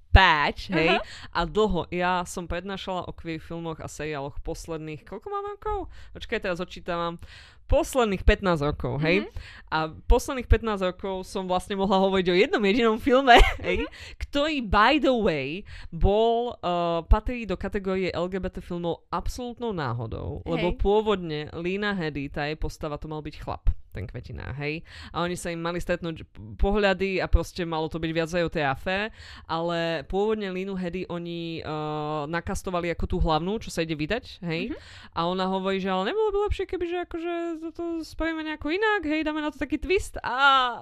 hej, 0.69 1.02
Aha. 1.02 1.02
a 1.34 1.41
dlho. 1.49 1.89
Ja 1.89 2.21
som 2.23 2.45
prednášala 2.45 3.10
o 3.10 3.12
queer 3.12 3.41
filmoch 3.41 3.82
a 3.82 3.89
seriáloch 3.89 4.38
posledných, 4.45 5.02
koľko 5.04 5.28
mám 5.34 5.45
rokov? 5.58 5.89
Počkaj, 6.13 6.39
teraz 6.45 6.62
odčítavam. 6.62 7.17
Posledných 7.65 8.21
15 8.21 8.69
rokov, 8.69 9.02
hej. 9.02 9.26
Mhm. 9.26 9.30
A 9.73 9.89
posledných 9.89 10.45
15 10.45 10.93
rokov 10.93 11.26
som 11.26 11.49
vlastne 11.49 11.73
mohla 11.73 11.97
hovoriť 11.97 12.28
o 12.30 12.36
jednom 12.38 12.62
jedinom 12.62 12.97
filme, 13.02 13.34
hej, 13.65 13.82
ktorý, 14.21 14.62
by 14.62 15.02
the 15.02 15.15
way, 15.15 15.65
bol, 15.89 16.54
uh, 16.62 17.02
patrí 17.10 17.49
do 17.49 17.58
kategórie 17.58 18.13
LGBT 18.13 18.62
filmov 18.62 19.10
absolútnou 19.10 19.73
náhodou, 19.73 20.45
lebo 20.45 20.76
Hej. 20.76 20.78
pôvodne 20.78 21.39
Lina 21.58 21.97
Hedy, 21.97 22.30
tá 22.30 22.45
jej 22.45 22.60
postava, 22.60 23.02
to 23.02 23.10
mal 23.10 23.26
byť 23.26 23.36
chlap 23.41 23.73
ten 23.93 24.03
kvetinár, 24.03 24.58
hej. 24.58 24.82
A 25.13 25.21
oni 25.21 25.38
sa 25.38 25.53
im 25.53 25.62
mali 25.62 25.77
stretnúť 25.77 26.25
pohľady 26.58 27.21
a 27.21 27.29
proste 27.29 27.62
malo 27.63 27.86
to 27.88 28.01
byť 28.01 28.12
viac 28.12 28.29
aj 28.29 28.43
o 28.43 28.49
tej 28.49 28.65
afére, 28.65 29.06
ale 29.45 30.01
pôvodne 30.10 30.49
Linu 30.49 30.73
Hedy 30.73 31.06
oni 31.08 31.62
uh, 31.62 32.25
nakastovali 32.25 32.89
ako 32.89 33.06
tú 33.06 33.17
hlavnú, 33.21 33.62
čo 33.62 33.69
sa 33.69 33.86
ide 33.86 33.93
vydať, 33.93 34.41
hej. 34.41 34.73
Mhm. 34.73 34.77
A 35.13 35.19
ona 35.25 35.45
hovorí, 35.45 35.77
že 35.77 35.88
ale 35.88 36.10
nebolo 36.10 36.34
by 36.34 36.39
lepšie, 36.49 36.65
keby 36.65 36.86
že 36.89 36.97
akože 37.06 37.34
to 37.71 37.84
spravíme 38.01 38.41
nejako 38.41 38.73
inak, 38.73 39.06
hej, 39.06 39.21
dáme 39.21 39.39
na 39.39 39.53
to 39.53 39.62
taký 39.62 39.77
twist 39.77 40.17
a 40.19 40.82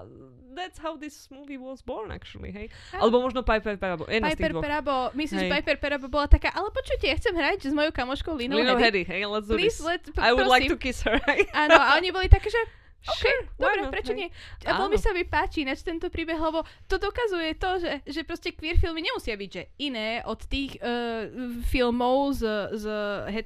that's 0.51 0.75
how 0.79 0.99
this 0.99 1.31
movie 1.31 1.55
was 1.55 1.79
born 1.79 2.11
actually, 2.11 2.51
hej. 2.51 2.67
A- 2.91 3.03
Alebo 3.03 3.19
možno 3.19 3.39
Piper 3.41 3.75
Perabo, 3.75 4.03
Piper. 4.07 4.51
Perabo, 4.55 5.11
myslím, 5.15 5.47
že. 5.47 5.51
Piper 5.51 5.75
Perabo 5.79 6.07
bola 6.07 6.27
taká, 6.27 6.51
ale 6.51 6.67
počujte, 6.69 7.07
ja 7.07 7.15
chcem 7.15 7.31
hrať 7.31 7.71
s 7.71 7.73
mojou 7.73 7.91
kamoškou 7.91 8.35
Linou 8.35 8.59
Linou 8.59 8.75
Hedy. 8.75 9.03
Hedy, 9.07 9.11
hej, 9.11 9.21
let's 9.27 9.47
do 9.47 9.55
Please, 9.55 9.79
this. 9.79 9.87
let, 9.87 10.03
p- 10.03 10.19
I 10.19 10.31
would 10.31 10.47
like 10.47 10.67
prosím. 10.67 10.75
to 10.75 10.77
kiss 10.77 10.99
her, 11.03 11.17
hej. 11.23 11.47
Áno, 11.55 11.79
a 11.79 11.95
oni 11.95 12.11
boli 12.11 12.27
také, 12.27 12.51
že 12.51 12.59
OK, 13.01 13.17
Sure, 13.17 13.41
dobre, 13.57 13.81
not, 13.81 13.91
prečo 13.91 14.13
hej. 14.13 14.19
nie? 14.21 14.27
A 14.61 14.77
veľmi 14.77 14.93
sa 14.95 15.09
mi 15.09 15.25
páči 15.25 15.65
ináč 15.65 15.81
tento 15.81 16.05
príbeh, 16.07 16.37
lebo 16.37 16.61
to 16.85 16.95
dokazuje 16.95 17.57
to, 17.57 17.81
že, 17.81 17.91
že 18.05 18.21
proste 18.21 18.53
queer 18.53 18.77
filmy 18.77 19.01
nemusia 19.01 19.33
byť 19.33 19.49
že 19.49 19.63
iné 19.79 20.21
od 20.21 20.37
tých 20.43 20.77
uh, 20.77 21.25
filmov 21.65 22.37
s, 22.37 22.45
s 22.71 22.85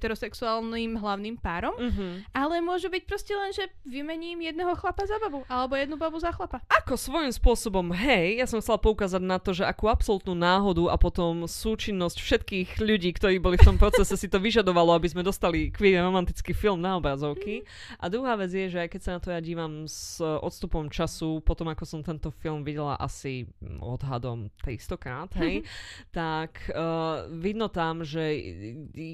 heterosexuálnym 0.05 0.95
hlavným 0.95 1.35
párom, 1.35 1.73
Mhm. 1.75 2.29
ale 2.31 2.59
môžu 2.59 2.87
byť 2.87 3.03
proste 3.05 3.31
len, 3.31 3.51
že 3.51 3.65
vymením 3.83 4.43
jedného 4.43 4.75
chlapa 4.75 5.07
za 5.07 5.17
babu, 5.17 5.47
alebo 5.47 5.75
jednu 5.75 5.95
babu 5.95 6.19
za 6.19 6.31
chlapa. 6.31 6.59
Ako 6.83 6.95
svojím 6.95 7.31
spôsobom, 7.31 7.91
hej, 7.91 8.39
ja 8.39 8.45
som 8.45 8.59
chcela 8.59 8.77
poukázať 8.77 9.23
na 9.23 9.39
to, 9.39 9.51
že 9.51 9.63
akú 9.63 9.87
absolútnu 9.87 10.35
náhodu 10.35 10.91
a 10.91 10.95
potom 10.95 11.47
súčinnosť 11.47 12.17
všetkých 12.19 12.69
ľudí, 12.79 13.09
ktorí 13.15 13.39
boli 13.39 13.55
v 13.55 13.65
tom 13.65 13.77
procese, 13.79 14.15
si 14.15 14.27
to 14.27 14.37
vyžadovalo, 14.37 14.93
aby 14.93 15.07
sme 15.07 15.23
dostali 15.23 15.71
queer 15.71 16.03
romantický 16.03 16.51
film 16.51 16.79
na 16.79 16.99
obrazovky. 16.99 17.63
A 17.97 18.11
druhá 18.11 18.35
vec 18.35 18.51
je, 18.51 18.67
že 18.67 18.83
aj 18.83 18.89
keď 18.91 19.01
sa 19.01 19.11
na 19.15 19.19
to 19.23 19.29
ja 19.31 19.39
dívam 19.45 19.85
s 19.85 20.17
odstupom 20.19 20.89
času, 20.89 21.45
potom 21.45 21.69
ako 21.69 21.85
som 21.85 22.01
tento 22.01 22.33
film 22.33 22.65
videla 22.65 22.97
asi 22.97 23.45
mm, 23.45 23.85
odhadom 23.85 24.49
300 24.65 24.97
krát, 24.97 25.29
hej, 25.37 25.61
tak 26.09 26.73
uh, 26.73 27.29
vidno 27.29 27.69
tam, 27.69 28.01
že 28.01 28.33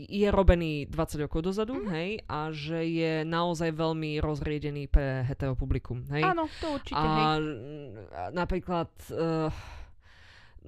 je 0.07 0.27
robený 0.31 0.87
20 0.87 1.27
rokov 1.27 1.51
dozadu, 1.51 1.83
hej, 1.91 2.23
a 2.31 2.55
že 2.55 2.87
je 2.87 3.13
naozaj 3.27 3.75
veľmi 3.75 4.23
rozriedený 4.23 4.87
pre 4.87 5.27
heteropublikum, 5.27 6.07
hej. 6.15 6.23
Áno, 6.23 6.47
to 6.63 6.79
určite, 6.79 6.95
hej. 6.95 7.23
A 7.27 7.35
mm, 7.35 7.87
napríklad 8.31 8.89
uh, 9.11 9.51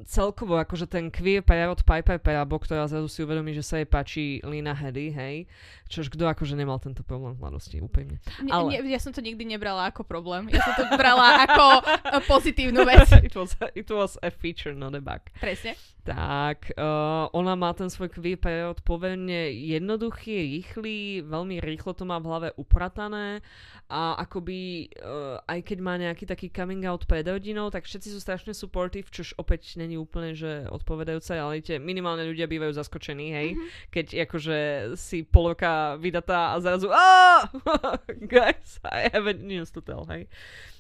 celkovo 0.10 0.58
akože 0.58 0.90
ten 0.90 1.14
queer 1.14 1.46
prerod 1.46 1.86
Piper 1.86 2.18
Perabo, 2.18 2.58
ktorá 2.58 2.90
zrazu 2.90 3.06
si 3.06 3.22
uvedomí, 3.22 3.54
že 3.54 3.62
sa 3.62 3.78
jej 3.78 3.86
páči 3.86 4.42
Lina 4.42 4.74
Hedy, 4.74 5.14
hej, 5.14 5.36
čož 5.86 6.10
kto 6.10 6.26
akože 6.26 6.58
nemal 6.58 6.82
tento 6.82 7.06
problém 7.06 7.38
v 7.38 7.46
mladosti, 7.46 7.78
úprimne. 7.78 8.18
Ne, 8.42 8.50
ale- 8.50 8.82
ne, 8.82 8.90
ja 8.90 8.98
som 8.98 9.14
to 9.14 9.22
nikdy 9.22 9.46
nebrala 9.46 9.94
ako 9.94 10.02
problém. 10.02 10.50
Ja 10.50 10.66
som 10.66 10.74
to 10.82 10.86
brala 10.98 11.46
ako 11.46 11.66
eh, 11.86 12.22
pozitívnu 12.26 12.82
vec. 12.90 13.06
it, 13.22 13.38
was, 13.38 13.54
it 13.78 13.90
was 13.94 14.18
a 14.26 14.34
feature, 14.34 14.74
not 14.74 14.98
a 14.98 15.02
bug. 15.02 15.22
Presne. 15.38 15.78
Tak, 16.04 16.76
uh, 16.76 17.32
ona 17.32 17.56
má 17.56 17.72
ten 17.72 17.88
svoj 17.88 18.12
queer 18.12 18.36
prerod 18.36 18.84
pomerne 18.84 19.56
jednoduchý, 19.56 20.60
rýchly, 20.60 21.24
veľmi 21.24 21.64
rýchlo 21.64 21.96
to 21.96 22.04
má 22.04 22.20
v 22.20 22.28
hlave 22.28 22.50
upratané 22.60 23.40
a 23.94 24.18
akoby, 24.18 24.90
uh, 24.98 25.38
aj 25.46 25.62
keď 25.62 25.78
má 25.78 25.94
nejaký 25.96 26.26
taký 26.26 26.50
coming 26.50 26.82
out 26.82 27.06
pred 27.06 27.22
rodinou, 27.22 27.70
tak 27.70 27.86
všetci 27.86 28.10
sú 28.10 28.18
strašne 28.18 28.58
supportive, 28.58 29.06
čož 29.14 29.38
opäť 29.38 29.78
není 29.78 30.02
úplne, 30.02 30.34
že 30.34 30.66
odpovedajúce, 30.66 31.38
ale 31.38 31.62
tie 31.62 31.78
minimálne 31.78 32.26
ľudia 32.26 32.50
bývajú 32.50 32.74
zaskočení, 32.74 33.30
hej, 33.30 33.48
Mhm. 33.54 33.66
keď 33.94 34.06
akože 34.26 34.58
si 34.98 35.22
pol 35.22 35.54
roka 35.54 35.94
vydatá 36.02 36.58
a 36.58 36.60
zrazu 36.60 36.90
guys, 38.34 38.82
I 38.82 39.14
have 39.14 39.30
a 39.30 39.34
news 39.38 39.70
to 39.70 39.86
tell, 39.86 40.10
hej. 40.10 40.26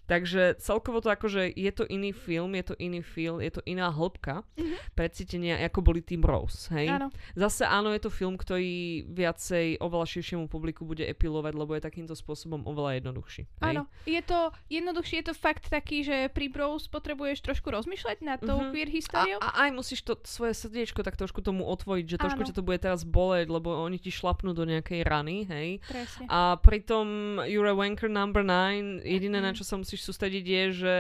Takže 0.04 0.56
celkovo 0.58 1.00
to 1.00 1.10
akože 1.10 1.48
je 1.50 1.72
to 1.72 1.84
iný 1.86 2.12
film, 2.12 2.54
je 2.54 2.66
to 2.66 2.76
iný 2.78 3.00
film, 3.00 3.40
je 3.40 3.50
to 3.50 3.62
iná 3.64 3.88
hĺbka 3.88 4.44
Mhm. 4.54 4.76
precítenia, 4.94 5.56
ako 5.62 5.80
boli 5.82 6.00
Team 6.00 6.22
Rose, 6.22 6.68
hej? 6.70 6.90
Áno. 6.90 7.08
Zase 7.34 7.64
áno, 7.64 7.90
je 7.90 8.00
to 8.00 8.10
film, 8.10 8.36
ktorý 8.36 8.74
viacej 9.08 9.80
oveľa 9.80 10.06
širšiemu 10.06 10.46
publiku 10.46 10.84
bude 10.84 11.04
epilovať, 11.04 11.54
lebo 11.54 11.72
je 11.72 11.82
takýmto 11.82 12.14
spôsobom 12.14 12.64
oveľa 12.64 13.00
jednoduchší. 13.00 13.44
Hej? 13.58 13.64
Áno, 13.66 13.84
je 14.04 14.22
to 14.22 14.40
jednoduchšie, 14.70 15.16
je 15.18 15.26
to 15.26 15.36
fakt 15.36 15.66
taký, 15.68 16.02
že 16.02 16.28
pri 16.28 16.48
Bros 16.48 16.86
potrebuješ 16.86 17.40
trošku 17.42 17.68
rozmýšľať 17.68 18.18
nad 18.22 18.40
tou 18.40 18.60
Mhm. 18.60 18.70
queer 18.70 18.88
A, 18.88 18.94
históriou. 18.94 19.40
a 19.40 19.50
aj 19.64 19.70
musíš 19.72 20.02
to 20.02 20.20
svoje 20.24 20.54
srdiečko 20.54 21.00
tak 21.02 21.16
trošku 21.16 21.40
tomu 21.40 21.64
otvoriť, 21.66 22.06
že 22.06 22.18
trošku 22.20 22.42
Áno. 22.42 22.48
ťa 22.48 22.56
to 22.56 22.62
bude 22.62 22.80
teraz 22.80 23.04
boleť, 23.04 23.48
lebo 23.48 23.72
oni 23.78 23.98
ti 23.98 24.10
šlapnú 24.10 24.52
do 24.52 24.64
nejakej 24.64 25.02
rany, 25.02 25.44
hej? 25.46 25.80
Presne. 25.82 26.28
A 26.28 26.56
pritom 26.58 27.08
You're 27.44 27.66
a 27.66 27.74
Wanker 27.74 28.08
number 28.08 28.42
9, 28.42 29.02
jediné 29.02 29.40
na 29.40 29.50
Mhm. 29.50 29.58
čo 29.58 29.64
sa 29.64 29.76
musíš 29.76 30.03
sústrediť 30.04 30.46
je, 30.46 30.64
že 30.76 30.96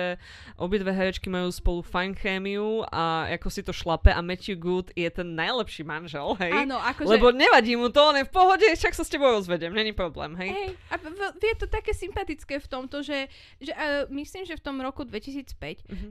obidve 0.56 0.90
herečky 0.90 1.28
majú 1.28 1.50
spolu 1.50 1.82
fajn 1.82 2.16
chémiu 2.16 2.64
a 2.86 3.04
ako 3.30 3.48
si 3.48 3.60
to 3.60 3.70
šlape 3.70 4.08
a 4.08 4.20
Matthew 4.20 4.56
Good 4.56 4.88
je 4.94 5.10
ten 5.10 5.28
najlepší 5.30 5.84
manžel, 5.84 6.32
hej? 6.40 6.64
Áno, 6.64 6.80
akože... 6.80 7.10
Lebo 7.10 7.30
nevadí 7.30 7.76
mu 7.76 7.88
to, 7.88 8.00
on 8.02 8.16
je 8.16 8.24
v 8.24 8.32
pohode, 8.32 8.64
však 8.66 8.94
sa 8.94 9.02
s 9.02 9.10
tebou 9.10 9.30
rozvedem, 9.30 9.70
není 9.70 9.92
problém, 9.92 10.32
hej? 10.36 10.50
Hej, 10.50 10.70
a 10.88 10.96
je 11.36 11.56
to 11.56 11.68
také 11.68 11.92
sympatické 11.92 12.58
v 12.58 12.68
tomto, 12.68 13.00
že, 13.00 13.28
že 13.60 13.72
uh, 13.72 14.08
myslím, 14.10 14.44
že 14.44 14.56
v 14.56 14.64
tom 14.64 14.80
roku 14.80 15.04
2005 15.04 15.84
Mhm. 15.86 16.10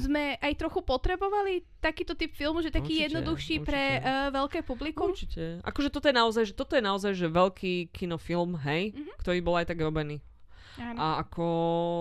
sme 0.00 0.24
aj 0.36 0.52
trochu 0.56 0.80
potrebovali 0.80 1.62
takýto 1.78 2.12
typ 2.12 2.30
filmu, 2.30 2.58
že 2.58 2.68
taký 2.68 2.98
Určite, 2.98 3.06
jednoduchší 3.08 3.56
pre 3.60 3.82
určite. 3.96 4.06
uh, 4.08 4.28
veľké 4.32 4.58
publikum. 4.62 5.08
Určite. 5.08 5.42
Akože 5.60 5.88
toto 5.88 6.06
je 6.06 6.14
naozaj, 6.14 6.44
že 6.44 6.54
toto 6.56 6.72
je 6.72 6.82
naozaj, 6.82 7.12
že 7.12 7.26
veľký 7.28 7.74
kinofilm, 7.90 8.58
hej, 8.60 8.90
Mhm. 8.90 9.12
ktorý 9.18 9.38
bol 9.38 9.54
aj 9.54 9.66
tak 9.68 9.78
robený. 9.78 10.18
Áno. 10.80 10.96
A 10.96 11.06
ako 11.20 11.44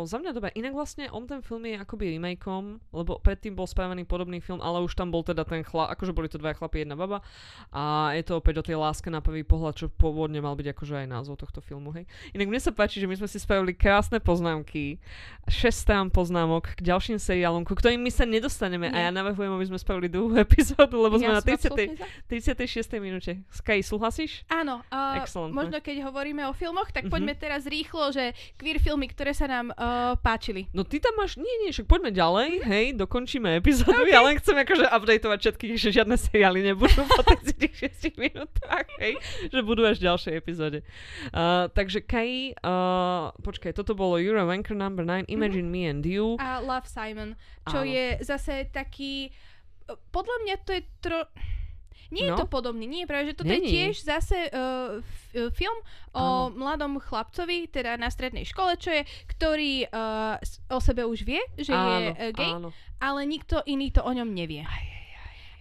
za 0.07 0.15
mňa 0.15 0.31
dobre. 0.31 0.49
Inak 0.53 0.71
vlastne 0.71 1.11
on 1.11 1.25
ten 1.25 1.41
film 1.41 1.63
je 1.63 1.75
akoby 1.75 2.15
remakeom, 2.15 2.79
lebo 2.91 3.19
predtým 3.19 3.51
bol 3.51 3.65
spravený 3.65 4.03
podobný 4.03 4.39
film, 4.39 4.59
ale 4.59 4.79
už 4.79 4.95
tam 4.95 5.11
bol 5.11 5.21
teda 5.21 5.43
ten 5.43 5.59
chlap, 5.61 5.91
akože 5.91 6.11
boli 6.11 6.27
to 6.27 6.37
dva 6.37 6.53
chlapi, 6.53 6.83
jedna 6.83 6.95
baba. 6.95 7.19
A 7.69 8.13
je 8.15 8.23
to 8.23 8.39
opäť 8.39 8.59
o 8.59 8.63
tej 8.63 8.75
láske 8.75 9.07
na 9.07 9.19
prvý 9.19 9.43
pohľad, 9.43 9.75
čo 9.75 9.85
pôvodne 9.87 10.39
mal 10.39 10.55
byť 10.55 10.71
akože 10.71 11.03
aj 11.03 11.07
názov 11.07 11.35
tohto 11.35 11.59
filmu, 11.59 11.91
hej. 11.91 12.07
Inak 12.31 12.47
mne 12.47 12.61
sa 12.61 12.71
páči, 12.71 12.99
že 12.99 13.07
my 13.07 13.15
sme 13.15 13.27
si 13.27 13.37
spravili 13.37 13.75
krásne 13.75 14.23
poznámky, 14.23 14.99
6 15.47 15.67
strán 15.67 16.07
poznámok 16.07 16.77
k 16.77 16.85
ďalším 16.85 17.17
seriálom, 17.17 17.67
ku 17.67 17.75
ktorým 17.75 17.99
my 17.99 18.11
sa 18.13 18.23
nedostaneme. 18.23 18.87
Nie. 18.87 18.95
A 18.95 18.99
ja 19.07 19.11
navrhujem, 19.11 19.51
aby 19.51 19.65
sme 19.67 19.77
spravili 19.77 20.07
druhú 20.07 20.31
epizódu, 20.37 20.95
lebo 20.95 21.19
sme 21.19 21.27
Ja 21.27 21.37
na 21.37 21.43
som 21.43 21.51
30. 21.51 21.67
absolútne 21.67 21.95
za. 21.99 22.07
36. 22.29 23.03
minúte. 23.03 23.31
Sky, 23.51 23.83
súhlasíš? 23.83 24.47
Áno, 24.47 24.79
uh, 24.87 25.19
možno 25.51 25.79
keď 25.79 26.07
hovoríme 26.07 26.47
o 26.47 26.53
filmoch, 26.53 26.87
tak 26.89 27.07
Mhm. 27.07 27.11
poďme 27.11 27.33
teraz 27.35 27.65
rýchlo, 27.65 28.11
že 28.11 28.31
queer 28.61 28.77
filmy, 28.77 29.09
ktoré 29.09 29.33
sa 29.33 29.49
nám 29.49 29.73
uh, 29.73 30.13
páčili. 30.21 30.69
No 30.69 30.85
ty 30.85 31.01
tam 31.01 31.17
máš, 31.17 31.41
nie, 31.41 31.49
nie, 31.65 31.73
však 31.73 31.89
poďme 31.89 32.13
ďalej, 32.13 32.61
hej, 32.61 32.85
dokončíme 32.93 33.57
epizódu, 33.57 34.05
okay. 34.05 34.13
ja 34.13 34.21
len 34.21 34.37
chcem 34.37 34.53
akože 34.53 34.85
updateovať 34.85 35.39
všetkých, 35.41 35.73
že 35.81 35.89
žiadne 35.97 36.13
seriály 36.13 36.61
nebudú 36.61 37.01
po 37.09 37.25
36 37.25 38.21
minútach, 38.21 38.85
hej, 39.01 39.17
že 39.49 39.59
budú 39.65 39.81
až 39.81 39.97
v 39.97 40.13
ďalšej 40.13 40.33
epizóde. 40.37 40.85
Uh, 41.33 41.73
takže 41.73 42.05
Kai, 42.05 42.53
uh, 42.61 43.33
počkaj, 43.41 43.73
toto 43.73 43.97
bolo 43.97 44.21
a 44.21 44.43
Wanker 44.45 44.77
number 44.77 45.01
9, 45.01 45.25
Imagine 45.33 45.65
Me 45.65 45.89
and 45.89 46.05
You. 46.05 46.37
A 46.37 46.61
Love 46.61 46.85
Simon, 46.85 47.33
čo 47.65 47.81
Áno. 47.81 47.89
je 47.89 48.21
zase 48.21 48.69
taký... 48.69 49.33
Podľa 49.89 50.37
mňa 50.45 50.55
to 50.61 50.71
je 50.77 50.81
tro... 51.01 51.25
Nie 52.09 52.25
je 52.25 52.31
No. 52.31 52.37
to 52.37 52.45
podobný, 52.45 52.83
nie, 52.83 53.03
práve 53.03 53.27
že 53.27 53.35
toto 53.35 53.47
Není. 53.47 53.63
je 53.63 53.71
tiež 53.71 53.95
zase 54.01 54.37
uh, 54.47 54.99
f- 54.99 55.31
uh, 55.33 55.47
film 55.49 55.79
o 56.11 56.23
mladom 56.49 56.97
chlapcovi, 56.97 57.67
teda 57.67 57.95
na 57.95 58.07
strednej 58.07 58.43
škole, 58.43 58.75
čo 58.75 58.91
je, 58.91 59.01
ktorý 59.29 59.87
uh, 59.87 60.35
o 60.67 60.79
sebe 60.79 61.03
už 61.03 61.23
vie, 61.23 61.39
že 61.55 61.71
je 61.71 61.77
áno, 61.77 62.11
uh, 62.11 62.31
gay, 62.31 62.51
áno. 62.51 62.69
ale 62.97 63.23
nikto 63.23 63.63
iný 63.63 63.89
to 63.89 64.01
o 64.01 64.11
ňom 64.11 64.27
nevie. 64.27 64.67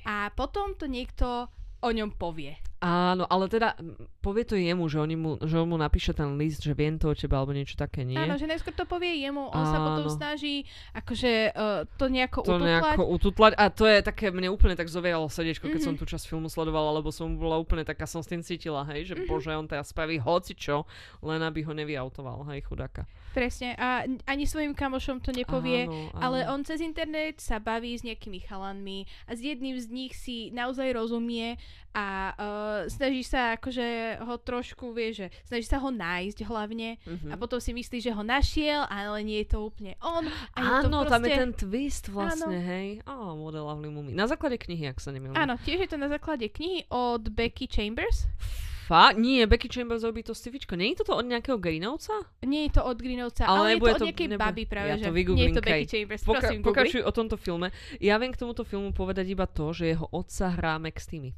A 0.02 0.30
potom 0.30 0.74
to 0.74 0.84
niekto 0.84 1.46
o 1.78 1.88
ňom 1.88 2.10
povie. 2.12 2.58
Áno, 2.80 3.28
ale 3.28 3.44
teda 3.46 3.76
povie 4.18 4.40
to 4.40 4.56
jemu, 4.56 4.88
že, 4.88 4.96
oni 4.96 5.12
mu, 5.12 5.36
že 5.36 5.52
on 5.54 5.68
mu 5.68 5.76
napíše 5.76 6.10
ten 6.10 6.32
list, 6.34 6.64
že 6.64 6.72
viem 6.72 6.96
to 6.96 7.08
o 7.08 7.14
teba, 7.14 7.36
alebo 7.36 7.52
niečo 7.52 7.76
také, 7.76 8.02
nie? 8.02 8.16
Áno, 8.16 8.34
že 8.34 8.48
najskôr 8.48 8.72
to 8.72 8.88
povie 8.88 9.20
jemu, 9.20 9.52
on 9.52 9.64
sa 9.64 9.76
potom 9.78 10.08
Áno. 10.08 10.16
snaží 10.16 10.64
akože 10.90 11.52
uh, 11.52 11.84
to 11.94 12.08
nejako 12.08 12.40
to 12.40 12.56
ututlať. 12.56 12.64
nejako 12.64 13.02
ututlať. 13.06 13.52
A 13.54 13.64
to 13.68 13.84
je 13.84 14.00
také, 14.00 14.32
mne 14.32 14.48
úplne 14.48 14.72
tak 14.72 14.88
zovialo 14.88 15.28
srdiečko, 15.28 15.68
keď 15.68 15.76
Mhm. 15.76 15.86
som 15.86 15.94
tú 15.94 16.08
časť 16.08 16.24
filmu 16.24 16.48
sledovala, 16.48 16.96
lebo 16.96 17.12
som 17.12 17.28
bola 17.36 17.60
úplne 17.60 17.84
taká, 17.84 18.08
som 18.08 18.24
s 18.24 18.28
tým 18.28 18.40
cítila, 18.40 18.80
hej, 18.88 19.12
že 19.12 19.14
Mhm. 19.14 19.28
bože, 19.28 19.52
on 19.52 19.68
teraz 19.68 19.92
spraví 19.92 20.16
hoci 20.16 20.56
čo, 20.56 20.88
len 21.20 21.44
aby 21.44 21.60
ho 21.60 21.76
nevyautoval, 21.76 22.48
hej, 22.48 22.64
chudáka. 22.64 23.04
Presne. 23.30 23.78
A 23.78 24.02
ani 24.26 24.42
svojim 24.42 24.74
kamošom 24.74 25.22
to 25.22 25.30
nepovie. 25.30 25.86
Áno, 25.86 26.10
áno. 26.10 26.18
Ale 26.18 26.38
on 26.50 26.66
cez 26.66 26.82
internet 26.82 27.38
sa 27.38 27.62
baví 27.62 27.94
s 27.94 28.02
nejakými 28.02 28.42
chalanmi 28.42 29.06
a 29.30 29.38
s 29.38 29.40
jedným 29.40 29.78
z 29.78 29.86
nich 29.86 30.18
si 30.18 30.50
naozaj 30.50 30.90
rozumie 30.90 31.54
a 31.90 32.06
uh, 32.30 32.46
snaží 32.86 33.20
sa 33.20 33.54
akože 33.54 33.86
ho 34.20 34.34
trošku, 34.36 34.90
vie, 34.90 35.10
že 35.10 35.26
snaží 35.42 35.66
sa 35.66 35.78
ho 35.78 35.90
nájsť 35.90 36.38
hlavne 36.44 37.02
Mhm. 37.02 37.28
a 37.30 37.34
potom 37.34 37.58
si 37.58 37.70
myslí, 37.70 37.98
že 37.98 38.10
ho 38.10 38.22
našiel, 38.22 38.86
ale 38.86 39.20
nie 39.22 39.42
je 39.42 39.54
to 39.54 39.66
úplne 39.66 39.98
on. 39.98 40.22
A 40.54 40.80
to 40.80 40.86
Áno, 40.86 41.02
proste... 41.02 41.10
tam 41.10 41.22
je 41.22 41.30
ten 41.36 41.52
twist 41.52 42.04
vlastne, 42.08 42.56
hej. 42.56 42.88
Á, 43.02 43.10
oh, 43.10 43.34
Model 43.34 43.66
Lovely 43.66 43.90
Mummy. 43.90 44.12
Na 44.12 44.24
základe 44.24 44.54
knihy, 44.54 44.86
ak 44.86 44.98
sa 44.98 45.10
nemýlim. 45.10 45.34
Áno, 45.34 45.58
tiež 45.58 45.82
je 45.82 45.90
to 45.90 45.98
na 45.98 46.06
základe 46.06 46.46
knihy 46.46 46.86
od 46.86 47.26
Becky 47.26 47.66
Chambers. 47.66 48.30
Fa? 48.86 49.14
Nie, 49.14 49.46
Becky 49.46 49.70
Chambers 49.70 50.02
robí 50.02 50.22
to 50.22 50.34
stivičko. 50.34 50.74
Nie 50.74 50.90
je 50.90 51.06
toto 51.06 51.14
od 51.14 51.22
nejakého 51.22 51.54
Greenovca? 51.56 52.10
Nie 52.42 52.66
je 52.66 52.74
to 52.74 52.82
od 52.82 52.98
Greenovca, 52.98 53.46
Ale 53.46 53.58
ale, 53.60 53.68
je 53.70 53.78
to 53.78 53.86
od 53.86 53.94
to- 53.96 54.06
nejakej 54.10 54.28
nebude- 54.28 54.42
baby 54.44 54.62
práve, 54.66 54.88
ja 54.88 54.96
že 54.98 55.04
to 55.04 55.14
nie 55.14 55.46
je 55.46 55.54
to 55.54 55.62
Becky. 55.62 55.86
Chambers. 55.86 56.22
Poka- 56.22 56.42
Prosím, 56.42 56.60
pokračuj 56.60 57.02
o 57.02 57.12
tomto 57.12 57.36
filme. 57.36 57.70
Ja 57.98 58.18
viem 58.18 58.30
k 58.30 58.38
tomuto 58.38 58.62
filmu 58.62 58.90
povedať 58.90 59.26
iba 59.26 59.46
to, 59.46 59.70
že 59.70 59.94
jeho 59.94 60.10
otca 60.10 60.50
hrá 60.50 60.74
Max 60.76 61.06
Timmy. 61.06 61.30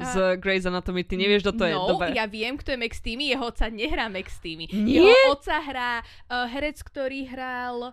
Z 0.00 0.40
Grey's 0.40 0.64
Anatomy. 0.64 1.04
Ty 1.04 1.20
nevieš, 1.20 1.44
kto 1.44 1.52
to 1.52 1.64
je. 1.68 1.74
no, 1.76 1.84
Dobre. 1.84 2.16
ja 2.16 2.24
viem, 2.24 2.56
kto 2.56 2.72
je 2.72 2.78
Max 2.80 3.04
Teamy, 3.04 3.28
jeho 3.28 3.44
otca 3.44 3.68
nehrá 3.68 4.08
Max 4.08 4.40
Teamy. 4.40 4.70
Nie? 4.72 5.04
Jeho 5.04 5.36
otca 5.36 5.60
hrá 5.60 6.00
uh, 6.00 6.48
herec, 6.48 6.80
ktorý 6.80 7.28
hral... 7.28 7.92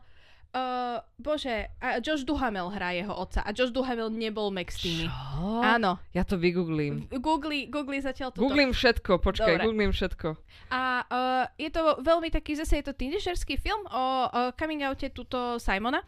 Uh, 0.50 0.98
bože, 1.22 1.70
a 1.78 2.02
Josh 2.02 2.26
Duhamel 2.26 2.74
hrá 2.74 2.90
jeho 2.90 3.14
otca 3.14 3.46
a 3.46 3.54
Josh 3.54 3.70
Duhamel 3.70 4.10
nebol 4.10 4.50
Max 4.50 4.82
Teamy. 4.82 5.06
Čo? 5.06 5.62
Áno. 5.62 6.02
Ja 6.10 6.26
to 6.26 6.42
vygooglím. 6.42 7.06
Googli, 7.22 7.70
googli 7.70 8.02
zatiaľ 8.02 8.34
toto. 8.34 8.50
Googlím 8.50 8.74
všetko, 8.74 9.22
počkaj, 9.22 9.62
Dobre. 9.62 9.66
googlím 9.70 9.94
všetko. 9.94 10.42
A 10.74 11.06
uh, 11.06 11.46
je 11.54 11.70
to 11.70 12.02
veľmi 12.02 12.34
taký, 12.34 12.58
zase 12.58 12.82
je 12.82 12.86
to 12.90 12.98
teenagerský 12.98 13.62
film 13.62 13.86
o 13.94 14.26
uh, 14.26 14.50
coming 14.58 14.82
oute 14.90 15.14
tuto 15.14 15.62
Simona. 15.62 16.02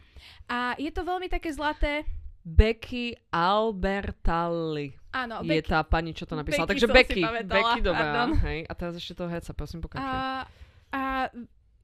A 0.49 0.73
je 0.81 0.89
to 0.89 1.05
veľmi 1.05 1.29
také 1.29 1.53
zlaté. 1.53 2.09
Becky 2.41 3.13
Albertalli 3.29 5.00
Áno, 5.11 5.43
je 5.43 5.59
Becky. 5.59 5.67
tá 5.67 5.83
pani, 5.83 6.15
čo 6.15 6.23
to 6.23 6.33
napísala. 6.33 6.63
Becky 6.63 6.79
Takže 6.79 6.87
Becky, 6.87 7.21
Becky, 7.43 7.79
dobrá. 7.83 7.99
pardon. 7.99 8.29
Hej. 8.47 8.59
A 8.65 8.73
teraz 8.73 8.93
ešte 8.95 9.13
toho 9.13 9.27
heca, 9.27 9.51
prosím, 9.51 9.83
pokračuj. 9.83 10.07
A, 10.07 10.47
a 10.91 11.01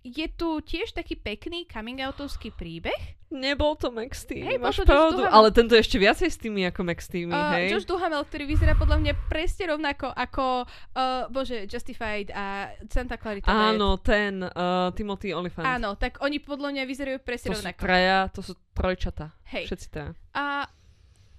je 0.08 0.28
tu 0.32 0.64
tiež 0.64 0.96
taký 0.96 1.20
pekný 1.20 1.68
coming 1.68 2.00
outovský 2.00 2.56
príbeh. 2.56 3.20
Nebol 3.28 3.76
to 3.76 3.92
Max 3.92 4.24
Hej, 4.32 4.56
bol 4.56 4.72
máš 4.72 4.80
to 4.80 4.88
pravdu. 4.88 5.20
Duhamel. 5.20 5.36
Ale 5.36 5.48
tento 5.52 5.76
je 5.76 5.84
ešte 5.84 6.00
viacej 6.00 6.30
s 6.32 6.40
tými 6.40 6.64
ako 6.64 6.80
Max 6.88 7.12
Teamy, 7.12 7.36
Uh, 7.36 7.60
hej? 7.60 7.76
Josh 7.76 7.84
Duhamel, 7.84 8.24
ktorý 8.24 8.48
vyzerá 8.48 8.72
podľa 8.80 9.04
mňa 9.04 9.14
presne 9.28 9.76
rovnako 9.76 10.08
ako, 10.16 10.64
uh, 10.96 11.28
bože, 11.28 11.68
Justified 11.68 12.32
a 12.32 12.72
Santa 12.88 13.20
Clarita 13.20 13.52
Diet. 13.52 13.76
Áno, 13.76 14.00
ten 14.00 14.48
uh, 14.48 14.96
Timothy 14.96 15.36
Olyphant. 15.36 15.68
Áno, 15.68 16.00
tak 16.00 16.24
oni 16.24 16.40
podľa 16.40 16.72
mňa 16.72 16.84
vyzerajú 16.88 17.20
presne 17.20 17.52
To 17.52 17.60
sú 17.60 17.68
rovnako. 17.68 17.80
traja, 17.84 18.18
to 18.32 18.40
sú 18.40 18.54
trojčata. 18.72 19.36
Hej. 19.52 19.68
Všetci 19.68 19.88
traja. 19.92 20.12
A 20.32 20.72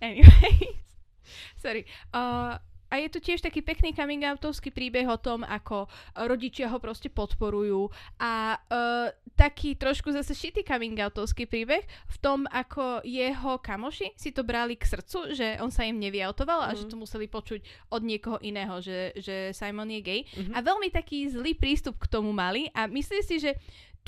anyways, 0.05 0.77
sorry. 1.63 1.85
Uh, 2.11 2.57
a 2.89 3.05
je 3.05 3.13
tu 3.13 3.21
tiež 3.21 3.45
taký 3.45 3.61
pekný 3.61 3.93
coming 3.93 4.25
outovský 4.25 4.73
príbeh 4.73 5.05
o 5.05 5.21
tom, 5.21 5.45
ako 5.45 5.93
rodičia 6.25 6.73
ho 6.73 6.81
proste 6.81 7.13
podporujú 7.13 7.93
a 8.17 8.57
uh, 8.57 9.13
taký 9.37 9.77
trošku 9.77 10.09
zase 10.09 10.33
šitý 10.33 10.65
coming 10.65 10.97
outovský 10.97 11.45
príbeh 11.45 11.85
v 11.85 12.17
tom, 12.17 12.49
ako 12.49 13.05
jeho 13.05 13.61
kamoši 13.61 14.17
si 14.17 14.33
to 14.33 14.41
brali 14.41 14.81
k 14.81 14.89
srdcu, 14.89 15.37
že 15.37 15.61
on 15.61 15.69
sa 15.69 15.85
im 15.85 16.01
nevyautoval 16.01 16.65
a 16.65 16.73
že 16.73 16.89
Mhm. 16.89 16.91
to 16.91 16.97
museli 16.97 17.29
počuť 17.29 17.61
od 17.93 18.01
niekoho 18.01 18.41
iného, 18.41 18.81
že, 18.81 19.13
že 19.21 19.53
Simon 19.53 19.93
je 19.93 20.01
gay. 20.01 20.21
Mhm. 20.25 20.57
A 20.57 20.65
veľmi 20.65 20.89
taký 20.89 21.29
zlý 21.29 21.61
prístup 21.61 22.01
k 22.01 22.09
tomu 22.09 22.33
mali 22.33 22.73
a 22.73 22.89
myslím 22.89 23.21
si, 23.21 23.37
že 23.37 23.53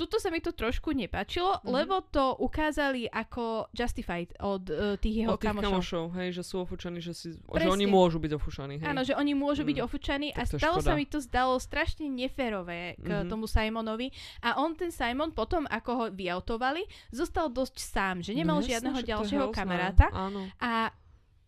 tuto 0.01 0.17
sa 0.17 0.29
mi 0.29 0.39
to 0.39 0.51
trošku 0.51 0.91
nepáčilo, 0.91 1.61
Mhm. 1.61 1.69
lebo 1.69 2.01
to 2.03 2.33
ukázali 2.37 3.05
ako 3.05 3.69
Justified 3.71 4.33
od 4.39 4.65
uh, 4.65 4.97
tých 4.97 5.15
jeho 5.21 5.31
Od 5.31 5.37
tých 5.37 5.51
kamošov. 5.51 5.69
kamošov, 5.71 6.05
hej, 6.15 6.29
že 6.33 6.43
sú 6.43 6.55
ofúčaní, 6.59 6.99
že, 6.99 7.13
si, 7.13 7.29
že 7.35 7.67
oni 7.67 7.85
môžu 7.87 8.17
byť 8.17 8.33
ofúšaní, 8.33 8.75
hej. 8.77 8.87
Áno, 8.87 9.03
že 9.03 9.13
oni 9.13 9.33
môžu 9.33 9.63
byť 9.63 9.77
Mm, 9.77 9.85
ofúčaní 9.85 10.29
a 10.31 10.43
stalo 10.43 10.81
sa 10.81 10.87
škoda. 10.87 10.97
mi 10.97 11.05
to 11.05 11.19
zdalo 11.21 11.55
strašne 11.57 12.07
neférové 12.07 12.97
k 12.97 13.09
Mhm. 13.21 13.29
tomu 13.29 13.45
Simonovi 13.45 14.09
a 14.41 14.57
on 14.57 14.73
ten 14.73 14.89
Simon 14.89 15.31
potom, 15.31 15.67
ako 15.67 15.91
ho 15.93 16.05
vyautovali, 16.09 16.81
zostal 17.11 17.49
dosť 17.49 17.77
sám, 17.77 18.17
že 18.21 18.33
nemal 18.33 18.57
No 18.57 18.65
žiadneho 18.65 19.03
ďalšieho 19.03 19.51
kamaráta 19.51 20.09
Áno. 20.09 20.49
a 20.59 20.89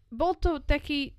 bol 0.08 0.34
to 0.34 0.60
taký 0.60 1.16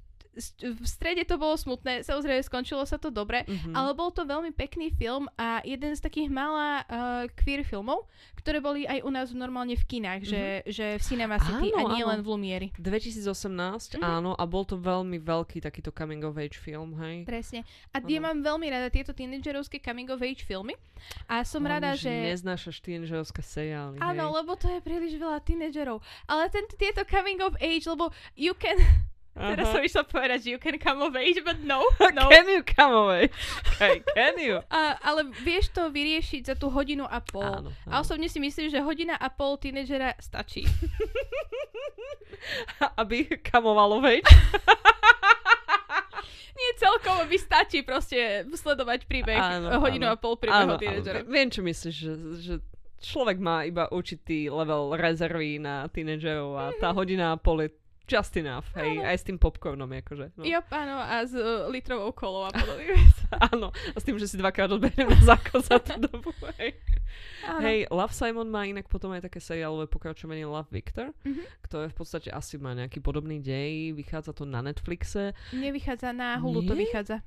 v 0.59 0.84
strede 0.84 1.23
to 1.23 1.38
bolo 1.38 1.53
smutné, 1.53 2.01
samozrejme 2.01 2.41
skončilo 2.41 2.84
sa 2.84 2.97
to 2.97 3.07
dobre, 3.07 3.45
Mhm. 3.45 3.71
ale 3.71 3.93
bol 3.93 4.09
to 4.09 4.23
veľmi 4.23 4.49
pekný 4.51 4.89
film 4.89 5.29
a 5.36 5.61
jeden 5.61 5.93
z 5.93 6.01
takých 6.01 6.27
mála 6.27 6.81
uh, 6.81 6.86
queer 7.36 7.61
filmov, 7.61 8.09
ktoré 8.36 8.57
boli 8.57 8.84
aj 8.84 8.99
u 9.01 9.09
nás 9.09 9.29
normálne 9.31 9.73
v 9.73 9.86
kinách, 9.86 10.21
že, 10.23 10.43
že 10.65 10.97
v 10.97 11.03
Cinema 11.03 11.38
City 11.38 11.69
Áno, 11.71 11.86
a 11.86 11.93
nie 11.93 12.01
áno. 12.01 12.11
len 12.11 12.19
v 12.19 12.27
Lumieri. 12.27 12.67
2018, 12.75 13.95
Mhm. 13.95 14.03
áno, 14.03 14.31
a 14.34 14.43
bol 14.43 14.63
to 14.63 14.75
veľmi 14.75 15.17
veľký 15.17 15.61
takýto 15.61 15.89
coming 15.89 16.23
of 16.23 16.36
age 16.36 16.57
film, 16.57 16.97
hej. 16.99 17.23
Presne. 17.23 17.63
A 17.93 18.01
Áno. 18.01 18.09
mám 18.19 18.41
veľmi 18.41 18.67
rada 18.67 18.89
tieto 18.89 19.13
tínedžerovské 19.13 19.79
coming 19.79 20.09
of 20.09 20.19
age 20.19 20.41
filmy. 20.41 20.73
A 21.27 21.43
som 21.43 21.61
rada, 21.61 21.93
Hlavne, 21.93 21.99
že... 21.99 22.11
Neznášaš 22.34 22.79
tínedžerovské 22.79 23.39
seriály, 23.39 23.99
Áno, 23.99 24.31
hej. 24.31 24.36
lebo 24.39 24.51
to 24.55 24.67
je 24.67 24.79
príliš 24.79 25.13
veľa 25.15 25.39
tínedžerov. 25.39 25.99
Ale 26.25 26.47
ten, 26.49 26.63
tieto 26.73 27.03
coming 27.03 27.39
of 27.39 27.53
age, 27.59 27.86
lebo 27.86 28.09
you 28.36 28.55
can... 28.55 28.79
Teraz 29.34 29.65
Aha. 29.65 29.73
som 29.73 29.81
išla 29.81 30.03
povedať, 30.05 30.39
že 30.39 30.49
you 30.51 30.57
can 30.57 30.77
come 30.77 31.01
of 31.01 31.13
age, 31.13 31.41
but 31.41 31.57
no, 31.59 31.81
no. 32.13 32.29
Can 32.29 32.45
you 32.45 32.61
come 32.61 32.93
away? 32.93 33.29
Okay, 33.73 34.01
can 34.07 34.38
you? 34.38 34.61
A, 34.69 34.93
ale 35.01 35.25
vieš 35.41 35.69
to 35.69 35.89
vyriešiť 35.89 36.41
za 36.43 36.53
tú 36.53 36.69
hodinu 36.69 37.03
a 37.03 37.17
pol. 37.17 37.41
Áno, 37.41 37.69
A 37.89 37.97
áno. 37.97 37.99
osobne 37.99 38.25
si 38.25 38.38
myslím, 38.38 38.69
že 38.69 38.77
hodina 38.79 39.13
a 39.13 39.27
pol 39.27 39.57
tínedžera 39.57 40.13
stačí. 40.17 40.63
Aby 42.95 43.25
kamovalo 43.41 43.99
veď. 44.05 44.21
Nie 46.53 46.69
celkovo 46.77 47.25
by 47.25 47.36
stačí 47.36 47.81
proste 47.81 48.45
sledovať 48.47 49.09
príbeh 49.09 49.36
Áno, 49.36 49.81
hodinu 49.81 50.07
áno. 50.07 50.13
a 50.13 50.15
pol 50.15 50.38
príbehu 50.38 50.77
tínedžera. 50.77 51.25
viem, 51.25 51.49
čo 51.49 51.59
myslíš, 51.59 51.95
že, 51.95 52.11
že 52.39 52.53
človek 53.01 53.36
má 53.36 53.65
iba 53.65 53.89
určitý 53.89 54.47
level 54.47 54.93
rezervy 54.93 55.57
na 55.57 55.89
tínedžerov 55.89 56.49
a 56.53 56.63
tá 56.77 56.93
hodina 56.93 57.34
a 57.34 57.36
pol 57.36 57.65
je 57.65 57.73
just 58.04 58.36
enough, 58.36 58.68
hej, 58.76 58.99
Áno. 58.99 59.08
aj 59.08 59.16
s 59.16 59.24
tým 59.24 59.38
popcornom, 59.38 59.88
akože. 59.88 60.36
No. 60.36 60.43
Jop, 60.43 60.68
áno, 60.70 60.95
a 60.97 61.24
s 61.24 61.32
uh, 61.32 61.66
litrovou 61.68 62.12
kolou 62.12 62.43
a 62.43 62.51
podobne. 62.56 62.99
Áno, 63.49 63.68
a 63.72 63.97
s 63.97 64.04
tým, 64.04 64.20
že 64.20 64.28
si 64.28 64.36
dvakrát 64.36 64.70
odberiem 64.70 65.08
na 65.08 65.22
zákon 65.24 65.60
za 65.60 65.80
tú 65.80 65.95
dobu, 65.97 66.30
hej. 66.60 66.76
Áno. 67.43 67.60
Hej, 67.62 67.78
Love 67.89 68.12
Simon 68.12 68.47
má 68.47 68.64
inak 68.64 68.86
potom 68.86 69.12
aj 69.12 69.24
také 69.24 69.38
seriálové 69.38 69.88
pokračovanie 69.88 70.43
Love 70.43 70.70
Victor, 70.70 71.12
Mhm. 71.24 71.43
ktoré 71.62 71.86
v 71.88 71.95
podstate 71.95 72.30
asi 72.30 72.56
má 72.56 72.72
nejaký 72.72 72.99
podobný 72.99 73.39
dej, 73.39 73.91
vychádza 73.91 74.32
to 74.32 74.43
na 74.43 74.60
Netflixe, 74.60 75.32
Nevychádza 75.51 76.12
na 76.12 76.36
Hulu, 76.38 76.64
to 76.64 76.74
Nie? 76.74 76.84
vychádza. 76.84 77.24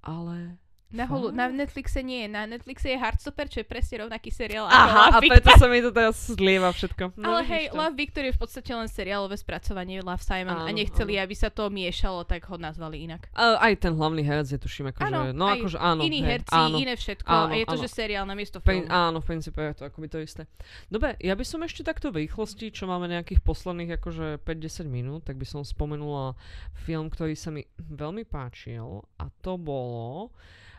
ale... 0.00 0.58
Na, 0.88 1.04
Fakt? 1.04 1.36
na 1.36 1.52
Netflixe 1.52 2.00
nie, 2.00 2.24
na 2.32 2.48
Netflixe 2.48 2.88
je 2.88 2.96
Heartstopper, 2.96 3.44
čo 3.52 3.60
je 3.60 3.66
presne 3.68 4.08
rovnaký 4.08 4.32
seriál 4.32 4.72
Aha, 4.72 4.72
a 4.72 5.20
ako 5.20 5.20
Love 5.20 5.28
preto 5.28 5.50
sa 5.60 5.66
mi 5.68 5.84
to 5.84 5.92
teraz 5.92 6.16
zlieva 6.32 6.72
všetko. 6.72 7.12
No, 7.12 7.28
Ale 7.28 7.44
hej, 7.44 7.64
to. 7.68 7.76
Love 7.76 7.92
Victor 7.92 8.24
je 8.24 8.32
v 8.32 8.40
podstate 8.40 8.72
len 8.72 8.88
seriálové 8.88 9.36
spracovanie 9.36 10.00
Love 10.00 10.24
Simon 10.24 10.64
a 10.64 10.64
Áno, 10.64 10.72
nechceli, 10.72 11.20
aby 11.20 11.36
sa 11.36 11.52
to 11.52 11.68
miešalo, 11.68 12.24
tak 12.24 12.48
ho 12.48 12.56
nazvali 12.56 13.04
inak. 13.04 13.28
A 13.36 13.60
aj 13.68 13.84
ten 13.84 13.92
hlavný 13.92 14.24
herec 14.24 14.48
je 14.48 14.56
tuším, 14.56 14.88
akože, 14.88 15.12
Áno, 15.12 15.20
no 15.36 15.44
akože 15.52 15.76
áno. 15.76 16.00
Iní 16.00 16.24
hej, 16.24 16.28
herci, 16.40 16.56
áno. 16.56 16.76
iné 16.80 16.94
všetko 16.96 17.28
Áno, 17.28 17.52
a 17.52 17.56
je 17.60 17.64
to, 17.68 17.76
áno. 17.76 17.82
že 17.84 17.88
seriál 17.92 18.24
na 18.24 18.32
miesto 18.32 18.56
filmu. 18.64 18.88
áno, 18.88 19.20
v 19.20 19.26
princípe 19.28 19.60
je 19.60 19.74
to 19.76 19.84
akoby 19.84 20.08
to 20.08 20.18
isté. 20.24 20.48
Dobre, 20.88 21.20
ja 21.20 21.36
by 21.36 21.44
som 21.44 21.60
ešte 21.68 21.84
takto 21.84 22.08
v 22.08 22.24
rýchlosti, 22.24 22.72
čo 22.72 22.88
máme 22.88 23.12
nejakých 23.12 23.44
posledných 23.44 24.00
akože 24.00 24.40
5-10 24.40 24.88
minút, 24.88 25.28
tak 25.28 25.36
by 25.36 25.44
som 25.44 25.60
spomenula 25.60 26.32
film, 26.80 27.12
ktorý 27.12 27.36
sa 27.36 27.52
mi 27.52 27.60
veľmi 27.76 28.24
páčil 28.24 29.04
a 29.20 29.28
to 29.44 29.60
bolo 29.60 30.32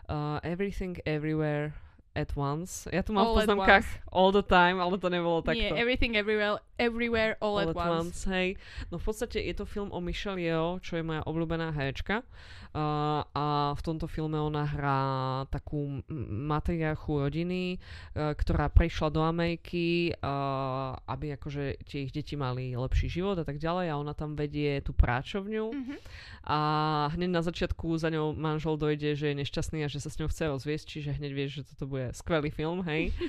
uh, 0.09 0.39
Everything 0.43 0.97
Everywhere 1.05 1.75
at 2.19 2.35
Once. 2.35 2.83
Ja 2.91 2.99
tu 2.99 3.15
mám 3.15 3.31
All 3.31 3.39
v 3.39 3.47
at 3.47 3.47
poznámkach 3.47 3.85
all 4.11 4.35
the 4.35 4.43
time, 4.43 4.83
ale 4.83 4.99
to 4.99 5.07
nebolo 5.07 5.39
takto. 5.39 5.55
Nie, 5.55 5.71
Everything 5.79 6.19
Everywhere, 6.19 6.59
everywhere 6.75 7.39
all, 7.39 7.57
at, 7.63 7.71
once. 7.71 8.27
hej. 8.27 8.59
No 8.91 8.99
v 8.99 9.05
podstate 9.07 9.39
je 9.39 9.55
to 9.55 9.63
film 9.63 9.87
o 9.89 10.03
Michelle 10.03 10.35
Yeoh, 10.35 10.83
čo 10.83 10.99
je 10.99 11.03
moja 11.03 11.23
obľúbená 11.23 11.71
herečka. 11.71 12.27
Uh, 12.69 13.25
a 13.33 13.73
v 13.73 13.81
tomto 13.81 14.05
filme 14.05 14.37
ona 14.37 14.61
hrá 14.61 15.01
takú 15.49 16.05
matriarchu 16.49 17.25
rodiny, 17.25 17.81
uh, 18.13 18.37
ktorá 18.37 18.69
prišla 18.69 19.09
do 19.09 19.25
Ameriky, 19.25 20.13
uh, 20.13 20.93
aby 21.09 21.33
akože 21.33 21.81
tie 21.81 22.05
ich 22.05 22.13
deti 22.13 22.37
mali 22.37 22.77
lepší 22.77 23.09
život 23.09 23.41
a 23.41 23.45
tak 23.45 23.57
ďalej 23.57 23.89
a 23.89 23.97
ona 23.97 24.13
tam 24.13 24.37
vedie 24.37 24.85
tú 24.85 24.93
práčovňu 24.93 25.65
Mhm. 25.73 25.95
a 26.45 26.59
hneď 27.13 27.29
na 27.29 27.41
začiatku 27.41 27.97
za 27.97 28.09
ňou 28.09 28.37
manžel 28.37 28.77
dojde, 28.77 29.17
že 29.17 29.33
je 29.33 29.39
nešťastný 29.41 29.85
a 29.85 29.89
že 29.89 30.01
sa 30.01 30.13
s 30.13 30.17
ňou 30.21 30.29
chce 30.29 30.43
rozviesť, 30.45 30.85
čiže 30.85 31.17
hneď 31.17 31.31
vieš, 31.33 31.51
že 31.61 31.73
toto 31.73 31.89
bude 31.89 32.08
skvelý 32.13 32.49
film, 32.49 32.81
hej. 32.85 33.11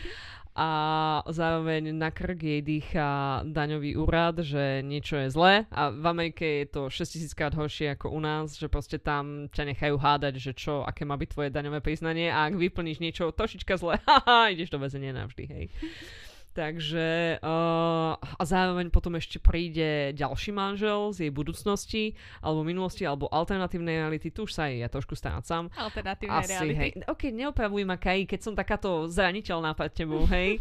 A 0.51 1.23
zároveň 1.31 1.95
na 1.95 2.11
krk 2.11 2.43
jej 2.43 2.59
dýcha 2.59 3.41
daňový 3.47 3.95
úrad, 3.95 4.43
že 4.43 4.83
niečo 4.83 5.15
je 5.23 5.31
zlé 5.31 5.65
a 5.71 5.95
v 5.95 6.05
Amerike 6.11 6.43
je 6.43 6.67
to 6.67 6.83
6000 6.91 7.39
krát 7.39 7.55
horšie 7.55 7.95
ako 7.95 8.11
u 8.11 8.19
nás, 8.19 8.59
že 8.59 8.67
proste 8.67 8.99
tam 8.99 9.47
ťa 9.55 9.71
nechajú 9.71 9.95
hádať, 9.95 10.43
že 10.43 10.53
čo, 10.59 10.83
aké 10.83 11.07
má 11.07 11.15
byť 11.15 11.29
tvoje 11.31 11.51
daňové 11.55 11.79
priznanie 11.79 12.35
a 12.35 12.51
ak 12.51 12.59
vyplníš 12.59 12.99
niečo 12.99 13.31
trošička 13.31 13.79
zle, 13.79 14.03
haha, 14.11 14.51
ideš 14.51 14.75
do 14.75 14.83
väzenia 14.83 15.15
navždy, 15.15 15.45
hej. 15.47 15.65
Takže 16.51 17.39
uh, 17.39 18.19
a 18.19 18.43
zároveň 18.43 18.91
potom 18.91 19.15
ešte 19.15 19.39
príde 19.39 20.11
ďalší 20.19 20.51
manžel 20.51 21.15
z 21.15 21.27
jej 21.27 21.33
budúcnosti, 21.33 22.19
alebo 22.43 22.67
minulosti, 22.67 23.07
alebo 23.07 23.31
alternatívnej 23.31 24.03
reality. 24.03 24.35
Tu 24.35 24.43
už 24.43 24.59
sa 24.59 24.67
aj 24.67 24.75
ja 24.83 24.89
trošku 24.91 25.15
strácam. 25.15 25.71
Alternatívne 25.79 26.43
Asi, 26.43 26.51
reality. 26.51 26.75
hej. 26.75 26.91
Ok, 27.07 27.31
neopravuj 27.31 27.87
ma, 27.87 27.95
Kai, 28.03 28.27
keď 28.27 28.41
som 28.43 28.55
takáto 28.59 29.07
zraniteľná 29.07 29.79
pred 29.79 29.95
tebou, 29.95 30.27
hej. 30.27 30.59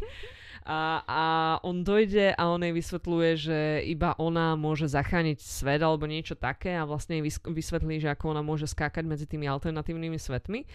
A, 0.69 1.01
a 1.07 1.23
on 1.65 1.81
dojde 1.81 2.37
a 2.37 2.43
on 2.53 2.61
jej 2.61 2.75
vysvetľuje, 2.75 3.29
že 3.39 3.59
iba 3.89 4.13
ona 4.21 4.53
môže 4.53 4.85
zachrániť 4.85 5.41
svet 5.41 5.81
alebo 5.81 6.05
niečo 6.05 6.37
také 6.37 6.77
a 6.77 6.85
vlastne 6.85 7.17
jej 7.17 7.25
vys- 7.25 7.41
vysvetlí, 7.41 7.97
že 7.97 8.13
ako 8.13 8.37
ona 8.37 8.45
môže 8.45 8.69
skákať 8.69 9.07
medzi 9.07 9.25
tými 9.25 9.49
alternatívnymi 9.49 10.19
svetmi. 10.21 10.69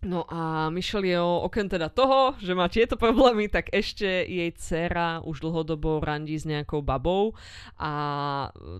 No 0.00 0.24
a 0.32 0.72
Michelle 0.72 1.04
Yeoh, 1.04 1.44
okrem 1.44 1.68
teda 1.68 1.92
toho, 1.92 2.32
že 2.40 2.56
má 2.56 2.72
tieto 2.72 2.96
problémy, 2.96 3.52
tak 3.52 3.68
ešte 3.68 4.08
jej 4.24 4.48
dcera 4.56 5.20
už 5.20 5.44
dlhodobo 5.44 6.00
randí 6.00 6.40
s 6.40 6.48
nejakou 6.48 6.80
babou 6.80 7.36
a 7.76 7.92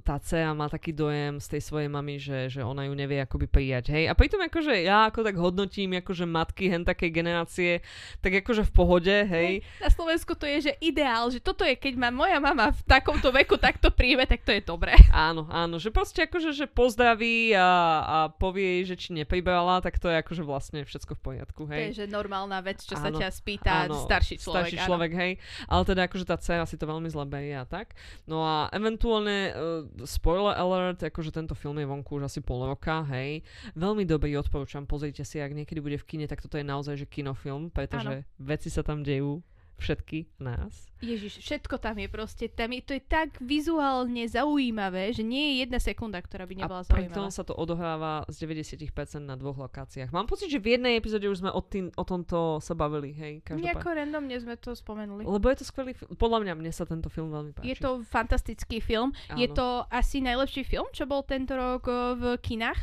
tá 0.00 0.16
dcera 0.16 0.56
má 0.56 0.72
taký 0.72 0.96
dojem 0.96 1.36
z 1.36 1.46
tej 1.52 1.60
svojej 1.60 1.92
mamy, 1.92 2.16
že, 2.16 2.48
že 2.48 2.64
ona 2.64 2.88
ju 2.88 2.96
nevie 2.96 3.20
akoby 3.20 3.52
prijať, 3.52 3.92
hej. 3.92 4.08
A 4.08 4.16
pritom 4.16 4.40
akože 4.40 4.80
ja 4.80 5.12
ako 5.12 5.20
tak 5.20 5.36
hodnotím 5.36 6.00
akože 6.00 6.24
matky 6.24 6.72
hen 6.72 6.88
takej 6.88 7.12
generácie, 7.12 7.84
tak 8.24 8.40
akože 8.40 8.64
v 8.64 8.72
pohode, 8.72 9.16
hej. 9.28 9.60
Na 9.84 9.92
Slovensku 9.92 10.32
to 10.32 10.48
je, 10.48 10.72
že 10.72 10.80
ideál, 10.80 11.28
že 11.28 11.44
toto 11.44 11.68
je, 11.68 11.76
keď 11.76 12.00
ma 12.00 12.08
moja 12.08 12.40
mama 12.40 12.72
v 12.72 12.80
takomto 12.88 13.28
veku 13.28 13.60
takto 13.60 13.92
príjme, 13.92 14.24
tak 14.24 14.40
to 14.40 14.56
je 14.56 14.64
dobré. 14.64 14.96
Áno, 15.12 15.44
áno, 15.52 15.76
že 15.76 15.92
proste 15.92 16.24
akože, 16.24 16.56
že 16.56 16.64
pozdraví 16.64 17.52
a, 17.52 17.68
a 18.00 18.16
povie 18.32 18.80
jej, 18.80 18.94
že 18.94 18.96
či 18.96 19.08
nepribrala, 19.12 19.84
tak 19.84 20.00
to 20.00 20.08
je 20.08 20.16
akože 20.16 20.42
vlastne 20.46 20.80
všetko 20.86 21.09
v 21.14 21.22
poriadku, 21.22 21.66
To 21.66 21.72
hej. 21.72 21.94
je, 21.94 22.04
že 22.04 22.06
normálna 22.06 22.60
vec, 22.60 22.82
čo 22.82 22.94
sa 22.94 23.08
Áno, 23.08 23.18
ťa 23.18 23.28
spýta 23.30 23.86
starší 23.88 24.36
človek. 24.38 24.54
starší 24.70 24.76
áno. 24.80 24.86
človek, 24.86 25.10
hej. 25.16 25.32
Ale 25.66 25.82
teda 25.86 26.00
akože 26.06 26.24
tá 26.26 26.36
dcera 26.36 26.64
si 26.66 26.76
to 26.76 26.84
veľmi 26.84 27.08
zle 27.10 27.24
berie 27.26 27.54
a 27.54 27.64
tak. 27.64 27.94
No 28.26 28.42
a 28.42 28.68
eventuálne, 28.70 29.52
uh, 29.52 29.84
spoiler 30.04 30.54
alert, 30.54 31.02
akože 31.02 31.30
tento 31.30 31.54
film 31.54 31.78
je 31.78 31.86
vonku 31.86 32.18
už 32.18 32.26
asi 32.26 32.40
pol 32.40 32.66
roka, 32.66 33.02
hej. 33.10 33.42
Veľmi 33.74 34.04
dobrý, 34.04 34.34
odporúčam, 34.36 34.84
pozrite 34.84 35.22
si, 35.22 35.38
ak 35.38 35.52
niekedy 35.52 35.80
bude 35.80 35.96
v 35.96 36.06
kine, 36.06 36.26
tak 36.26 36.42
toto 36.42 36.58
je 36.58 36.64
naozaj 36.66 36.94
že 37.00 37.06
kinofilm, 37.06 37.70
pretože 37.70 38.26
veci 38.36 38.68
sa 38.68 38.82
tam 38.82 39.00
dejú, 39.00 39.40
všetky 39.80 40.36
nás. 40.38 40.86
Ježiš, 41.00 41.40
všetko 41.40 41.80
tam 41.80 41.96
je 41.96 42.08
proste, 42.12 42.44
tam 42.52 42.76
je, 42.76 42.84
to 42.84 42.92
je 42.92 43.00
tak 43.00 43.40
vizuálne 43.40 44.20
zaujímavé, 44.28 45.16
že 45.16 45.24
nie 45.24 45.56
je 45.56 45.64
jedna 45.64 45.80
sekunda, 45.80 46.20
ktorá 46.20 46.44
by 46.44 46.54
nebola 46.60 46.84
a 46.84 46.86
zaujímavá. 46.86 47.32
sa 47.32 47.40
to 47.40 47.56
odohráva 47.56 48.28
z 48.28 48.44
90% 48.44 49.24
na 49.24 49.32
dvoch 49.40 49.56
lokáciách. 49.56 50.12
Mám 50.12 50.28
pocit, 50.28 50.52
že 50.52 50.60
v 50.60 50.76
jednej 50.76 51.00
epizóde 51.00 51.24
už 51.24 51.40
sme 51.40 51.50
o, 51.50 51.64
tým, 51.64 51.88
o 51.96 52.04
tomto 52.04 52.60
sa 52.60 52.76
bavili, 52.76 53.16
hej, 53.16 53.40
každopádne. 53.40 53.64
Nejako 53.64 53.88
randomne 53.96 54.36
sme 54.36 54.54
to 54.60 54.76
spomenuli. 54.76 55.24
Lebo 55.24 55.46
je 55.48 55.56
to 55.56 55.64
skvelý. 55.64 55.96
Podľa 55.96 56.38
mňa 56.44 56.52
mne 56.60 56.72
sa 56.76 56.84
tento 56.84 57.08
film 57.08 57.32
veľmi 57.32 57.56
páči. 57.56 57.72
Je 57.72 57.76
to 57.80 58.04
fantastický 58.04 58.84
film. 58.84 59.16
Je 59.40 59.48
Áno. 59.48 59.56
to 59.56 59.66
asi 59.88 60.20
najlepší 60.20 60.68
film, 60.68 60.86
čo 60.92 61.08
bol 61.08 61.24
tento 61.24 61.56
rok 61.56 61.88
o, 61.88 62.12
v 62.20 62.36
kinách, 62.44 62.76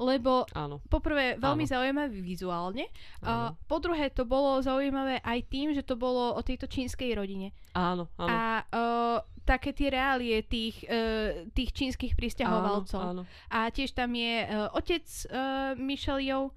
lebo 0.00 0.48
Áno, 0.56 0.80
poprvé 0.88 1.36
veľmi 1.36 1.68
Áno. 1.68 1.72
zaujímavý 1.76 2.18
vizuálne. 2.24 2.88
A 3.20 3.52
áno. 3.52 3.60
po 3.68 3.76
druhé 3.76 4.08
to 4.08 4.24
bolo 4.24 4.56
zaujímavé 4.64 5.20
aj 5.20 5.44
tým, 5.52 5.76
že 5.76 5.84
to 5.84 6.00
bolo 6.00 6.32
o 6.32 6.40
tejto 6.40 6.64
čínskej 6.64 7.12
rodine. 7.12 7.52
Áno, 7.76 8.08
áno. 8.16 8.32
A 8.32 8.40
uh, 8.64 9.18
také 9.44 9.76
tie 9.76 9.92
reálie 9.92 10.40
tých, 10.40 10.80
uh, 10.88 11.44
tých 11.52 11.76
čínskych 11.76 12.16
pristahovalcov. 12.16 12.96
Áno, 12.96 13.22
áno. 13.28 13.52
A 13.52 13.68
tiež 13.68 13.92
tam 13.92 14.16
je 14.16 14.48
uh, 14.48 14.72
otec 14.72 15.04
uh, 15.28 15.76
Michelle 15.76 16.24
Yeoh. 16.24 16.48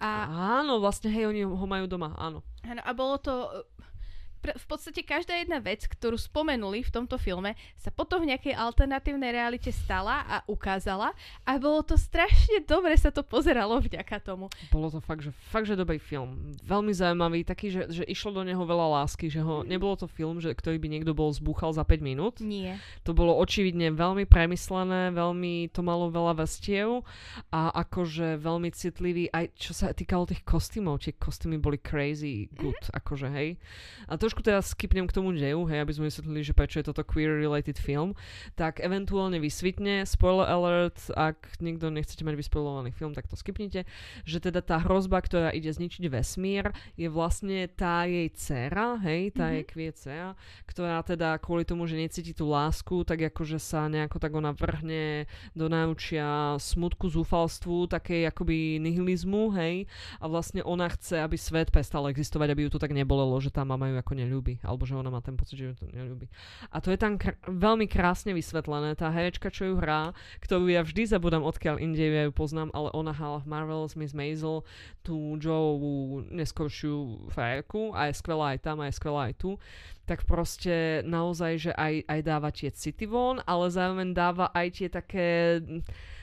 A, 0.00 0.24
Áno, 0.64 0.80
vlastne, 0.80 1.12
hej, 1.12 1.28
oni 1.28 1.44
ho 1.44 1.66
majú 1.68 1.84
doma, 1.84 2.16
áno. 2.16 2.40
áno, 2.64 2.80
a 2.80 2.90
bolo 2.96 3.20
to... 3.20 3.32
v 4.40 4.66
podstate 4.66 5.04
každá 5.04 5.36
jedna 5.36 5.60
vec, 5.60 5.84
ktorú 5.84 6.16
spomenuli 6.16 6.80
v 6.80 6.90
tomto 6.90 7.20
filme, 7.20 7.52
sa 7.76 7.92
potom 7.92 8.24
v 8.24 8.32
nejakej 8.32 8.56
alternatívnej 8.56 9.36
realite 9.36 9.68
stala 9.68 10.24
a 10.24 10.36
ukázala 10.48 11.12
a 11.44 11.52
bolo 11.60 11.84
to 11.84 12.00
strašne 12.00 12.64
dobre 12.64 12.96
sa 12.96 13.12
to 13.12 13.20
pozeralo 13.26 13.82
vďaka 13.82 14.22
tomu. 14.22 14.48
Bolo 14.70 14.88
to 14.88 15.00
fakt, 15.02 15.26
že, 15.26 15.32
fakt, 15.50 15.66
že 15.66 15.76
dobrý 15.76 15.98
film. 15.98 16.54
Veľmi 16.64 16.94
zaujímavý, 16.94 17.44
taký, 17.44 17.72
že, 17.72 17.82
že 17.90 18.04
išlo 18.06 18.40
do 18.40 18.42
neho 18.46 18.62
veľa 18.62 19.02
lásky, 19.02 19.26
že 19.26 19.42
ho, 19.42 19.66
nebolo 19.66 19.98
to 19.98 20.06
film, 20.06 20.38
že, 20.38 20.54
ktorý 20.54 20.78
by 20.78 20.88
niekto 20.88 21.12
bol 21.12 21.32
zbúchal 21.34 21.74
za 21.74 21.82
5 21.82 22.00
minút. 22.00 22.38
Nie. 22.40 22.78
To 23.04 23.12
bolo 23.12 23.36
očividne 23.38 23.92
veľmi 23.92 24.24
premyslené, 24.24 25.10
veľmi 25.12 25.72
to 25.74 25.80
malo 25.82 26.08
veľa 26.08 26.40
vestiev 26.44 27.02
a 27.50 27.72
akože 27.74 28.38
veľmi 28.38 28.70
citlivý, 28.70 29.28
aj 29.34 29.52
čo 29.56 29.72
sa 29.74 29.90
týkalo 29.90 30.28
tých 30.28 30.46
kostýmov, 30.46 31.02
tie 31.02 31.16
kostýmy 31.16 31.58
boli 31.58 31.80
crazy 31.80 32.46
good, 32.54 32.76
mm-hmm. 32.76 32.98
akože 32.98 33.28
hej. 33.34 33.48
A 34.06 34.14
trošku 34.30 34.46
teraz 34.46 34.78
skipnem 34.78 35.10
k 35.10 35.16
tomu 35.18 35.34
deju, 35.34 35.66
hej, 35.66 35.82
aby 35.82 35.90
sme 35.90 36.06
vysvetlili, 36.06 36.46
že 36.46 36.54
prečo 36.54 36.78
je 36.78 36.86
toto 36.86 37.02
queer-related 37.02 37.74
film, 37.82 38.14
tak 38.54 38.78
eventuálne 38.78 39.42
vysvitne, 39.42 40.06
spoiler 40.06 40.46
alert, 40.46 41.02
ak 41.18 41.58
nikto 41.58 41.90
nechcete 41.90 42.22
mať 42.22 42.38
vyspoilovaný 42.38 42.94
film, 42.94 43.10
tak 43.10 43.26
to 43.26 43.34
skipnite, 43.34 43.90
že 44.22 44.38
teda 44.38 44.62
tá 44.62 44.78
hrozba, 44.86 45.18
ktorá 45.18 45.50
ide 45.50 45.66
zničiť 45.66 46.06
vesmír, 46.06 46.70
je 46.94 47.10
vlastne 47.10 47.66
tá 47.74 48.06
jej 48.06 48.30
dcera, 48.30 49.02
hej, 49.02 49.34
tá 49.34 49.50
mm-hmm. 49.50 49.54
jej 49.58 49.64
kvie 49.66 49.90
dcera, 49.98 50.30
ktorá 50.70 51.02
teda 51.02 51.34
kvôli 51.42 51.66
tomu, 51.66 51.90
že 51.90 51.98
necíti 51.98 52.30
tú 52.30 52.46
lásku, 52.46 53.02
tak 53.02 53.34
akože 53.34 53.58
sa 53.58 53.90
nejako 53.90 54.22
tak 54.22 54.30
ona 54.30 54.54
vrhne 54.54 55.26
do 55.58 55.66
náučia 55.66 56.54
smutku, 56.62 57.10
zúfalstvu, 57.10 57.90
takej 57.90 58.30
akoby 58.30 58.78
nihilizmu, 58.78 59.50
hej, 59.58 59.90
a 60.22 60.30
vlastne 60.30 60.62
ona 60.62 60.86
chce, 60.86 61.18
aby 61.18 61.34
svet 61.34 61.74
prestal 61.74 62.06
existovať, 62.06 62.54
aby 62.54 62.70
ju 62.70 62.78
to 62.78 62.78
tak 62.78 62.94
nebolelo, 62.94 63.34
že 63.42 63.50
tá 63.50 63.66
mama 63.66 63.90
ju 63.90 63.98
ako 63.98 64.19
neľúbi, 64.20 64.60
alebo 64.60 64.84
že 64.84 64.94
ona 64.94 65.08
má 65.08 65.24
ten 65.24 65.34
pocit, 65.34 65.56
že 65.56 65.72
ju 65.72 65.74
to 65.74 65.86
neľúbi. 65.88 66.28
A 66.68 66.78
to 66.84 66.92
je 66.92 66.98
tam 67.00 67.16
kr- 67.16 67.36
veľmi 67.48 67.88
krásne 67.88 68.36
vysvetlené. 68.36 68.92
Tá 68.94 69.08
herečka, 69.08 69.48
čo 69.48 69.72
ju 69.72 69.74
hrá, 69.80 70.12
ktorú 70.44 70.68
ja 70.68 70.84
vždy 70.84 71.08
zabudám, 71.08 71.40
odkiaľ 71.42 71.80
inde 71.80 72.04
ja 72.04 72.28
ju 72.28 72.32
poznám, 72.32 72.68
ale 72.76 72.92
ona 72.92 73.16
hrala 73.16 73.40
v 73.40 73.50
Marvel's 73.50 73.96
Miss 73.96 74.12
Maisel 74.12 74.62
tú 75.00 75.40
Joeovú 75.40 76.28
neskoršiu 76.28 77.30
frajerku 77.32 77.96
a 77.96 78.12
je 78.12 78.20
skvelá 78.20 78.56
aj 78.56 78.60
tam 78.60 78.84
a 78.84 78.88
je 78.92 78.98
skvelá 79.00 79.32
aj 79.32 79.34
tu 79.40 79.56
tak 80.10 80.26
proste 80.26 81.06
naozaj, 81.06 81.70
že 81.70 81.72
aj, 81.78 82.02
aj 82.10 82.20
dáva 82.26 82.50
tie 82.50 82.74
city 82.74 83.06
von, 83.06 83.38
ale 83.46 83.70
zároveň 83.70 84.10
dáva 84.10 84.50
aj 84.50 84.66
tie 84.74 84.88
také 84.90 85.62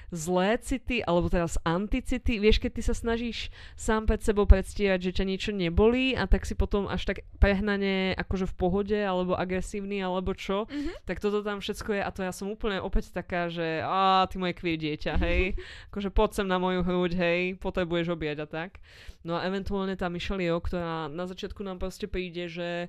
zlé 0.08 0.55
city, 0.64 1.03
alebo 1.03 1.28
teraz 1.28 1.60
anticity. 1.68 2.39
Vieš, 2.39 2.64
keď 2.64 2.72
ty 2.80 2.82
sa 2.84 2.95
snažíš 2.95 3.51
sám 3.76 4.08
pred 4.08 4.24
sebou 4.24 4.47
predstierať, 4.47 5.12
že 5.12 5.16
ťa 5.20 5.26
niečo 5.28 5.51
nebolí 5.51 6.16
a 6.16 6.24
tak 6.32 6.47
si 6.47 6.55
potom 6.55 6.88
až 6.88 7.12
tak 7.12 7.28
prehnane 7.43 8.16
akože 8.16 8.47
v 8.47 8.55
pohode, 8.55 8.99
alebo 8.99 9.36
agresívny, 9.36 9.99
alebo 9.99 10.32
čo, 10.32 10.66
mm-hmm. 10.68 11.03
tak 11.03 11.20
toto 11.20 11.43
tam 11.43 11.60
všetko 11.60 11.99
je 11.99 12.01
a 12.03 12.10
to 12.10 12.24
ja 12.24 12.32
som 12.32 12.47
úplne 12.47 12.80
opäť 12.80 13.12
taká, 13.12 13.51
že 13.51 13.84
a 13.84 14.24
ty 14.32 14.39
moje 14.39 14.55
kvie 14.55 14.80
dieťa, 14.80 15.14
hej, 15.20 15.60
akože 15.91 16.10
poď 16.16 16.30
sem 16.39 16.47
na 16.47 16.55
moju 16.55 16.88
hruď, 16.88 17.12
hej, 17.20 17.39
potrebuješ 17.60 18.16
objať 18.16 18.38
a 18.43 18.47
tak. 18.47 18.80
No 19.28 19.36
a 19.36 19.43
eventuálne 19.43 19.99
tá 19.99 20.08
Michelle 20.08 20.39
Yeoh, 20.39 20.64
ktorá 20.64 21.12
na 21.12 21.28
začiatku 21.28 21.60
nám 21.68 21.84
proste 21.84 22.08
príde, 22.08 22.47
že 22.47 22.88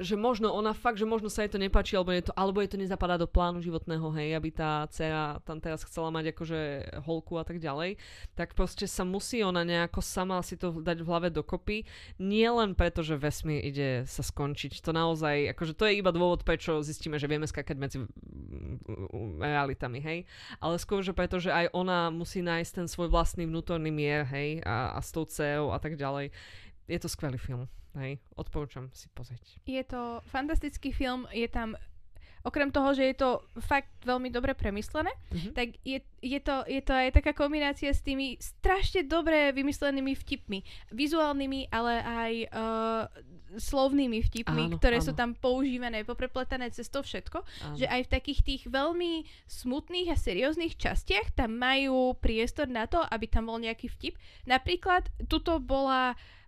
že 0.00 0.16
možno 0.16 0.48
ona 0.48 0.72
fakt, 0.72 0.96
že 0.96 1.04
možno 1.04 1.28
sa 1.28 1.44
jej 1.44 1.52
to 1.52 1.60
nepáči, 1.60 1.92
alebo 1.92 2.10
je 2.16 2.24
to, 2.24 2.32
alebo 2.32 2.64
je 2.64 2.72
to 2.72 2.80
nezapadá 2.80 3.20
do 3.20 3.28
plánu 3.28 3.60
životného, 3.60 4.08
hej, 4.16 4.32
aby 4.32 4.48
tá 4.48 4.88
dcera 4.88 5.44
tam 5.44 5.60
teraz 5.60 5.84
chcela 5.84 6.08
mať 6.08 6.32
akože 6.32 6.60
holku 7.04 7.36
a 7.36 7.44
tak 7.44 7.60
ďalej, 7.60 8.00
tak 8.32 8.56
proste 8.56 8.88
sa 8.88 9.04
musí 9.04 9.44
ona 9.44 9.60
nejako 9.60 10.00
sama 10.00 10.40
si 10.40 10.56
to 10.56 10.72
dať 10.80 11.04
v 11.04 11.08
hlave 11.08 11.28
dokopy, 11.28 11.84
nie 12.16 12.48
len 12.48 12.72
preto, 12.72 13.04
že 13.04 13.20
vesmír 13.20 13.60
ide 13.60 14.08
sa 14.08 14.24
skončiť, 14.24 14.80
to 14.80 14.96
naozaj, 14.96 15.52
akože 15.52 15.76
to 15.76 15.84
je 15.84 16.00
iba 16.00 16.10
dôvod, 16.10 16.48
prečo 16.48 16.80
zistíme, 16.80 17.20
že 17.20 17.28
vieme 17.28 17.44
skakať 17.44 17.76
medzi 17.76 18.00
realitami, 19.36 20.00
hej, 20.00 20.18
ale 20.64 20.80
skôr, 20.80 21.04
že 21.04 21.12
preto, 21.12 21.36
že 21.36 21.52
aj 21.52 21.76
ona 21.76 22.08
musí 22.08 22.40
nájsť 22.40 22.72
ten 22.72 22.86
svoj 22.88 23.12
vlastný 23.12 23.44
vnútorný 23.44 23.92
mier, 23.92 24.24
hej, 24.24 24.64
a, 24.64 24.96
a 24.96 24.98
s 25.04 25.12
tou 25.12 25.28
dcerou 25.28 25.76
a 25.76 25.78
tak 25.78 26.00
ďalej. 26.00 26.32
Je 26.90 26.98
to 26.98 27.06
skvelý 27.06 27.38
film. 27.38 27.70
Hej, 27.94 28.18
odporúčam 28.34 28.90
si 28.90 29.06
pozrieť. 29.14 29.62
Je 29.66 29.82
to 29.82 30.22
fantastický 30.26 30.90
film, 30.90 31.26
je 31.30 31.46
tam 31.50 31.78
okrem 32.40 32.72
toho, 32.72 32.96
že 32.96 33.04
je 33.12 33.16
to 33.20 33.44
fakt 33.60 33.92
veľmi 34.00 34.32
dobre 34.32 34.56
premyslené, 34.56 35.12
mm-hmm. 35.12 35.52
tak 35.52 35.76
je, 35.84 36.00
je, 36.24 36.40
to, 36.40 36.64
je 36.64 36.80
to 36.80 36.92
aj 36.96 37.12
taká 37.12 37.36
kombinácia 37.36 37.92
s 37.92 38.00
tými 38.00 38.40
strašne 38.40 39.04
dobre 39.04 39.52
vymyslenými 39.52 40.16
vtipmi. 40.16 40.64
Vizuálnymi, 40.88 41.68
ale 41.68 41.94
aj 42.00 42.32
uh, 42.48 43.02
slovnými 43.60 44.24
vtipmi, 44.24 44.72
áno, 44.72 44.80
ktoré 44.80 45.04
áno. 45.04 45.06
sú 45.10 45.12
tam 45.12 45.36
používané, 45.36 46.00
poprepletané 46.08 46.72
cez 46.72 46.88
to 46.88 47.04
všetko. 47.04 47.44
Áno. 47.44 47.76
Že 47.76 47.86
aj 47.92 48.00
v 48.08 48.12
takých 48.16 48.40
tých 48.40 48.62
veľmi 48.72 49.28
smutných 49.44 50.08
a 50.08 50.16
serióznych 50.16 50.80
častiach 50.80 51.36
tam 51.36 51.60
majú 51.60 52.16
priestor 52.16 52.72
na 52.72 52.88
to, 52.88 53.04
aby 53.04 53.28
tam 53.28 53.52
bol 53.52 53.60
nejaký 53.60 53.92
vtip. 53.92 54.16
Napríklad, 54.48 55.12
tuto 55.28 55.60
bola... 55.60 56.16
Uh, 56.16 56.38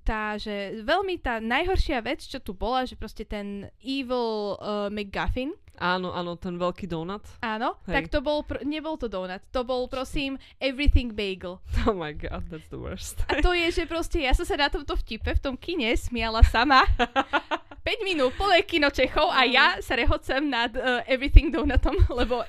tá, 0.00 0.34
že 0.40 0.80
veľmi 0.82 1.20
tá 1.20 1.38
najhoršia 1.38 2.00
vec, 2.02 2.24
čo 2.24 2.40
tu 2.40 2.56
bola, 2.56 2.88
že 2.88 2.96
proste 2.96 3.22
ten 3.22 3.68
evil 3.84 4.56
uh, 4.58 4.88
McGuffin. 4.88 5.52
Áno, 5.80 6.12
áno, 6.12 6.36
ten 6.36 6.60
veľký 6.60 6.84
donut. 6.84 7.24
Áno, 7.40 7.80
Hej. 7.88 7.94
tak 7.96 8.04
to 8.12 8.18
bol, 8.20 8.44
pr- 8.44 8.60
nebol 8.68 9.00
to 9.00 9.08
donut, 9.08 9.40
to 9.48 9.64
bol 9.64 9.88
prosím 9.88 10.36
everything 10.60 11.16
bagel. 11.16 11.62
Oh 11.88 11.96
my 11.96 12.12
god, 12.12 12.44
that's 12.52 12.68
the 12.68 12.76
worst. 12.76 13.24
A 13.32 13.40
to 13.40 13.56
je, 13.56 13.72
že 13.72 13.88
proste 13.88 14.20
ja 14.20 14.36
som 14.36 14.44
sa 14.44 14.60
na 14.60 14.68
tomto 14.68 14.92
vtipe 15.00 15.32
v 15.32 15.40
tom 15.40 15.56
kine 15.56 15.88
smiala 15.96 16.44
sama. 16.44 16.84
5 17.80 18.04
minút, 18.04 18.36
plné 18.36 18.60
kino 18.68 18.92
Čechov 18.92 19.32
a 19.32 19.48
ja 19.48 19.80
sa 19.80 19.96
rehocem 19.96 20.52
nad 20.52 20.68
uh, 20.76 21.00
everything 21.08 21.48
donutom, 21.48 21.96
lebo 22.12 22.44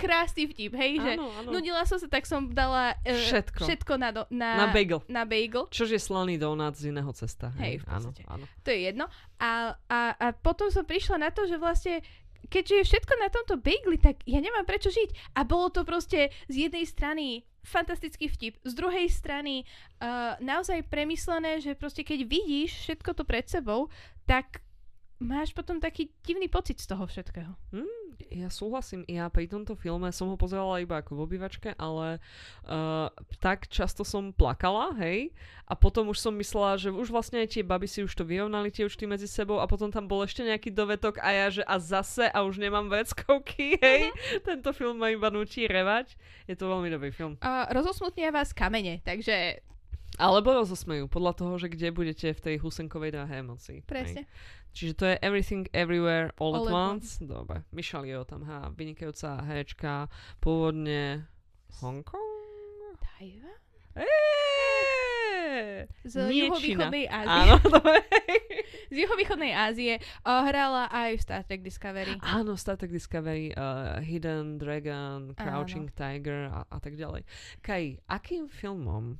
krásny 0.00 0.48
vtip, 0.48 0.72
hej, 0.72 0.96
áno, 0.96 1.04
že 1.04 1.12
áno. 1.20 1.50
nudila 1.52 1.82
som 1.84 2.00
sa, 2.00 2.08
tak 2.08 2.24
som 2.24 2.48
dala 2.48 2.96
uh, 2.96 3.12
všetko, 3.12 3.62
všetko 3.68 3.92
na, 4.00 4.08
do, 4.10 4.22
na, 4.32 4.64
na 4.64 4.66
bagel. 4.72 5.04
Na 5.06 5.22
bagel. 5.28 5.68
Čož 5.68 5.92
je 5.92 6.00
slaný 6.00 6.40
donut 6.40 6.72
z 6.74 6.88
iného 6.88 7.12
cesta. 7.12 7.52
Hej, 7.60 7.84
hej 7.84 7.88
áno, 7.88 8.08
áno. 8.26 8.44
To 8.64 8.68
je 8.72 8.78
jedno. 8.88 9.06
A, 9.36 9.76
a, 9.92 10.00
a 10.16 10.26
potom 10.32 10.72
som 10.72 10.88
prišla 10.88 11.20
na 11.20 11.30
to, 11.30 11.44
že 11.44 11.60
vlastne 11.60 12.00
keďže 12.48 12.74
je 12.80 12.88
všetko 12.88 13.14
na 13.20 13.28
tomto 13.28 13.54
bagli, 13.60 14.00
tak 14.00 14.24
ja 14.24 14.40
nemám 14.40 14.64
prečo 14.64 14.88
žiť. 14.88 15.36
A 15.36 15.44
bolo 15.44 15.68
to 15.68 15.84
proste 15.84 16.32
z 16.48 16.54
jednej 16.68 16.88
strany 16.88 17.44
fantastický 17.60 18.32
vtip, 18.32 18.56
z 18.64 18.72
druhej 18.72 19.06
strany 19.12 19.68
uh, 20.00 20.40
naozaj 20.40 20.88
premyslené, 20.88 21.60
že 21.60 21.76
proste 21.76 22.00
keď 22.00 22.24
vidíš 22.24 22.88
všetko 22.88 23.10
to 23.12 23.22
pred 23.28 23.44
sebou, 23.46 23.92
tak 24.24 24.64
máš 25.20 25.52
potom 25.52 25.76
taký 25.76 26.08
divný 26.24 26.48
pocit 26.48 26.80
z 26.80 26.88
toho 26.88 27.04
všetkého. 27.04 27.52
Mm, 27.76 28.16
ja 28.32 28.48
súhlasím, 28.48 29.04
ja 29.04 29.28
pri 29.28 29.44
tomto 29.44 29.76
filme 29.76 30.08
som 30.16 30.32
ho 30.32 30.36
pozerala 30.40 30.80
iba 30.80 30.96
ako 30.96 31.20
v 31.20 31.24
obývačke, 31.28 31.76
ale 31.76 32.16
uh, 32.64 33.12
tak 33.36 33.68
často 33.68 34.00
som 34.00 34.32
plakala, 34.32 34.96
hej, 34.96 35.28
a 35.68 35.76
potom 35.76 36.08
už 36.08 36.18
som 36.24 36.32
myslela, 36.40 36.80
že 36.80 36.88
už 36.88 37.12
vlastne 37.12 37.44
aj 37.44 37.52
tie 37.52 37.62
baby 37.62 37.84
si 37.84 38.00
už 38.00 38.16
to 38.16 38.24
vyrovnali 38.24 38.72
tie 38.72 38.88
účty 38.88 39.04
medzi 39.04 39.28
sebou 39.28 39.60
a 39.60 39.68
potom 39.68 39.92
tam 39.92 40.08
bol 40.08 40.24
ešte 40.24 40.40
nejaký 40.40 40.72
dovetok 40.72 41.20
a 41.20 41.28
ja, 41.36 41.46
že 41.52 41.62
a 41.68 41.76
zase 41.76 42.24
a 42.32 42.40
už 42.40 42.56
nemám 42.56 42.88
veckovky, 42.88 43.76
hej, 43.84 44.08
uh-huh. 44.08 44.40
tento 44.40 44.72
film 44.72 44.96
ma 44.96 45.12
iba 45.12 45.28
nutí 45.28 45.68
revať. 45.68 46.16
Je 46.48 46.56
to 46.56 46.64
veľmi 46.64 46.88
dobrý 46.88 47.12
film. 47.12 47.36
Uh, 47.44 47.68
rozosmutnia 47.70 48.32
vás 48.32 48.56
kamene, 48.56 49.04
takže 49.04 49.60
alebo 50.18 50.56
rozosmejú, 50.56 51.06
podľa 51.06 51.32
toho, 51.38 51.54
že 51.60 51.70
kde 51.70 51.94
budete 51.94 52.28
v 52.34 52.40
tej 52.40 52.56
husenkovej 52.58 53.14
dráhe 53.14 53.44
emócií. 53.44 53.84
Presne. 53.86 54.26
Hej. 54.26 54.58
Čiže 54.70 54.92
to 54.94 55.04
je 55.10 55.16
Everything 55.22 55.66
Everywhere 55.74 56.30
All, 56.38 56.54
all 56.54 56.66
at 56.66 56.74
Once. 56.74 57.18
once. 57.18 57.26
Dobre. 57.26 57.66
Michelle 57.74 58.06
Yeoh 58.06 58.26
tam 58.26 58.46
há, 58.46 58.70
vynikajúca 58.70 59.42
herečka, 59.42 60.06
pôvodne 60.38 61.26
Hongkong? 61.82 62.22
Tajvan? 62.98 63.58
Z 66.06 66.30
juhovýchodnej 66.30 67.10
Ázie. 67.10 67.26
Áno, 67.26 67.56
Z 68.90 68.94
juhovýchodnej 68.94 69.52
Ázie 69.54 69.98
uh, 70.22 70.46
hrala 70.46 70.86
aj 70.90 71.18
v 71.18 71.20
Star 71.22 71.42
Trek 71.42 71.62
Discovery. 71.66 72.14
Áno, 72.22 72.54
Star 72.54 72.78
Trek 72.78 72.94
Discovery, 72.94 73.50
uh, 73.54 73.98
Hidden 73.98 74.62
Dragon, 74.62 75.34
Crouching 75.34 75.90
Áno. 75.90 75.96
Tiger 75.98 76.40
a, 76.50 76.60
a 76.70 76.78
tak 76.78 76.94
ďalej. 76.94 77.26
Kaj, 77.62 77.98
akým 78.06 78.46
filmom 78.46 79.18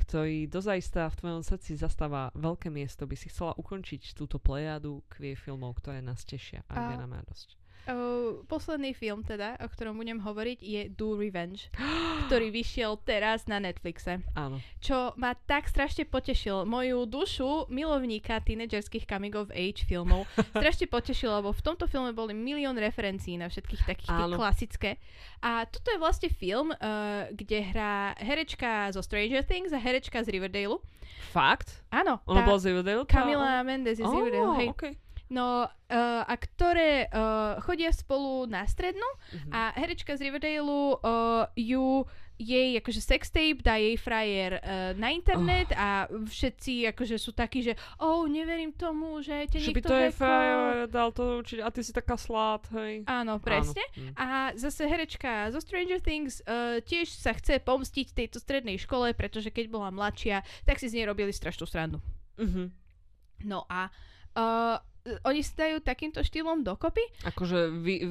ktorý 0.00 0.48
dozajsta 0.48 1.12
v 1.12 1.18
tvojom 1.20 1.42
srdci 1.44 1.76
zastáva 1.76 2.32
veľké 2.32 2.72
miesto, 2.72 3.04
by 3.04 3.16
si 3.16 3.28
chcela 3.28 3.52
ukončiť 3.60 4.16
túto 4.16 4.40
plejadu 4.40 5.04
kvie 5.12 5.36
filmov, 5.36 5.78
ktoré 5.78 6.00
nás 6.00 6.24
tešia 6.24 6.64
a 6.66 6.72
kde 6.88 6.96
nám 7.04 7.20
radosť? 7.20 7.60
Uh, 7.88 8.44
posledný 8.44 8.92
film 8.92 9.24
teda, 9.24 9.56
o 9.56 9.66
ktorom 9.66 9.96
budem 9.96 10.20
hovoriť, 10.20 10.58
je 10.60 10.82
Do 10.92 11.16
Revenge, 11.16 11.72
ktorý 12.28 12.52
vyšiel 12.52 13.00
teraz 13.02 13.48
na 13.48 13.56
Netflixe. 13.56 14.20
Áno. 14.36 14.60
Čo 14.84 15.16
ma 15.16 15.32
tak 15.32 15.66
strašne 15.66 16.04
potešil. 16.04 16.68
Moju 16.68 17.08
dušu 17.08 17.72
milovníka 17.72 18.38
tínedžerských 18.44 19.08
coming 19.08 19.32
of 19.32 19.48
age 19.50 19.88
filmov 19.88 20.28
strašne 20.60 20.86
potešil, 20.86 21.32
lebo 21.40 21.56
v 21.56 21.62
tomto 21.64 21.88
filme 21.88 22.12
boli 22.12 22.36
milión 22.36 22.76
referencií 22.76 23.40
na 23.40 23.48
všetkých 23.48 23.82
takých 23.88 24.12
Áno. 24.12 24.36
klasické. 24.36 25.00
A 25.40 25.64
toto 25.64 25.88
je 25.88 25.98
vlastne 25.98 26.28
film, 26.28 26.76
uh, 26.76 27.26
kde 27.32 27.64
hrá 27.64 28.12
herečka 28.20 28.92
zo 28.92 29.00
Stranger 29.00 29.40
Things 29.40 29.72
a 29.72 29.80
herečka 29.80 30.20
z 30.20 30.28
Riverdale. 30.30 30.78
Fakt? 31.32 31.82
Áno, 31.90 32.20
tá 32.22 32.40
bola 32.44 32.58
z 32.60 32.70
Riverdale? 32.70 33.04
Camila 33.08 33.64
Mendes 33.64 33.98
je 33.98 34.04
z 34.04 34.10
Ó, 34.10 34.14
Riverdale, 34.14 34.54
hej. 34.60 34.68
okej. 34.72 34.94
No 35.30 35.62
uh, 35.62 36.22
a 36.26 36.34
ktoré 36.34 37.06
uh, 37.06 37.62
chodia 37.62 37.94
spolu 37.94 38.50
na 38.50 38.66
strednú 38.66 39.06
Mhm. 39.30 39.50
a 39.54 39.60
herečka 39.78 40.18
z 40.18 40.26
Riverdale 40.26 40.66
uh, 40.66 41.46
ju 41.54 42.02
jej 42.40 42.72
akože 42.80 43.04
sextape 43.04 43.60
dá 43.60 43.76
jej 43.76 44.00
frajer 44.00 44.58
uh, 44.58 44.96
na 44.96 45.12
internet 45.12 45.70
a 45.76 46.08
všetci 46.08 46.88
akože 46.88 47.20
sú 47.20 47.36
takí, 47.36 47.60
že 47.60 47.76
oh, 48.00 48.24
neverím 48.24 48.72
tomu, 48.72 49.20
že 49.20 49.44
ťa 49.44 49.60
Že 49.60 49.68
by 49.70 49.72
niekto 49.76 49.86
to 49.86 49.94
je 49.94 50.08
hackol." 50.08 50.24
fair, 50.24 50.56
dal 50.88 51.10
to 51.12 51.22
určite, 51.44 51.60
a 51.60 51.68
ty 51.68 51.84
si 51.84 51.92
taká 51.92 52.16
slát, 52.16 52.64
hej. 52.72 53.04
Áno, 53.04 53.36
presne. 53.38 53.84
Áno. 53.92 54.08
Hm. 54.08 54.12
A 54.16 54.26
zase 54.56 54.88
herečka 54.88 55.52
zo 55.52 55.60
Stranger 55.60 56.00
Things 56.00 56.40
uh, 56.42 56.80
tiež 56.80 57.12
sa 57.12 57.36
chce 57.36 57.60
pomstiť 57.60 58.16
tejto 58.16 58.40
strednej 58.40 58.80
škole, 58.80 59.12
pretože 59.12 59.52
keď 59.52 59.68
bola 59.68 59.92
mladšia, 59.92 60.40
tak 60.64 60.80
si 60.80 60.88
z 60.88 60.96
nej 60.96 61.06
robili 61.06 61.30
strašnú 61.30 61.68
srandu. 61.68 62.00
Mhm. 62.40 62.72
No 63.44 63.68
a 63.68 63.92
uh, 64.32 64.80
oni 65.22 65.40
sa 65.40 65.64
dajú 65.64 65.80
takýmto 65.80 66.20
štýlom 66.20 66.60
dokopy 66.60 67.00
Akože 67.24 67.72
vy, 67.74 68.04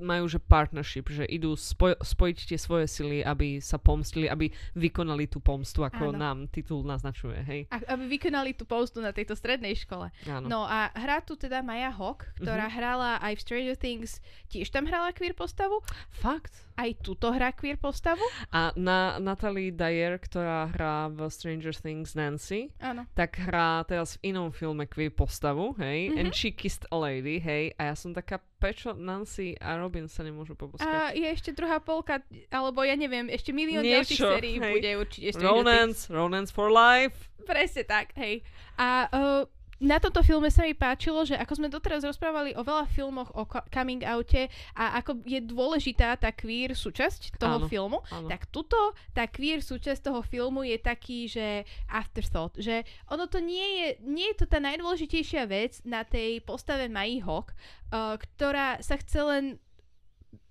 majú 0.00 0.26
že 0.26 0.38
partnership, 0.38 1.06
že 1.08 1.24
idú 1.24 1.54
spoj, 1.54 1.94
spojiť 1.96 2.38
tie 2.46 2.58
svoje 2.58 2.86
sily, 2.86 3.18
aby 3.20 3.58
sa 3.58 3.76
pomstili, 3.76 4.26
aby 4.26 4.46
vykonali 4.74 5.26
tú 5.26 5.38
pomstu, 5.38 5.82
ako 5.82 6.10
Áno. 6.10 6.18
nám 6.18 6.38
titul 6.48 6.82
naznačuje, 6.82 7.38
hej. 7.42 7.60
a- 7.68 7.94
aby 7.94 8.10
vykonali 8.10 8.52
tú 8.52 8.64
postu 8.64 8.98
na 8.98 9.10
tejto 9.10 9.34
strednej 9.34 9.74
škole. 9.76 10.10
Áno. 10.24 10.46
No 10.46 10.60
a 10.62 10.90
hrá 10.92 11.20
tu 11.20 11.34
teda 11.34 11.60
Maya 11.60 11.90
Hawk, 11.90 12.26
ktorá 12.36 12.66
Mhm. 12.66 12.74
hrala 12.74 13.10
aj 13.20 13.32
v 13.34 13.40
Stranger 13.40 13.76
Things, 13.76 14.18
tiež 14.48 14.68
tam 14.68 14.84
hrala 14.84 15.10
queer 15.10 15.32
postavu, 15.32 15.78
Fakt? 16.16 16.50
Aj 16.74 16.90
tuto 17.00 17.30
hrá 17.30 17.50
queer 17.50 17.76
postavu. 17.76 18.22
A 18.50 18.74
na 18.74 19.18
Natalie 19.18 19.70
Dyer, 19.70 20.18
ktorá 20.18 20.66
hrá 20.68 21.06
v 21.06 21.26
Stranger 21.28 21.70
Things 21.70 22.14
Nancy, 22.14 22.74
Áno. 22.78 23.06
tak 23.14 23.38
hrá 23.38 23.86
teraz 23.86 24.18
v 24.18 24.34
inom 24.34 24.50
filme 24.50 24.84
queer 24.84 25.10
postavu, 25.10 25.74
hej, 25.78 26.10
Mhm. 26.10 26.18
and 26.18 26.28
she 26.34 26.50
kissed 26.50 26.82
a 26.90 26.96
lady, 26.96 27.38
hej, 27.38 27.70
a 27.78 27.90
ja 27.90 27.94
som 27.94 28.10
taká, 28.10 28.42
prečo 28.58 28.90
Nancy 28.92 29.54
a 29.60 29.76
Robin 29.76 30.08
sa 30.08 30.24
nemôžu 30.24 30.56
poboskať? 30.56 30.88
A 30.88 31.12
je 31.12 31.28
ešte 31.28 31.52
druhá 31.52 31.78
polka, 31.78 32.18
alebo 32.48 32.80
ja 32.82 32.96
neviem, 32.96 33.28
ešte 33.28 33.52
milión 33.52 33.84
Niečo, 33.84 34.16
ďalších 34.16 34.20
sérií 34.20 34.56
hej. 34.58 34.72
bude 34.72 34.90
určite 34.98 35.28
Things. 35.30 35.44
Romance, 35.44 35.98
romance 36.08 36.50
for 36.50 36.72
life. 36.72 37.28
Presne 37.44 37.84
tak, 37.84 38.16
hej. 38.16 38.40
A 38.80 39.04
uh, 39.12 39.44
na 39.82 39.98
tomto 39.98 40.22
filme 40.22 40.50
sa 40.50 40.62
mi 40.62 40.74
páčilo, 40.74 41.26
že 41.26 41.34
ako 41.34 41.52
sme 41.58 41.68
doteraz 41.72 42.06
rozprávali 42.06 42.54
o 42.54 42.62
veľa 42.62 42.86
filmoch 42.90 43.30
o 43.34 43.42
coming 43.72 44.06
oute 44.06 44.46
a 44.78 44.98
ako 45.02 45.22
je 45.26 45.40
dôležitá 45.42 46.14
tá 46.14 46.30
queer 46.30 46.78
súčasť 46.78 47.34
toho 47.38 47.62
Áno, 47.62 47.66
filmu, 47.66 47.98
áno. 48.10 48.30
tak 48.30 48.46
tuto 48.54 48.76
tá 49.10 49.26
queer 49.26 49.64
súčasť 49.64 50.06
toho 50.06 50.22
filmu 50.22 50.62
je 50.62 50.78
taký, 50.78 51.26
že 51.26 51.66
afterthought, 51.90 52.54
že 52.58 52.86
ono 53.10 53.26
to 53.26 53.42
nie 53.42 53.66
je, 53.82 53.88
nie 54.06 54.26
je 54.34 54.44
to 54.44 54.46
tá 54.46 54.62
najdôležitejšia 54.62 55.42
vec 55.50 55.82
na 55.82 56.06
tej 56.06 56.38
postave 56.44 56.86
Mai 56.86 57.18
Hawk, 57.18 57.54
uh, 57.90 58.14
ktorá 58.14 58.78
sa 58.78 58.94
chce 59.00 59.20
len 59.26 59.44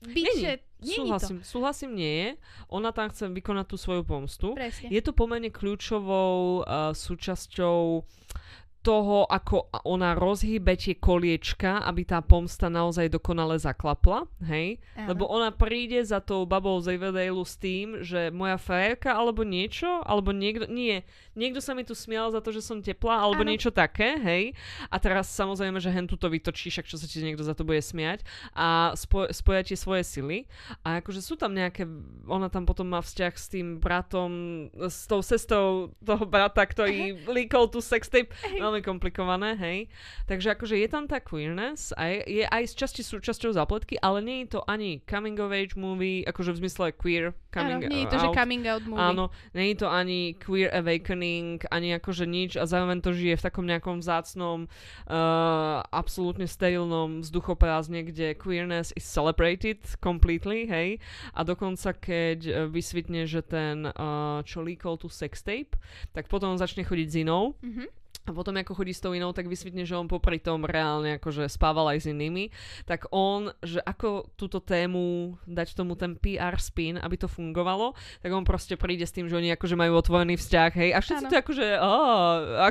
byť, 0.03 0.25
Není. 0.27 0.41
že 0.43 0.51
nie 0.83 0.97
súhlasím, 0.99 1.37
súhlasím, 1.47 1.91
nie 1.95 2.13
je. 2.19 2.29
Ona 2.75 2.91
tam 2.91 3.07
chce 3.07 3.31
vykonať 3.31 3.65
tú 3.71 3.75
svoju 3.79 4.03
pomstu. 4.03 4.51
to. 4.51 4.59
Presne. 4.59 4.91
Je 4.91 4.99
to 4.99 5.15
pomerne 5.15 5.47
kľúčovou 5.47 6.67
uh, 6.67 6.91
súčasťou 6.91 8.03
toho, 8.83 9.23
ako 9.23 9.71
ona 9.87 10.11
rozhýbe 10.13 10.75
tie 10.75 10.99
koliečka, 10.99 11.79
aby 11.87 12.03
tá 12.03 12.19
pomsta 12.19 12.67
naozaj 12.67 13.07
dokonale 13.07 13.55
zaklapla, 13.55 14.27
hej? 14.43 14.83
Áno. 14.99 15.15
Lebo 15.15 15.31
ona 15.31 15.55
príde 15.55 16.03
za 16.03 16.19
tou 16.19 16.43
babou 16.43 16.75
z 16.83 16.99
Riverdale 16.99 17.39
s 17.47 17.55
tým, 17.55 18.03
že 18.03 18.27
moja 18.29 18.59
frajerka 18.59 19.15
alebo 19.15 19.47
niečo, 19.47 20.03
alebo 20.03 20.35
niekto, 20.35 20.67
nie, 20.67 21.07
niekto 21.33 21.59
sa 21.61 21.73
mi 21.73 21.83
tu 21.85 21.97
smial 21.97 22.29
za 22.29 22.39
to, 22.39 22.53
že 22.53 22.61
som 22.61 22.81
teplá, 22.81 23.21
alebo 23.21 23.41
Áno. 23.41 23.49
niečo 23.49 23.73
také, 23.73 24.17
hej? 24.21 24.43
A 24.89 24.97
teraz 25.01 25.29
samozrejme, 25.33 25.81
že 25.81 25.89
hen 25.89 26.05
tu 26.05 26.15
to 26.15 26.29
vytočí, 26.29 26.69
však 26.69 26.85
čo 26.85 26.97
sa 26.97 27.05
ti 27.09 27.21
niekto 27.21 27.41
za 27.41 27.57
to 27.57 27.65
bude 27.65 27.81
smiať 27.81 28.21
a 28.53 28.93
spo, 28.93 29.27
spoja 29.33 29.65
tie 29.65 29.77
svoje 29.77 30.05
sily. 30.05 30.45
A 30.85 31.01
akože 31.01 31.19
sú 31.25 31.33
tam 31.35 31.57
nejaké, 31.57 31.89
ona 32.29 32.47
tam 32.47 32.69
potom 32.69 32.89
má 32.89 33.01
vzťah 33.01 33.33
s 33.33 33.45
tým 33.49 33.81
bratom, 33.81 34.31
s 34.77 35.09
tou 35.09 35.25
sestrou 35.25 35.91
toho 35.99 36.23
brata, 36.27 36.61
ktorý 36.61 37.25
líkol 37.25 37.67
tú 37.73 37.81
sextape, 37.81 38.29
veľmi 38.59 38.85
komplikované, 38.85 39.57
hej. 39.57 39.79
Takže 40.29 40.53
akože 40.53 40.75
je 40.77 40.87
tam 40.87 41.09
tá 41.09 41.17
queerness 41.17 41.91
a 41.97 42.07
je, 42.13 42.43
je 42.43 42.45
aj 42.45 42.63
z 42.69 42.73
časti 42.77 43.01
súčasťou 43.01 43.51
zapletky, 43.55 43.97
ale 43.99 44.21
nie 44.21 44.37
je 44.45 44.57
to 44.57 44.59
ani 44.69 45.01
coming 45.09 45.39
of 45.41 45.49
age 45.49 45.73
movie, 45.73 46.21
akože 46.27 46.53
v 46.53 46.61
zmysle 46.65 46.85
queer 46.93 47.33
coming 47.49 47.81
Áno, 47.81 47.89
nie 47.89 48.05
je 48.05 48.09
to, 48.13 48.17
že 48.21 48.29
coming 48.35 48.63
out 48.69 48.83
movie. 48.85 49.01
Áno, 49.01 49.33
nie 49.57 49.73
je 49.73 49.77
to 49.81 49.87
ani 49.89 50.37
queer 50.37 50.69
awakening, 50.73 51.22
ani 51.71 51.89
akože 51.97 52.25
nič 52.27 52.51
a 52.59 52.67
zároveň 52.67 52.99
to 53.01 53.15
žije 53.15 53.39
v 53.39 53.45
takom 53.45 53.65
nejakom 53.65 53.99
vzácnom, 54.03 54.67
uh, 54.67 55.81
absolútne 55.89 56.45
sterilnom 56.45 57.23
vzduchoprázdne, 57.23 58.05
kde 58.07 58.37
queerness 58.37 58.91
is 58.93 59.07
celebrated 59.07 59.79
completely, 60.03 60.67
hej. 60.67 61.01
A 61.33 61.41
dokonca 61.41 61.95
keď 61.95 62.39
uh, 62.45 62.53
vysvitne, 62.67 63.25
že 63.25 63.41
ten, 63.41 63.89
uh, 63.89 64.43
čo 64.43 64.61
líkol 64.61 64.99
tú 64.99 65.07
sextape, 65.07 65.75
tak 66.11 66.29
potom 66.29 66.55
začne 66.59 66.83
chodiť 66.83 67.07
s 67.09 67.15
inou 67.23 67.55
Mhm. 67.63 68.02
A 68.23 68.29
potom 68.31 68.55
ako 68.55 68.71
chodí 68.73 68.95
s 68.95 69.03
tou 69.03 69.11
inou, 69.11 69.35
tak 69.35 69.51
vysvetne, 69.51 69.83
že 69.83 69.99
on 69.99 70.07
popri 70.07 70.39
tom 70.39 70.63
reálne 70.63 71.19
akože 71.19 71.47
spával 71.51 71.91
aj 71.91 72.07
s 72.07 72.07
inými, 72.07 72.49
tak 72.87 73.11
on, 73.11 73.51
že 73.59 73.83
ako 73.83 74.31
túto 74.39 74.63
tému 74.63 75.35
dať 75.43 75.75
tomu 75.75 75.99
ten 75.99 76.15
PR 76.15 76.55
spin, 76.55 76.95
aby 76.99 77.19
to 77.19 77.27
fungovalo, 77.27 77.91
tak 78.23 78.31
on 78.31 78.47
proste 78.47 78.79
príde 78.79 79.03
s 79.03 79.11
tým, 79.11 79.27
že 79.27 79.35
oni 79.35 79.51
akože 79.55 79.75
majú 79.75 79.99
otvorený 79.99 80.39
vzťah, 80.39 80.71
hej, 80.71 80.89
a 80.95 80.99
všetci 81.03 81.23
Áno. 81.27 81.31
to 81.31 81.35
akože, 81.43 81.67
á, 81.75 81.91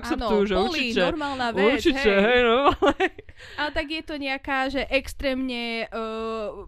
akceptujú, 0.01 0.43
že 0.49 0.55
boli, 0.57 0.81
určite, 0.89 1.03
normálna 1.05 1.49
vec, 1.53 1.65
určite, 1.77 2.11
hej. 2.13 2.25
hej, 2.25 2.41
normálne. 2.49 3.07
Ale 3.61 3.71
tak 3.77 3.87
je 3.93 4.03
to 4.03 4.15
nejaká, 4.17 4.59
že 4.73 4.83
extrémne 4.89 5.89
uh, 5.93 6.65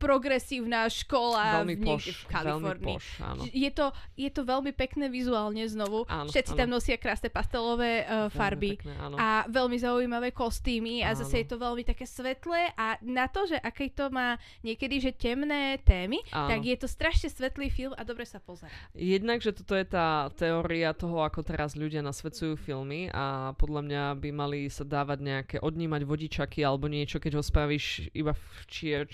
progresívna 0.00 0.88
škola 0.88 1.62
Veľmi 1.62 1.76
v, 1.76 1.80
niekde 1.84 2.12
poš, 2.12 2.24
v 2.24 2.28
Kalifornii. 2.32 2.86
poš, 2.96 3.06
áno. 3.20 3.42
Je 3.48 3.70
to, 3.72 3.86
je 4.16 4.30
to 4.32 4.42
veľmi 4.42 4.72
pekné 4.72 5.12
vizuálne 5.12 5.62
znovu. 5.68 6.08
Áno, 6.08 6.28
Všetci 6.32 6.52
áno. 6.56 6.58
tam 6.58 6.68
nosia 6.72 6.96
krásne 6.96 7.28
pastelové 7.28 8.04
uh, 8.04 8.32
farby. 8.32 8.80
pekné, 8.80 8.94
áno. 8.96 9.16
A 9.20 9.44
veľmi 9.46 9.76
zaujímavé 9.76 10.32
kostýmy 10.32 11.04
a 11.04 11.12
zase 11.12 11.36
Áno. 11.36 11.40
je 11.44 11.46
to 11.46 11.56
veľmi 11.60 11.82
také 11.84 12.04
svetlé 12.08 12.72
a 12.74 12.96
na 13.04 13.28
to, 13.28 13.44
že 13.44 13.56
aké 13.60 13.92
to 13.92 14.08
má 14.08 14.40
niekedy 14.64 14.98
že 15.00 15.12
temné 15.12 15.76
témy, 15.84 16.20
Áno. 16.32 16.48
tak 16.48 16.60
je 16.64 16.76
to 16.80 16.88
strašne 16.88 17.28
svetlý 17.28 17.68
film 17.68 17.92
a 17.96 18.02
dobre 18.02 18.24
sa 18.24 18.40
pozerá. 18.40 18.72
Jednak, 18.96 19.44
že 19.44 19.52
toto 19.52 19.76
je 19.76 19.84
tá 19.84 20.32
teória 20.34 20.96
toho, 20.96 21.20
ako 21.20 21.44
teraz 21.44 21.76
ľudia 21.76 22.00
nasvedcujú 22.00 22.56
filmy 22.56 23.12
a 23.12 23.52
podľa 23.60 23.82
mňa 23.84 24.02
by 24.18 24.30
mali 24.32 24.60
sa 24.72 24.82
dávať 24.88 25.18
nejaké 25.20 25.56
odnímať 25.60 26.02
vodičaky 26.04 26.64
alebo 26.64 26.88
niečo, 26.88 27.20
keď 27.20 27.38
ho 27.38 27.42
spravíš 27.44 28.08
iba 28.16 28.32
v 28.32 28.62
čier, 28.70 29.04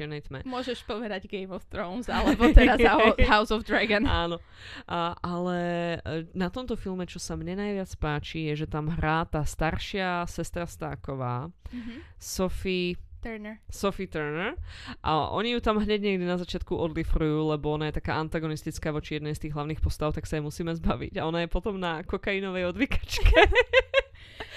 čierno-čiernej 0.00 0.20
tme. 0.24 0.38
Môžeš 0.48 0.88
povedať 0.88 1.28
Game 1.28 1.52
of 1.52 1.68
Thrones 1.68 2.08
alebo 2.08 2.48
teraz 2.56 2.80
House 3.30 3.52
of 3.52 3.68
Dragon. 3.68 4.08
Áno. 4.08 4.40
A, 4.88 5.12
ale 5.20 5.58
e, 6.00 6.24
na 6.32 6.48
tomto 6.48 6.74
filme, 6.74 7.04
čo 7.04 7.20
sa 7.20 7.36
mne 7.36 7.60
najviac 7.60 7.92
páči, 8.00 8.48
je, 8.48 8.64
že 8.64 8.72
tam 8.72 8.88
hrá 8.88 9.28
tá 9.28 9.44
staršia 9.44 10.24
sestra 10.24 10.64
Stáková, 10.64 11.52
Mhm. 11.70 12.02
Sophie 12.18 12.98
Turner. 13.22 13.60
Sophie 13.68 14.08
Turner 14.08 14.56
a 15.04 15.28
oni 15.30 15.52
ju 15.54 15.60
tam 15.60 15.76
hneď 15.78 16.00
niekde 16.02 16.24
na 16.24 16.34
začiatku 16.34 16.72
odlifrujú, 16.72 17.52
lebo 17.52 17.70
ona 17.70 17.92
je 17.92 18.00
taká 18.00 18.16
antagonistická 18.16 18.90
voči 18.90 19.20
jednej 19.20 19.36
z 19.36 19.46
tých 19.46 19.54
hlavných 19.54 19.78
postav, 19.78 20.16
tak 20.16 20.24
sa 20.24 20.40
jej 20.40 20.42
musíme 20.42 20.72
zbaviť. 20.74 21.20
A 21.20 21.28
ona 21.28 21.44
je 21.44 21.52
potom 21.52 21.76
na 21.76 22.00
kokainovej 22.02 22.72
odvykačke. 22.72 23.38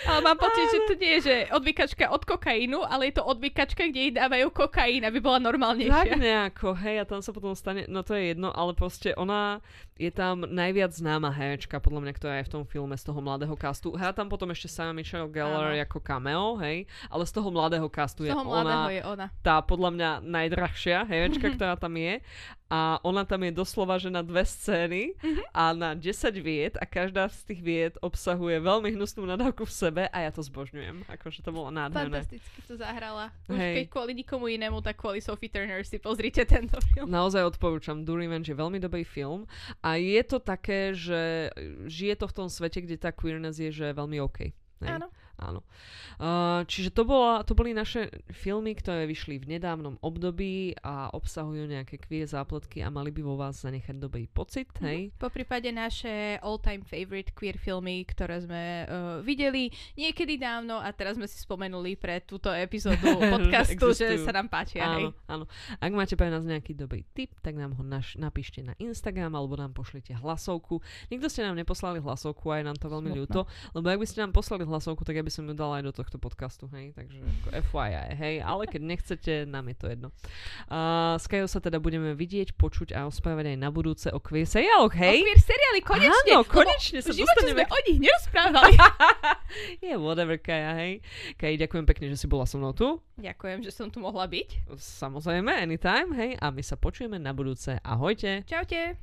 Ale 0.04 0.20
mám 0.22 0.38
pocit, 0.38 0.66
že 0.68 0.80
to 0.88 0.94
nie 0.96 1.12
je, 1.18 1.22
že 1.22 1.36
odvykačka 1.52 2.06
od 2.10 2.24
kokainu, 2.24 2.84
ale 2.84 3.10
je 3.10 3.20
to 3.20 3.24
odvykačka, 3.24 3.88
kde 3.88 4.00
jej 4.00 4.14
dávajú 4.14 4.48
kokain, 4.52 5.04
aby 5.04 5.20
bola 5.20 5.40
tak 5.40 5.46
normálnejšia. 5.48 6.16
nejako, 6.18 6.74
hej, 6.80 6.96
a 7.02 7.06
tam 7.06 7.20
sa 7.20 7.32
potom 7.32 7.54
stane, 7.54 7.86
no 7.88 8.04
to 8.04 8.14
je 8.14 8.36
jedno, 8.36 8.52
ale 8.52 8.74
proste 8.74 9.14
ona 9.16 9.64
je 9.94 10.10
tam 10.10 10.42
najviac 10.42 10.90
známa 10.90 11.30
herečka, 11.30 11.78
podľa 11.78 12.02
mňa, 12.02 12.14
ktorá 12.18 12.34
je 12.42 12.48
v 12.50 12.54
tom 12.60 12.64
filme 12.66 12.98
z 12.98 13.04
toho 13.06 13.20
mladého 13.22 13.54
castu. 13.54 13.94
Hrá 13.94 14.10
tam 14.10 14.26
potom 14.26 14.50
ešte 14.50 14.66
Sarah 14.66 14.96
Michelle 14.96 15.30
Gellar 15.30 15.70
Áno. 15.70 15.78
ako 15.80 15.98
cameo, 16.02 16.58
hej, 16.66 16.90
ale 17.14 17.24
z 17.30 17.32
toho 17.32 17.50
mladého 17.54 17.86
castu 17.94 18.26
Z 18.26 18.30
je 18.30 18.34
toho 18.34 18.42
mladého 18.42 18.74
ona 18.74 18.90
je 18.90 19.02
ona. 19.06 19.28
tá 19.46 19.62
podľa 19.62 19.90
mňa 19.94 20.10
najdrahšia 20.26 21.06
herečka, 21.06 21.48
ktorá 21.56 21.78
tam 21.78 21.94
je. 21.94 22.20
A 22.74 22.98
ona 23.06 23.22
tam 23.22 23.46
je 23.46 23.54
doslova, 23.54 24.02
že 24.02 24.10
na 24.10 24.26
dve 24.26 24.42
scény 24.42 25.14
Mhm. 25.22 25.44
a 25.54 25.64
na 25.72 25.90
10 25.94 26.34
viet 26.42 26.74
a 26.74 26.90
každá 26.90 27.30
z 27.30 27.46
tých 27.46 27.62
viet 27.62 27.94
obsahuje 28.02 28.58
veľmi 28.58 28.98
hnusnú 28.98 29.30
nadávku 29.30 29.62
v 29.62 29.70
sebe 29.70 30.04
a 30.10 30.18
ja 30.20 30.34
to 30.34 30.42
zbožňujem. 30.42 31.06
Akože 31.06 31.46
to 31.46 31.54
bolo 31.54 31.70
nádherné. 31.70 32.26
Fantasticky 32.26 32.60
to 32.66 32.74
zahrala. 32.74 33.30
Už 33.46 33.54
Hej. 33.54 33.74
keď 33.78 33.86
kvôli 33.94 34.12
nikomu 34.18 34.50
inému, 34.50 34.82
tak 34.82 34.98
kvôli 34.98 35.22
Sophie 35.22 35.54
Turner 35.54 35.86
si 35.86 36.02
pozrite 36.02 36.42
tento 36.50 36.82
film. 36.98 37.06
Naozaj 37.06 37.46
odporúčam. 37.46 38.02
Do 38.02 38.18
Revenge 38.18 38.50
je 38.50 38.58
veľmi 38.58 38.82
dobrý 38.82 39.06
film 39.06 39.46
a 39.86 40.02
je 40.02 40.22
to 40.26 40.42
také, 40.42 40.98
že 40.98 41.54
žije 41.86 42.18
to 42.18 42.26
v 42.26 42.34
tom 42.34 42.48
svete, 42.50 42.82
kde 42.82 42.98
tá 42.98 43.14
queerness 43.14 43.62
je, 43.62 43.70
že 43.70 43.94
veľmi 43.94 44.18
OK. 44.18 44.50
Hej. 44.82 44.90
Áno. 44.98 45.14
Áno. 45.42 45.66
Uh, 46.22 46.62
čiže 46.70 46.94
to, 46.94 47.04
bola, 47.10 47.42
to 47.42 47.58
boli 47.58 47.74
naše 47.74 48.08
filmy, 48.30 48.78
ktoré 48.78 49.10
vyšli 49.10 49.42
v 49.42 49.58
nedávnom 49.58 49.98
období 50.00 50.78
a 50.86 51.10
obsahujú 51.10 51.66
nejaké 51.66 51.98
queer 51.98 52.30
zápletky 52.30 52.86
a 52.86 52.94
mali 52.94 53.10
by 53.10 53.22
vo 53.26 53.36
vás 53.36 53.66
zanechať 53.66 53.98
dobrý 53.98 54.30
pocit, 54.30 54.70
hej? 54.86 55.10
Po 55.18 55.34
prípade 55.34 55.74
naše 55.74 56.38
all-time 56.46 56.86
favorite 56.86 57.34
queer 57.34 57.58
filmy, 57.58 58.06
ktoré 58.06 58.46
sme 58.46 58.86
uh, 58.86 59.20
videli 59.26 59.74
niekedy 59.98 60.38
dávno 60.38 60.78
a 60.78 60.94
teraz 60.94 61.18
sme 61.18 61.26
si 61.26 61.42
spomenuli 61.42 61.98
pre 61.98 62.22
túto 62.22 62.54
epizódu 62.54 63.18
podcastu, 63.34 63.92
že 63.98 64.22
sa 64.22 64.38
nám 64.38 64.54
páčia. 64.54 64.86
Hej. 64.86 65.10
Áno, 65.10 65.10
áno. 65.26 65.46
Ak 65.82 65.92
máte 65.92 66.14
pre 66.14 66.30
nás 66.30 66.46
nejaký 66.46 66.78
dobrý 66.78 67.04
tip, 67.18 67.34
tak 67.42 67.58
nám 67.58 67.74
ho 67.74 67.84
naš, 67.84 68.16
napíšte 68.22 68.62
na 68.62 68.78
Instagram 68.78 69.34
alebo 69.34 69.58
nám 69.58 69.74
pošlite 69.74 70.14
hlasovku. 70.14 70.80
Nikto 71.10 71.28
ste 71.28 71.42
nám 71.42 71.58
neposlali 71.58 71.98
hlasovku 71.98 72.54
a 72.54 72.62
je 72.62 72.70
nám 72.70 72.78
to 72.78 72.86
veľmi 72.86 73.12
Smutno. 73.12 73.22
ľúto, 73.26 73.40
lebo 73.74 73.86
ak 73.90 74.00
by 74.00 74.08
ste 74.08 74.22
nám 74.22 74.32
poslali 74.32 74.64
hlasovku, 74.64 75.02
tak 75.02 75.18
ja 75.18 75.23
by 75.24 75.32
som 75.32 75.48
ju 75.48 75.56
dala 75.56 75.80
aj 75.80 75.90
do 75.90 75.94
tohto 75.96 76.20
podcastu, 76.20 76.68
hej, 76.76 76.92
takže 76.94 77.18
ako 77.18 77.48
FYI, 77.72 78.14
hej, 78.14 78.36
ale 78.44 78.68
keď 78.68 78.82
nechcete, 78.84 79.34
nám 79.48 79.72
je 79.72 79.76
to 79.80 79.86
jedno. 79.90 80.08
Uh, 80.70 81.16
s 81.18 81.26
Kajou 81.26 81.48
sa 81.48 81.64
teda 81.64 81.80
budeme 81.80 82.14
vidieť, 82.14 82.54
počuť 82.54 82.94
a 82.94 83.08
rozprávať 83.08 83.56
aj 83.56 83.58
na 83.58 83.70
budúce 83.72 84.08
o 84.12 84.20
queer 84.20 84.46
seriáloch, 84.46 84.94
O 84.94 85.00
hej? 85.00 85.24
queer 85.24 85.40
seriály, 85.42 85.80
konečne! 85.82 86.32
Áno, 86.36 86.44
konečne 86.44 87.00
sa 87.02 87.16
dostaneme 87.16 87.64
sme 87.64 87.72
o 87.72 87.78
nich 87.88 88.00
nerozprávali. 88.04 88.74
Je 89.86 89.96
whatever, 89.96 90.36
Kaja, 90.38 90.76
hej. 90.78 91.00
Kaj, 91.40 91.56
ďakujem 91.58 91.86
pekne, 91.88 92.06
že 92.12 92.18
si 92.20 92.28
bola 92.28 92.44
so 92.44 92.60
mnou 92.60 92.76
tu. 92.76 93.00
Ďakujem, 93.18 93.64
že 93.64 93.72
som 93.72 93.88
tu 93.88 94.02
mohla 94.02 94.26
byť. 94.28 94.68
Samozrejme, 94.76 95.54
anytime, 95.54 96.12
hej. 96.18 96.32
A 96.42 96.50
my 96.50 96.62
sa 96.66 96.76
počujeme 96.76 97.22
na 97.22 97.32
budúce. 97.32 97.78
Ahojte. 97.86 98.44
Čaute. 98.44 98.98